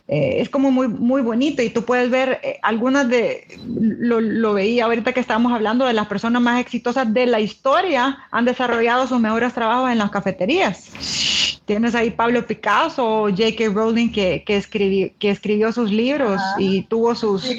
eh, 0.08 0.38
es 0.40 0.50
como 0.50 0.72
muy, 0.72 0.88
muy 0.88 1.22
bonito 1.22 1.62
y 1.62 1.70
tú 1.70 1.84
puedes 1.84 2.10
ver 2.10 2.40
eh, 2.44 2.60
algunas 2.64 3.08
de, 3.08 3.48
lo, 3.68 4.54
veía 4.54 4.86
ahorita 4.86 5.14
que 5.14 5.20
estábamos 5.20 5.54
hablando 5.54 5.86
de 5.86 5.94
las 5.94 6.08
personas 6.08 6.42
más 6.42 6.60
exitosas 6.60 7.14
de 7.14 7.28
la 7.28 7.40
historia, 7.40 8.18
han 8.32 8.46
desarrollado 8.46 9.08
sus 9.08 9.20
mejores 9.20 9.54
trabajos 9.54 9.92
en 9.92 10.00
las 10.00 10.10
cafeterías. 10.10 10.90
Tienes 11.66 11.96
ahí 11.96 12.12
Pablo 12.12 12.46
Picasso, 12.46 13.30
J.K. 13.30 13.70
Rowling 13.74 14.12
que, 14.12 14.44
que, 14.46 15.14
que 15.18 15.30
escribió 15.30 15.72
sus 15.72 15.92
libros 15.92 16.42
y 16.58 16.82
tuvo 16.84 17.16
sus, 17.16 17.50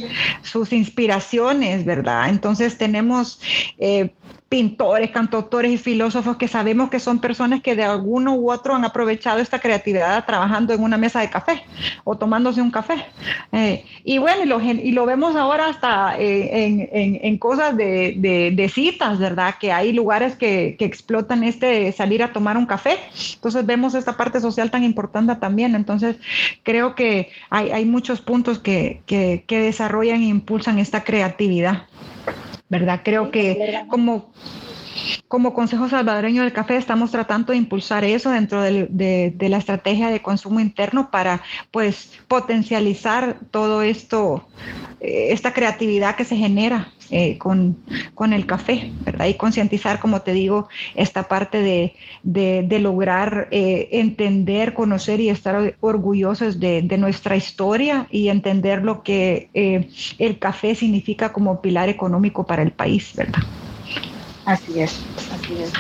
sus 0.43 0.73
inspiraciones, 0.75 1.87
¿verdad? 1.87 2.29
Entonces 2.29 2.77
tenemos 2.77 3.41
eh, 3.79 4.13
pintores, 4.55 5.11
cantautores 5.11 5.73
y 5.73 5.79
filósofos 5.79 6.37
que 6.37 6.47
sabemos 6.47 6.89
que 6.89 7.01
son 7.01 7.19
personas 7.19 7.61
que 7.61 7.75
de 7.75 7.83
alguno 7.83 8.37
u 8.37 8.53
otro 8.53 8.77
han 8.77 8.85
aprovechado 8.85 9.41
esta 9.41 9.59
creatividad 9.59 10.25
trabajando 10.27 10.73
en 10.73 10.81
una 10.81 10.97
mesa 10.97 11.19
de 11.19 11.29
café 11.29 11.65
o 12.05 12.17
tomándose 12.17 12.63
un 12.63 12.71
café. 12.71 13.05
Eh, 13.51 13.85
y 14.05 14.19
bueno, 14.19 14.45
y 14.45 14.47
lo, 14.47 14.61
y 14.61 14.93
lo, 14.93 15.07
vemos 15.07 15.35
ahora 15.35 15.67
hasta 15.67 16.17
eh, 16.21 16.67
en, 16.67 17.19
en, 17.21 17.39
cosas 17.39 17.77
de, 17.77 18.15
de, 18.55 18.69
citas, 18.69 19.19
¿verdad? 19.19 19.57
Que 19.59 19.73
hay 19.73 19.93
lugares 19.93 20.37
que, 20.37 20.77
que, 20.79 20.85
explotan 20.85 21.43
este 21.43 21.91
salir 21.91 22.23
a 22.23 22.33
tomar 22.33 22.57
un 22.57 22.67
café. 22.67 23.01
Entonces 23.35 23.67
vemos 23.67 23.97
esta 23.97 24.17
parte 24.17 24.41
social 24.41 24.71
tan 24.71 24.85
importante 24.85 25.35
también. 25.35 25.75
Entonces 25.75 26.15
creo 26.63 26.95
que 26.95 27.31
hay, 27.51 27.73
hay 27.73 27.85
muchos 27.87 28.21
puntos 28.21 28.61
que, 28.61 29.01
que, 29.07 29.43
que 29.49 29.59
desarrollan 29.59 30.23
e 30.23 30.27
impulsan 30.27 30.79
esta 30.79 31.03
creatividad. 31.03 31.89
¿Verdad? 32.75 33.03
Creo 33.05 33.31
que 33.31 33.85
como, 33.89 34.33
como 35.29 35.55
Consejo 35.55 35.89
Salvadoreño 35.89 36.43
del 36.43 36.53
Café 36.53 36.77
estamos 36.77 37.11
tratando 37.11 37.53
de 37.53 37.59
impulsar 37.59 38.05
eso 38.05 38.31
dentro 38.31 38.63
de, 38.63 39.35
la 39.41 39.59
estrategia 39.59 40.09
de 40.11 40.23
consumo 40.23 40.61
interno 40.61 41.11
para 41.11 41.43
pues 41.71 42.13
potencializar 42.29 43.39
todo 43.51 43.83
esto, 43.83 44.47
eh, 45.01 45.29
esta 45.31 45.53
creatividad 45.53 46.17
que 46.17 46.25
se 46.25 46.37
genera 46.37 46.93
eh, 47.11 47.37
con, 47.39 47.77
el 48.33 48.47
café, 48.47 48.93
¿verdad? 49.05 49.27
Y 49.27 49.35
concientizar, 49.35 50.01
como 50.01 50.23
te 50.23 50.33
digo, 50.33 50.69
esta 50.95 51.29
parte 51.29 51.61
de, 52.23 52.79
lograr 52.79 53.49
eh, 53.51 53.89
entender, 53.93 54.73
conocer 54.75 55.21
y 55.21 55.29
estar 55.29 55.77
orgullosos 55.81 56.61
de, 56.61 56.83
nuestra 56.99 57.37
historia 57.37 58.07
y 58.11 58.29
entender 58.29 58.83
lo 58.83 59.03
que 59.03 59.51
el 60.19 60.39
café 60.39 60.75
significa 60.75 61.33
como 61.33 61.61
pilar 61.61 61.89
económico 61.89 62.47
para 62.47 62.63
el 62.63 62.71
país, 62.71 63.13
¿verdad? 63.17 63.43
Así 64.45 64.81
es, 64.81 65.09
así 65.31 65.63
es. 65.63 65.73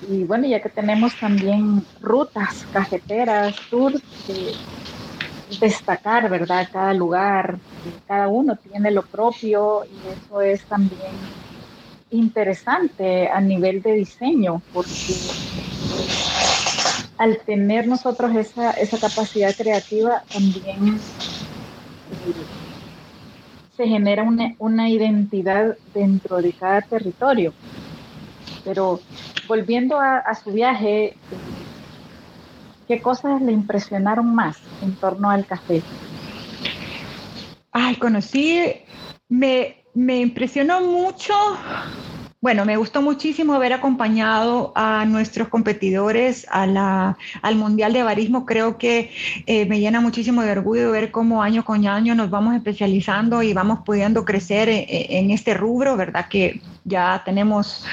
Y 0.00 0.24
bueno, 0.24 0.46
ya 0.46 0.60
que 0.60 0.68
tenemos 0.68 1.16
también 1.18 1.86
rutas 2.00 2.66
cafeteras, 2.70 3.56
tours, 3.70 4.02
destacar, 5.60 6.28
¿verdad? 6.28 6.68
Cada 6.72 6.92
lugar, 6.94 7.60
cada 8.06 8.28
uno 8.28 8.56
tiene 8.56 8.90
lo 8.90 9.06
propio 9.06 9.84
y 9.88 10.06
eso 10.08 10.40
es 10.40 10.66
también 10.66 11.30
interesante 12.10 13.28
a 13.28 13.40
nivel 13.40 13.82
de 13.82 13.92
diseño, 13.92 14.62
porque 14.72 15.14
al 17.18 17.42
tener 17.44 17.86
nosotros 17.88 18.34
esa, 18.36 18.70
esa 18.72 18.98
capacidad 18.98 19.54
creativa 19.56 20.24
también 20.30 21.00
se 23.76 23.86
genera 23.86 24.24
una, 24.58 24.88
identidad 24.88 25.76
dentro 25.84 26.38
de 26.38 26.52
cada 26.54 26.80
territorio. 26.82 27.54
Pero 28.66 29.00
volviendo 29.46 30.00
a, 30.00 30.34
su 30.34 30.50
viaje, 30.50 31.14
¿qué 32.88 33.00
cosas 33.00 33.40
le 33.40 33.52
impresionaron 33.52 34.34
más 34.34 34.58
en 34.82 34.96
torno 34.96 35.30
al 35.30 35.46
café? 35.46 35.82
Ay, 37.70 37.94
conocí, 37.94 38.60
me, 39.28 39.84
me 39.94 40.18
impresionó 40.18 40.80
mucho 40.80 41.32
bueno, 42.46 42.64
me 42.64 42.76
gustó 42.76 43.02
muchísimo 43.02 43.54
haber 43.54 43.72
acompañado 43.72 44.72
a 44.76 45.04
nuestros 45.04 45.48
competidores 45.48 46.46
a 46.48 47.16
al 47.42 47.56
Mundial 47.56 47.92
de 47.92 48.04
Barismo. 48.04 48.46
Creo 48.46 48.78
que 48.78 49.10
eh, 49.46 49.66
me 49.66 49.80
llena 49.80 50.00
muchísimo 50.00 50.42
de 50.42 50.52
orgullo 50.52 50.92
ver 50.92 51.10
cómo 51.10 51.42
año 51.42 51.64
con 51.64 51.84
año 51.88 52.14
nos 52.14 52.30
vamos 52.30 52.54
especializando 52.54 53.42
y 53.42 53.52
vamos 53.52 53.80
pudiendo 53.84 54.24
crecer 54.24 54.68
en, 54.68 54.84
en 54.88 55.30
este 55.32 55.54
rubro, 55.54 55.96
¿verdad? 55.96 56.28
Que 56.28 56.60
ya 56.86 57.22
tenemos 57.24 57.84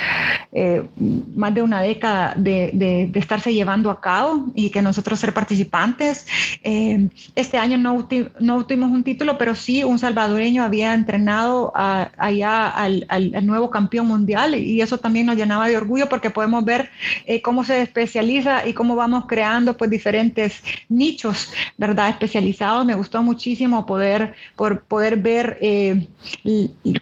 eh, 0.51 0.87
más 1.35 1.53
de 1.55 1.63
una 1.63 1.81
década 1.81 2.35
de, 2.37 3.11
estarse 3.15 3.53
llevando 3.53 3.89
a 3.89 3.99
cabo 3.99 4.51
y 4.53 4.69
que 4.69 4.83
nosotros 4.83 5.19
ser 5.19 5.33
participantes. 5.33 6.27
Eh, 6.63 7.09
este 7.35 7.57
año 7.57 7.77
no, 7.79 8.07
no 8.39 8.57
obtuvimos 8.57 8.91
un 8.91 9.03
título, 9.03 9.37
pero 9.39 9.55
sí 9.55 9.83
un 9.83 9.97
salvadoreño 9.97 10.63
había 10.63 10.93
entrenado 10.93 11.73
allá 11.75 12.69
al, 12.69 13.05
nuevo 13.43 13.71
campeón 13.71 14.07
mundial 14.07 14.55
y 14.55 14.79
eso 14.81 14.99
también 14.99 15.25
nos 15.25 15.35
llenaba 15.35 15.67
de 15.67 15.75
orgullo 15.75 16.07
porque 16.07 16.29
podemos 16.29 16.63
ver 16.63 16.91
eh, 17.25 17.41
cómo 17.41 17.63
se 17.63 17.81
especializa 17.81 18.67
y 18.67 18.73
cómo 18.73 18.95
vamos 18.95 19.25
creando 19.27 19.75
pues 19.75 19.89
diferentes 19.89 20.63
nichos, 20.87 21.51
¿verdad? 21.77 22.09
Especializados. 22.09 22.85
Me 22.85 22.93
gustó 22.93 23.23
muchísimo 23.23 23.87
poder, 23.87 24.35
por, 24.55 24.83
poder 24.83 25.17
ver 25.17 25.57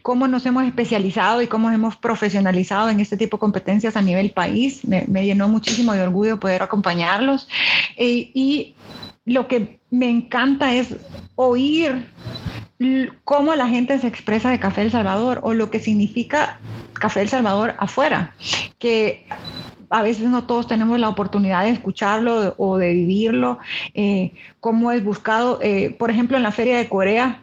cómo 0.01 0.27
nos 0.27 0.45
hemos 0.45 0.63
especializado 0.63 1.41
y 1.41 1.47
cómo 1.47 1.69
hemos 1.69 1.80
profesionalizado 1.97 2.89
en 2.89 2.99
este 2.99 3.17
tipo 3.17 3.37
de 3.37 3.41
competencias 3.41 3.95
a 3.95 4.01
nivel 4.01 4.31
país. 4.31 4.85
Me, 4.85 5.25
llenó 5.25 5.47
muchísimo 5.47 5.93
de 5.93 6.03
orgullo 6.03 6.39
poder 6.39 6.63
acompañarlos. 6.63 7.47
Eh, 7.97 8.31
y 8.33 8.75
lo 9.25 9.47
que 9.47 9.79
me 9.89 10.09
encanta 10.09 10.73
es 10.73 10.95
oír 11.35 12.07
cómo 13.23 13.55
la 13.55 13.67
gente 13.67 13.99
se 13.99 14.07
expresa 14.07 14.49
de 14.49 14.59
Café 14.59 14.81
El 14.81 14.91
Salvador 14.91 15.39
o 15.43 15.53
lo 15.53 15.69
que 15.69 15.79
significa 15.79 16.59
Café 16.93 17.21
El 17.21 17.29
Salvador 17.29 17.75
afuera, 17.77 18.33
que 18.79 19.25
a 19.89 20.01
veces 20.01 20.27
no 20.29 20.45
todos 20.45 20.67
tenemos 20.67 20.99
la 20.99 21.09
oportunidad 21.09 21.63
de 21.63 21.71
escucharlo 21.71 22.55
o 22.57 22.77
de 22.77 22.93
vivirlo, 22.93 23.59
eh, 23.93 24.31
cómo 24.59 24.91
es 24.91 25.03
buscado, 25.03 25.59
eh, 25.61 25.95
por 25.99 26.09
ejemplo, 26.09 26.37
en 26.37 26.43
la 26.43 26.51
Feria 26.51 26.77
de 26.77 26.87
Corea. 26.87 27.41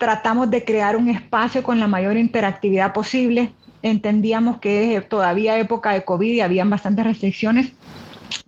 Tratamos 0.00 0.50
de 0.50 0.64
crear 0.64 0.96
un 0.96 1.08
espacio 1.08 1.62
con 1.62 1.78
la 1.78 1.86
mayor 1.86 2.16
interactividad 2.16 2.92
posible. 2.92 3.52
Entendíamos 3.82 4.58
que 4.58 5.00
todavía 5.08 5.58
época 5.58 5.92
de 5.92 6.04
COVID 6.04 6.32
y 6.32 6.40
habían 6.40 6.70
bastantes 6.70 7.04
restricciones, 7.04 7.72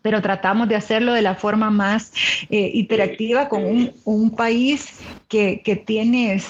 pero 0.00 0.22
tratamos 0.22 0.68
de 0.68 0.76
hacerlo 0.76 1.12
de 1.12 1.22
la 1.22 1.34
forma 1.34 1.70
más 1.70 2.12
eh, 2.50 2.72
interactiva 2.74 3.48
con 3.48 3.92
un, 4.04 4.30
país 4.30 4.98
que, 5.28 5.60
que 5.62 5.76
tienes 5.76 6.48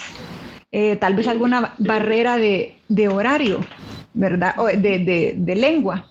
eh, 0.70 0.96
tal 0.96 1.14
vez 1.14 1.26
alguna 1.28 1.74
barrera 1.78 2.36
de, 2.36 2.76
de 2.88 3.08
horario. 3.08 3.60
¿verdad? 4.14 4.54
De, 4.76 5.34
de, 5.36 5.54
lengua. 5.56 6.06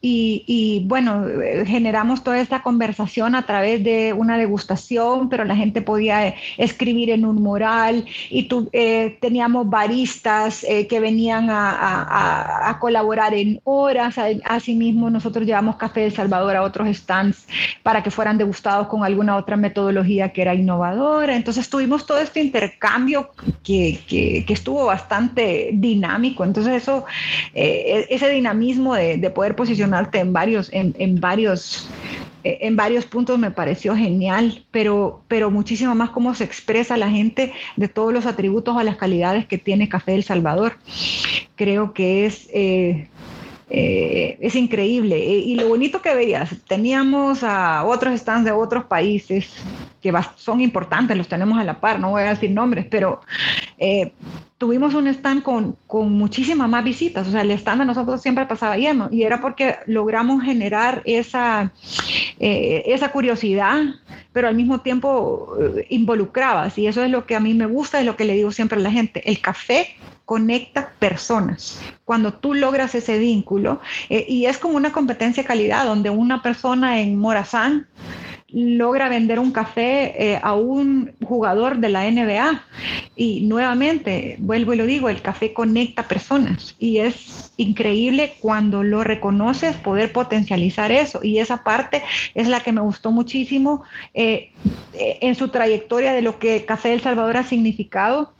Y, 0.00 0.44
y, 0.46 0.84
bueno, 0.86 1.26
generamos 1.64 2.22
toda 2.22 2.40
esta 2.40 2.62
conversación 2.62 3.34
a 3.34 3.46
través 3.46 3.82
de 3.84 4.12
una 4.12 4.36
degustación, 4.36 5.28
pero 5.28 5.44
la 5.44 5.56
gente 5.56 5.80
podía 5.80 6.34
escribir 6.56 7.10
en 7.10 7.24
un 7.24 7.42
mural 7.42 8.04
y 8.30 8.44
tu, 8.44 8.68
eh, 8.72 9.18
teníamos 9.20 9.68
baristas 9.68 10.64
eh, 10.64 10.86
que 10.86 11.00
venían 11.00 11.50
a, 11.50 11.70
a, 11.70 12.70
a, 12.70 12.78
colaborar 12.78 13.34
en 13.34 13.60
horas. 13.64 14.16
Asimismo, 14.44 15.08
nosotros 15.10 15.46
llevamos 15.46 15.76
Café 15.76 16.00
de 16.00 16.10
Salvador 16.10 16.56
a 16.56 16.62
otros 16.62 16.88
stands 16.96 17.46
para 17.82 18.02
que 18.02 18.10
fueran 18.10 18.38
degustados 18.38 18.88
con 18.88 19.04
alguna 19.04 19.36
otra 19.36 19.56
metodología 19.56 20.32
que 20.32 20.42
era 20.42 20.54
innovadora. 20.54 21.36
Entonces 21.36 21.68
tuvimos 21.68 22.06
todo 22.06 22.18
este 22.18 22.40
intercambio 22.40 23.30
que, 23.62 24.00
que, 24.08 24.44
que 24.44 24.52
estuvo 24.52 24.86
bastante 24.86 25.70
dinámico. 25.72 26.05
Entonces 26.44 26.82
eso 26.82 27.04
eh, 27.54 28.06
ese 28.10 28.28
dinamismo 28.30 28.94
de, 28.94 29.30
poder 29.30 29.56
posicionarte 29.56 30.18
en 30.18 30.32
varios, 30.32 30.70
en, 30.72 31.20
varios 31.20 31.88
eh, 32.44 32.58
en 32.62 32.76
varios 32.76 33.04
puntos 33.04 33.38
me 33.38 33.50
pareció 33.50 33.96
genial, 33.96 34.64
pero, 34.70 35.22
pero 35.28 35.50
muchísimo 35.50 35.94
más 35.94 36.10
cómo 36.10 36.34
se 36.34 36.44
expresa 36.44 36.96
la 36.96 37.10
gente 37.10 37.52
de 37.76 37.88
todos 37.88 38.12
los 38.12 38.26
atributos 38.26 38.76
o 38.76 38.82
las 38.82 38.96
calidades 38.96 39.46
que 39.46 39.58
tiene 39.58 39.88
Café 39.88 40.12
del 40.12 40.24
Salvador. 40.24 40.78
Creo 41.56 41.92
que 41.92 42.26
es, 42.26 42.48
eh, 42.52 43.08
es 43.68 44.54
increíble. 44.54 45.18
Y 45.18 45.56
lo 45.56 45.68
bonito 45.68 46.00
que 46.00 46.14
veías, 46.14 46.50
teníamos 46.68 47.42
a 47.42 47.84
otros 47.84 48.18
stands 48.20 48.44
de 48.44 48.52
otros 48.52 48.84
países 48.84 49.52
que 50.00 50.12
son 50.36 50.60
importantes, 50.60 51.16
los 51.16 51.26
tenemos 51.26 51.58
a 51.58 51.64
la 51.64 51.80
par, 51.80 51.98
no 51.98 52.10
voy 52.10 52.22
a 52.22 52.28
decir 52.28 52.50
nombres, 52.52 52.86
pero 52.88 53.20
tuvimos 54.58 54.94
un 54.94 55.06
stand 55.08 55.42
con, 55.42 55.76
con 55.86 56.12
muchísimas 56.12 56.68
más 56.68 56.82
visitas, 56.82 57.28
o 57.28 57.30
sea, 57.30 57.42
el 57.42 57.50
stand 57.52 57.80
de 57.80 57.86
nosotros 57.86 58.22
siempre 58.22 58.46
pasaba 58.46 58.76
lleno 58.76 59.08
y 59.10 59.22
era 59.22 59.40
porque 59.40 59.76
logramos 59.86 60.42
generar 60.42 61.02
esa, 61.04 61.72
eh, 62.38 62.82
esa 62.86 63.10
curiosidad, 63.12 63.82
pero 64.32 64.48
al 64.48 64.54
mismo 64.54 64.80
tiempo 64.80 65.56
eh, 65.60 65.86
involucrabas 65.90 66.78
y 66.78 66.86
eso 66.86 67.04
es 67.04 67.10
lo 67.10 67.26
que 67.26 67.36
a 67.36 67.40
mí 67.40 67.52
me 67.52 67.66
gusta, 67.66 68.00
es 68.00 68.06
lo 68.06 68.16
que 68.16 68.24
le 68.24 68.34
digo 68.34 68.50
siempre 68.50 68.78
a 68.78 68.82
la 68.82 68.90
gente, 68.90 69.28
el 69.28 69.40
café 69.40 69.94
conecta 70.24 70.92
personas. 70.98 71.80
Cuando 72.04 72.32
tú 72.32 72.54
logras 72.54 72.94
ese 72.94 73.18
vínculo, 73.18 73.80
eh, 74.08 74.26
y 74.28 74.46
es 74.46 74.58
como 74.58 74.76
una 74.76 74.90
competencia 74.90 75.44
calidad, 75.44 75.84
donde 75.84 76.10
una 76.10 76.42
persona 76.42 77.00
en 77.00 77.16
Morazán 77.16 77.86
logra 78.48 79.08
vender 79.08 79.38
un 79.38 79.50
café 79.50 80.32
eh, 80.32 80.40
a 80.42 80.54
un 80.54 81.12
jugador 81.24 81.78
de 81.78 81.88
la 81.88 82.10
NBA. 82.10 82.62
Y 83.16 83.40
nuevamente, 83.42 84.36
vuelvo 84.38 84.74
y 84.74 84.76
lo 84.76 84.86
digo, 84.86 85.08
el 85.08 85.22
café 85.22 85.52
conecta 85.52 86.06
personas 86.06 86.74
y 86.78 86.98
es 86.98 87.52
increíble 87.56 88.34
cuando 88.40 88.82
lo 88.82 89.02
reconoces 89.02 89.76
poder 89.76 90.12
potencializar 90.12 90.92
eso. 90.92 91.20
Y 91.22 91.38
esa 91.38 91.64
parte 91.64 92.02
es 92.34 92.48
la 92.48 92.60
que 92.60 92.72
me 92.72 92.80
gustó 92.80 93.10
muchísimo 93.10 93.82
eh, 94.14 94.52
en 94.92 95.34
su 95.34 95.48
trayectoria 95.48 96.12
de 96.12 96.22
lo 96.22 96.38
que 96.38 96.64
Café 96.64 96.90
del 96.90 97.00
Salvador 97.00 97.36
ha 97.38 97.44
significado 97.44 98.32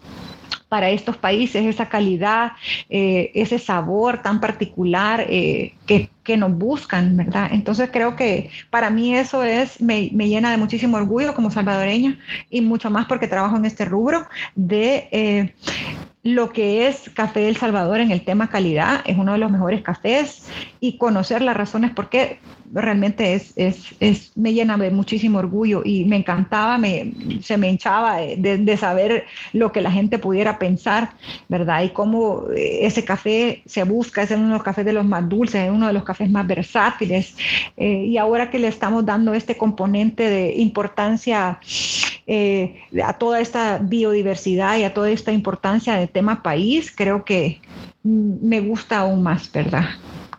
para 0.68 0.90
estos 0.90 1.16
países, 1.16 1.64
esa 1.64 1.88
calidad, 1.88 2.52
eh, 2.88 3.30
ese 3.34 3.58
sabor 3.58 4.22
tan 4.22 4.40
particular 4.40 5.24
eh, 5.28 5.74
que, 5.86 6.10
que, 6.24 6.36
nos 6.36 6.52
buscan, 6.52 7.16
¿verdad? 7.16 7.48
Entonces 7.52 7.90
creo 7.92 8.16
que 8.16 8.50
para 8.70 8.90
mí 8.90 9.14
eso 9.14 9.44
es, 9.44 9.80
me, 9.80 10.10
me, 10.12 10.28
llena 10.28 10.50
de 10.50 10.56
muchísimo 10.56 10.96
orgullo 10.96 11.34
como 11.34 11.50
salvadoreña 11.50 12.18
y 12.50 12.60
mucho 12.62 12.90
más 12.90 13.06
porque 13.06 13.28
trabajo 13.28 13.56
en 13.56 13.64
este 13.64 13.84
rubro 13.84 14.26
de... 14.54 15.08
Eh, 15.12 15.54
lo 16.26 16.52
que 16.52 16.88
es 16.88 17.08
Café 17.10 17.38
del 17.38 17.56
Salvador 17.56 18.00
en 18.00 18.10
el 18.10 18.24
tema 18.24 18.50
calidad, 18.50 19.02
es 19.04 19.16
uno 19.16 19.34
de 19.34 19.38
los 19.38 19.48
mejores 19.48 19.82
cafés 19.82 20.48
y 20.80 20.98
conocer 20.98 21.40
las 21.40 21.56
razones 21.56 21.92
por 21.92 22.08
qué 22.08 22.40
realmente 22.72 23.34
es, 23.34 23.52
es, 23.56 23.94
es, 24.00 24.32
me 24.36 24.52
llena 24.52 24.76
de 24.76 24.90
muchísimo 24.90 25.38
orgullo 25.38 25.82
y 25.84 26.04
me 26.04 26.16
encantaba, 26.16 26.78
me, 26.78 27.12
se 27.42 27.56
me 27.56 27.70
hinchaba 27.70 28.18
de, 28.18 28.76
saber 28.76 29.24
lo 29.52 29.72
que 29.72 29.80
la 29.80 29.90
gente 29.90 30.18
pudiera 30.18 30.58
pensar, 30.58 31.10
¿verdad? 31.48 31.82
Y 31.82 31.90
cómo 31.90 32.44
ese 32.54 33.04
café 33.04 33.62
se 33.66 33.84
busca, 33.84 34.22
es 34.22 34.30
uno 34.30 34.48
de 34.48 34.52
los 34.54 34.62
cafés 34.62 34.84
de 34.84 34.92
los 34.92 35.04
más 35.04 35.28
dulces, 35.28 35.64
es 35.64 35.70
uno 35.70 35.86
de 35.86 35.92
los 35.92 36.04
cafés 36.04 36.30
más 36.30 36.46
versátiles. 36.46 37.36
Eh, 37.76 38.04
y 38.06 38.18
ahora 38.18 38.50
que 38.50 38.58
le 38.58 38.68
estamos 38.68 39.04
dando 39.04 39.34
este 39.34 39.56
componente 39.56 40.28
de 40.28 40.54
importancia 40.54 41.58
eh, 42.26 42.82
a 43.04 43.12
toda 43.14 43.40
esta 43.40 43.78
biodiversidad 43.78 44.78
y 44.78 44.84
a 44.84 44.92
toda 44.92 45.10
esta 45.10 45.32
importancia 45.32 45.94
del 45.94 46.08
tema 46.08 46.42
país, 46.42 46.92
creo 46.94 47.24
que 47.24 47.60
mm, 48.02 48.46
me 48.46 48.60
gusta 48.60 48.98
aún 48.98 49.22
más, 49.22 49.50
¿verdad? 49.52 49.84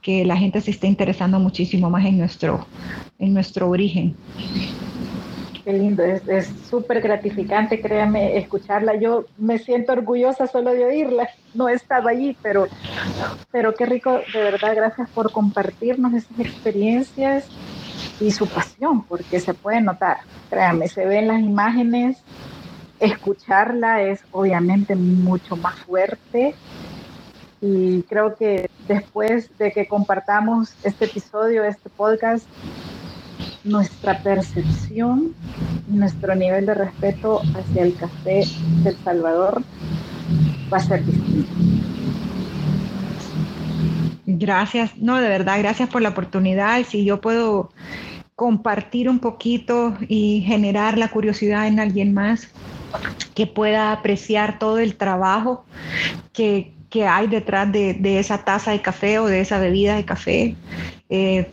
Que 0.07 0.23
la 0.23 0.37
gente 0.37 0.61
se 0.61 0.71
esté 0.71 0.87
interesando 0.87 1.37
muchísimo 1.37 1.89
más 1.89 2.05
en 2.05 2.17
nuestro, 2.17 2.65
en 3.19 3.33
nuestro 3.33 3.69
origen. 3.69 4.15
Qué 5.65 5.73
lindo, 5.73 6.01
es 6.01 6.49
súper 6.69 7.01
gratificante, 7.01 7.81
créame, 7.81 8.37
escucharla. 8.37 8.95
Yo 8.95 9.25
me 9.37 9.59
siento 9.59 9.91
orgullosa 9.91 10.47
solo 10.47 10.71
de 10.71 10.85
oírla, 10.85 11.27
no 11.53 11.67
he 11.67 11.73
estado 11.73 12.07
allí, 12.07 12.37
pero, 12.41 12.67
pero 13.51 13.73
qué 13.75 13.85
rico, 13.85 14.21
de 14.31 14.43
verdad, 14.43 14.77
gracias 14.77 15.09
por 15.09 15.29
compartirnos 15.33 16.13
esas 16.13 16.39
experiencias 16.39 17.49
y 18.21 18.31
su 18.31 18.47
pasión, 18.47 19.03
porque 19.03 19.41
se 19.41 19.53
puede 19.55 19.81
notar, 19.81 20.19
créame, 20.49 20.87
se 20.87 21.05
ven 21.05 21.27
las 21.27 21.41
imágenes, 21.41 22.23
escucharla 23.01 24.03
es 24.03 24.21
obviamente 24.31 24.95
mucho 24.95 25.57
más 25.57 25.75
fuerte 25.79 26.55
y 27.61 28.03
creo 28.03 28.35
que 28.35 28.69
después 28.87 29.49
de 29.57 29.71
que 29.71 29.87
compartamos 29.87 30.73
este 30.83 31.05
episodio, 31.05 31.63
este 31.63 31.89
podcast, 31.89 32.45
nuestra 33.63 34.19
percepción 34.19 35.33
y 35.89 35.93
nuestro 35.93 36.35
nivel 36.35 36.65
de 36.65 36.73
respeto 36.73 37.41
hacia 37.55 37.83
el 37.83 37.95
café 37.95 38.43
del 38.83 38.95
Salvador 39.03 39.63
va 40.71 40.77
a 40.77 40.81
ser 40.81 41.05
distinto. 41.05 41.49
Gracias, 44.25 44.97
no, 44.97 45.19
de 45.19 45.29
verdad, 45.29 45.57
gracias 45.59 45.89
por 45.89 46.01
la 46.01 46.09
oportunidad. 46.09 46.83
Si 46.83 47.05
yo 47.05 47.21
puedo 47.21 47.71
compartir 48.35 49.09
un 49.09 49.19
poquito 49.19 49.97
y 50.07 50.41
generar 50.45 50.97
la 50.97 51.07
curiosidad 51.09 51.65
en 51.65 51.79
alguien 51.79 52.13
más 52.13 52.49
que 53.33 53.47
pueda 53.47 53.91
apreciar 53.91 54.59
todo 54.59 54.77
el 54.77 54.95
trabajo 54.95 55.65
que, 56.33 56.76
que 56.97 57.05
hay 57.05 57.27
detrás 57.27 57.71
de, 57.71 58.19
esa 58.19 58.39
taza 58.39 58.71
de 58.71 58.81
café 58.81 59.19
o 59.19 59.27
de 59.27 59.39
esa 59.39 59.59
bebida 59.59 59.95
de 59.95 60.03
café. 60.03 60.55
Eh, 61.09 61.47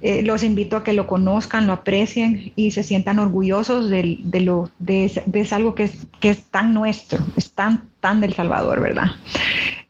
eh, 0.00 0.22
los 0.22 0.42
invito 0.42 0.78
a 0.78 0.82
que 0.82 0.94
lo 0.94 1.06
conozcan, 1.06 1.66
lo 1.66 1.74
aprecien 1.74 2.54
y 2.56 2.70
se 2.70 2.82
sientan 2.82 3.18
orgullosos 3.18 3.90
de, 3.90 4.18
lo, 4.40 4.70
de, 4.78 5.48
algo 5.50 5.74
que 5.74 5.84
es, 5.84 6.06
que 6.20 6.30
es 6.30 6.44
tan 6.44 6.72
nuestro, 6.72 7.18
es 7.36 7.52
tan, 7.52 7.90
tan 8.00 8.22
del 8.22 8.32
Salvador, 8.32 8.80
¿verdad? 8.80 9.10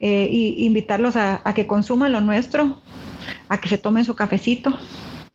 eh, 0.01 0.29
y 0.29 0.67
invitarlos 0.67 1.15
a, 1.15 1.41
a 1.45 1.55
que 1.55 1.69
consuman 1.69 2.11
lo 2.11 2.21
nuestro, 2.21 2.83
a 3.49 3.61
que 3.61 3.69
se 3.69 3.79
tomen 3.79 4.05
su 4.05 4.17
cafecito 4.17 4.77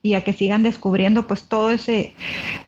y 0.03 0.15
a 0.15 0.25
que 0.25 0.33
sigan 0.33 0.61
descubriendo 0.61 1.25
pues 1.25 1.43
todo 1.43 1.71
ese 1.71 2.13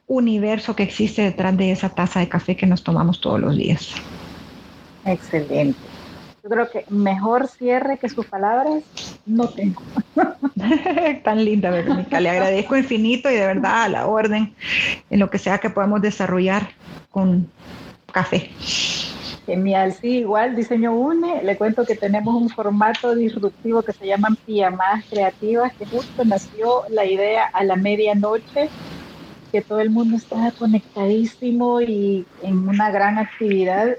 universo 0.07 0.77
que 0.77 0.84
existe 0.84 1.23
detrás 1.23 1.57
de 1.57 1.71
esa 1.71 1.89
taza 1.89 2.21
de 2.21 2.30
café 2.30 2.55
que 2.55 2.65
nos 2.65 2.86
tomamos 2.86 3.19
todos 3.19 3.41
los 3.41 3.57
días. 3.57 3.93
Excelente. 5.05 5.99
Yo 6.44 6.50
creo 6.50 6.70
que 6.70 6.86
mejor 6.90 7.48
cierre 7.48 7.98
que 7.98 8.10
sus 8.10 8.26
palabras 8.26 8.84
no 9.26 9.50
tengo. 9.50 9.82
Tan 11.24 11.44
linda, 11.44 11.70
Verónica. 11.70 12.20
Le 12.20 12.30
agradezco 12.30 12.78
infinito 12.78 13.30
y 13.30 13.36
de 13.36 13.46
verdad 13.46 13.84
a 13.84 13.90
la 13.90 14.08
orden 14.08 14.56
en 15.10 15.20
lo 15.20 15.30
que 15.30 15.38
sea 15.38 15.58
que 15.58 15.70
podamos 15.70 16.02
desarrollar 16.02 16.70
con 17.12 17.52
café. 18.12 18.50
Genial, 19.46 19.94
sí, 19.94 20.20
igual 20.20 20.56
Diseño 20.56 20.94
Une, 20.94 21.44
le 21.44 21.58
cuento 21.58 21.84
que 21.84 21.96
tenemos 21.96 22.36
un 22.36 22.50
formato 22.50 23.16
disruptivo 23.16 23.82
que 23.82 23.94
se 23.94 24.06
llama 24.06 24.38
Pijamadas 24.46 25.06
Creativas, 25.10 25.74
que 25.76 25.88
justo 25.88 26.24
nació 26.24 26.84
la 26.90 27.04
idea 27.06 27.46
a 27.46 27.64
la 27.64 27.76
medianoche, 27.76 28.70
que 29.52 29.62
todo 29.62 29.80
el 29.80 29.90
mundo 29.90 30.18
estaba 30.18 30.52
conectadísimo 30.52 31.82
y 31.82 32.28
en 32.44 32.70
una 32.70 32.92
gran 32.92 33.18
actividad. 33.18 33.96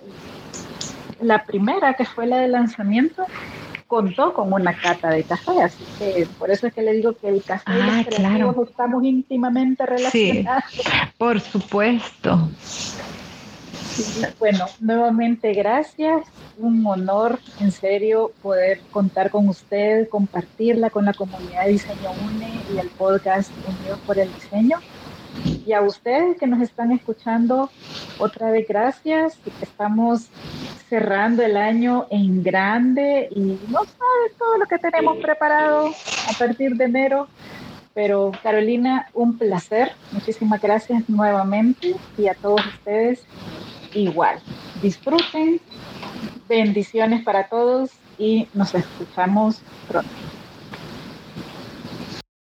La 1.22 1.44
primera, 1.44 1.94
que 1.94 2.04
fue 2.04 2.26
la 2.26 2.38
de 2.38 2.48
lanzamiento, 2.48 3.26
contó 3.86 4.32
con 4.32 4.52
una 4.52 4.72
cata 4.72 5.10
de 5.10 5.24
café, 5.24 5.62
así 5.62 5.84
que 5.98 6.26
por 6.38 6.50
eso 6.50 6.68
es 6.68 6.72
que 6.72 6.82
le 6.82 6.92
digo 6.92 7.12
que 7.12 7.28
el 7.28 7.42
café 7.42 7.72
y 7.72 7.82
los 7.82 8.06
creativos 8.06 8.68
estamos 8.68 9.02
íntimamente 9.04 9.84
relacionados. 9.84 10.64
Sí, 10.70 10.82
por 11.18 11.40
supuesto. 11.40 12.48
Bueno, 14.38 14.66
nuevamente 14.78 15.52
gracias. 15.52 16.22
Un 16.56 16.86
honor, 16.86 17.38
en 17.58 17.72
serio, 17.72 18.32
poder 18.42 18.80
contar 18.90 19.30
con 19.30 19.48
usted, 19.48 20.08
compartirla 20.08 20.90
con 20.90 21.04
la 21.04 21.12
comunidad 21.12 21.64
de 21.64 21.72
Diseño 21.72 22.10
UNE 22.26 22.60
y 22.74 22.78
el 22.78 22.88
podcast 22.90 23.50
Unidos 23.66 23.98
por 24.06 24.18
el 24.18 24.32
Diseño. 24.32 24.78
Y 25.66 25.72
a 25.72 25.82
ustedes 25.82 26.38
que 26.38 26.46
nos 26.46 26.60
están 26.60 26.92
escuchando, 26.92 27.70
otra 28.18 28.50
vez 28.50 28.66
gracias. 28.66 29.38
Estamos 29.62 30.28
cerrando 30.88 31.42
el 31.42 31.56
año 31.56 32.06
en 32.10 32.42
grande 32.42 33.28
y 33.30 33.58
no 33.68 33.84
sabe 33.84 34.34
todo 34.38 34.58
lo 34.58 34.66
que 34.66 34.78
tenemos 34.78 35.18
preparado 35.18 35.88
a 36.28 36.38
partir 36.38 36.74
de 36.74 36.84
enero. 36.84 37.28
Pero 37.94 38.32
Carolina, 38.42 39.08
un 39.14 39.36
placer. 39.36 39.92
Muchísimas 40.12 40.60
gracias 40.60 41.08
nuevamente 41.08 41.94
y 42.16 42.28
a 42.28 42.34
todos 42.34 42.64
ustedes 42.66 43.24
igual. 43.94 44.40
Disfruten, 44.82 45.60
bendiciones 46.48 47.22
para 47.22 47.48
todos 47.48 47.90
y 48.18 48.48
nos 48.54 48.74
escuchamos 48.74 49.60
pronto. 49.88 50.10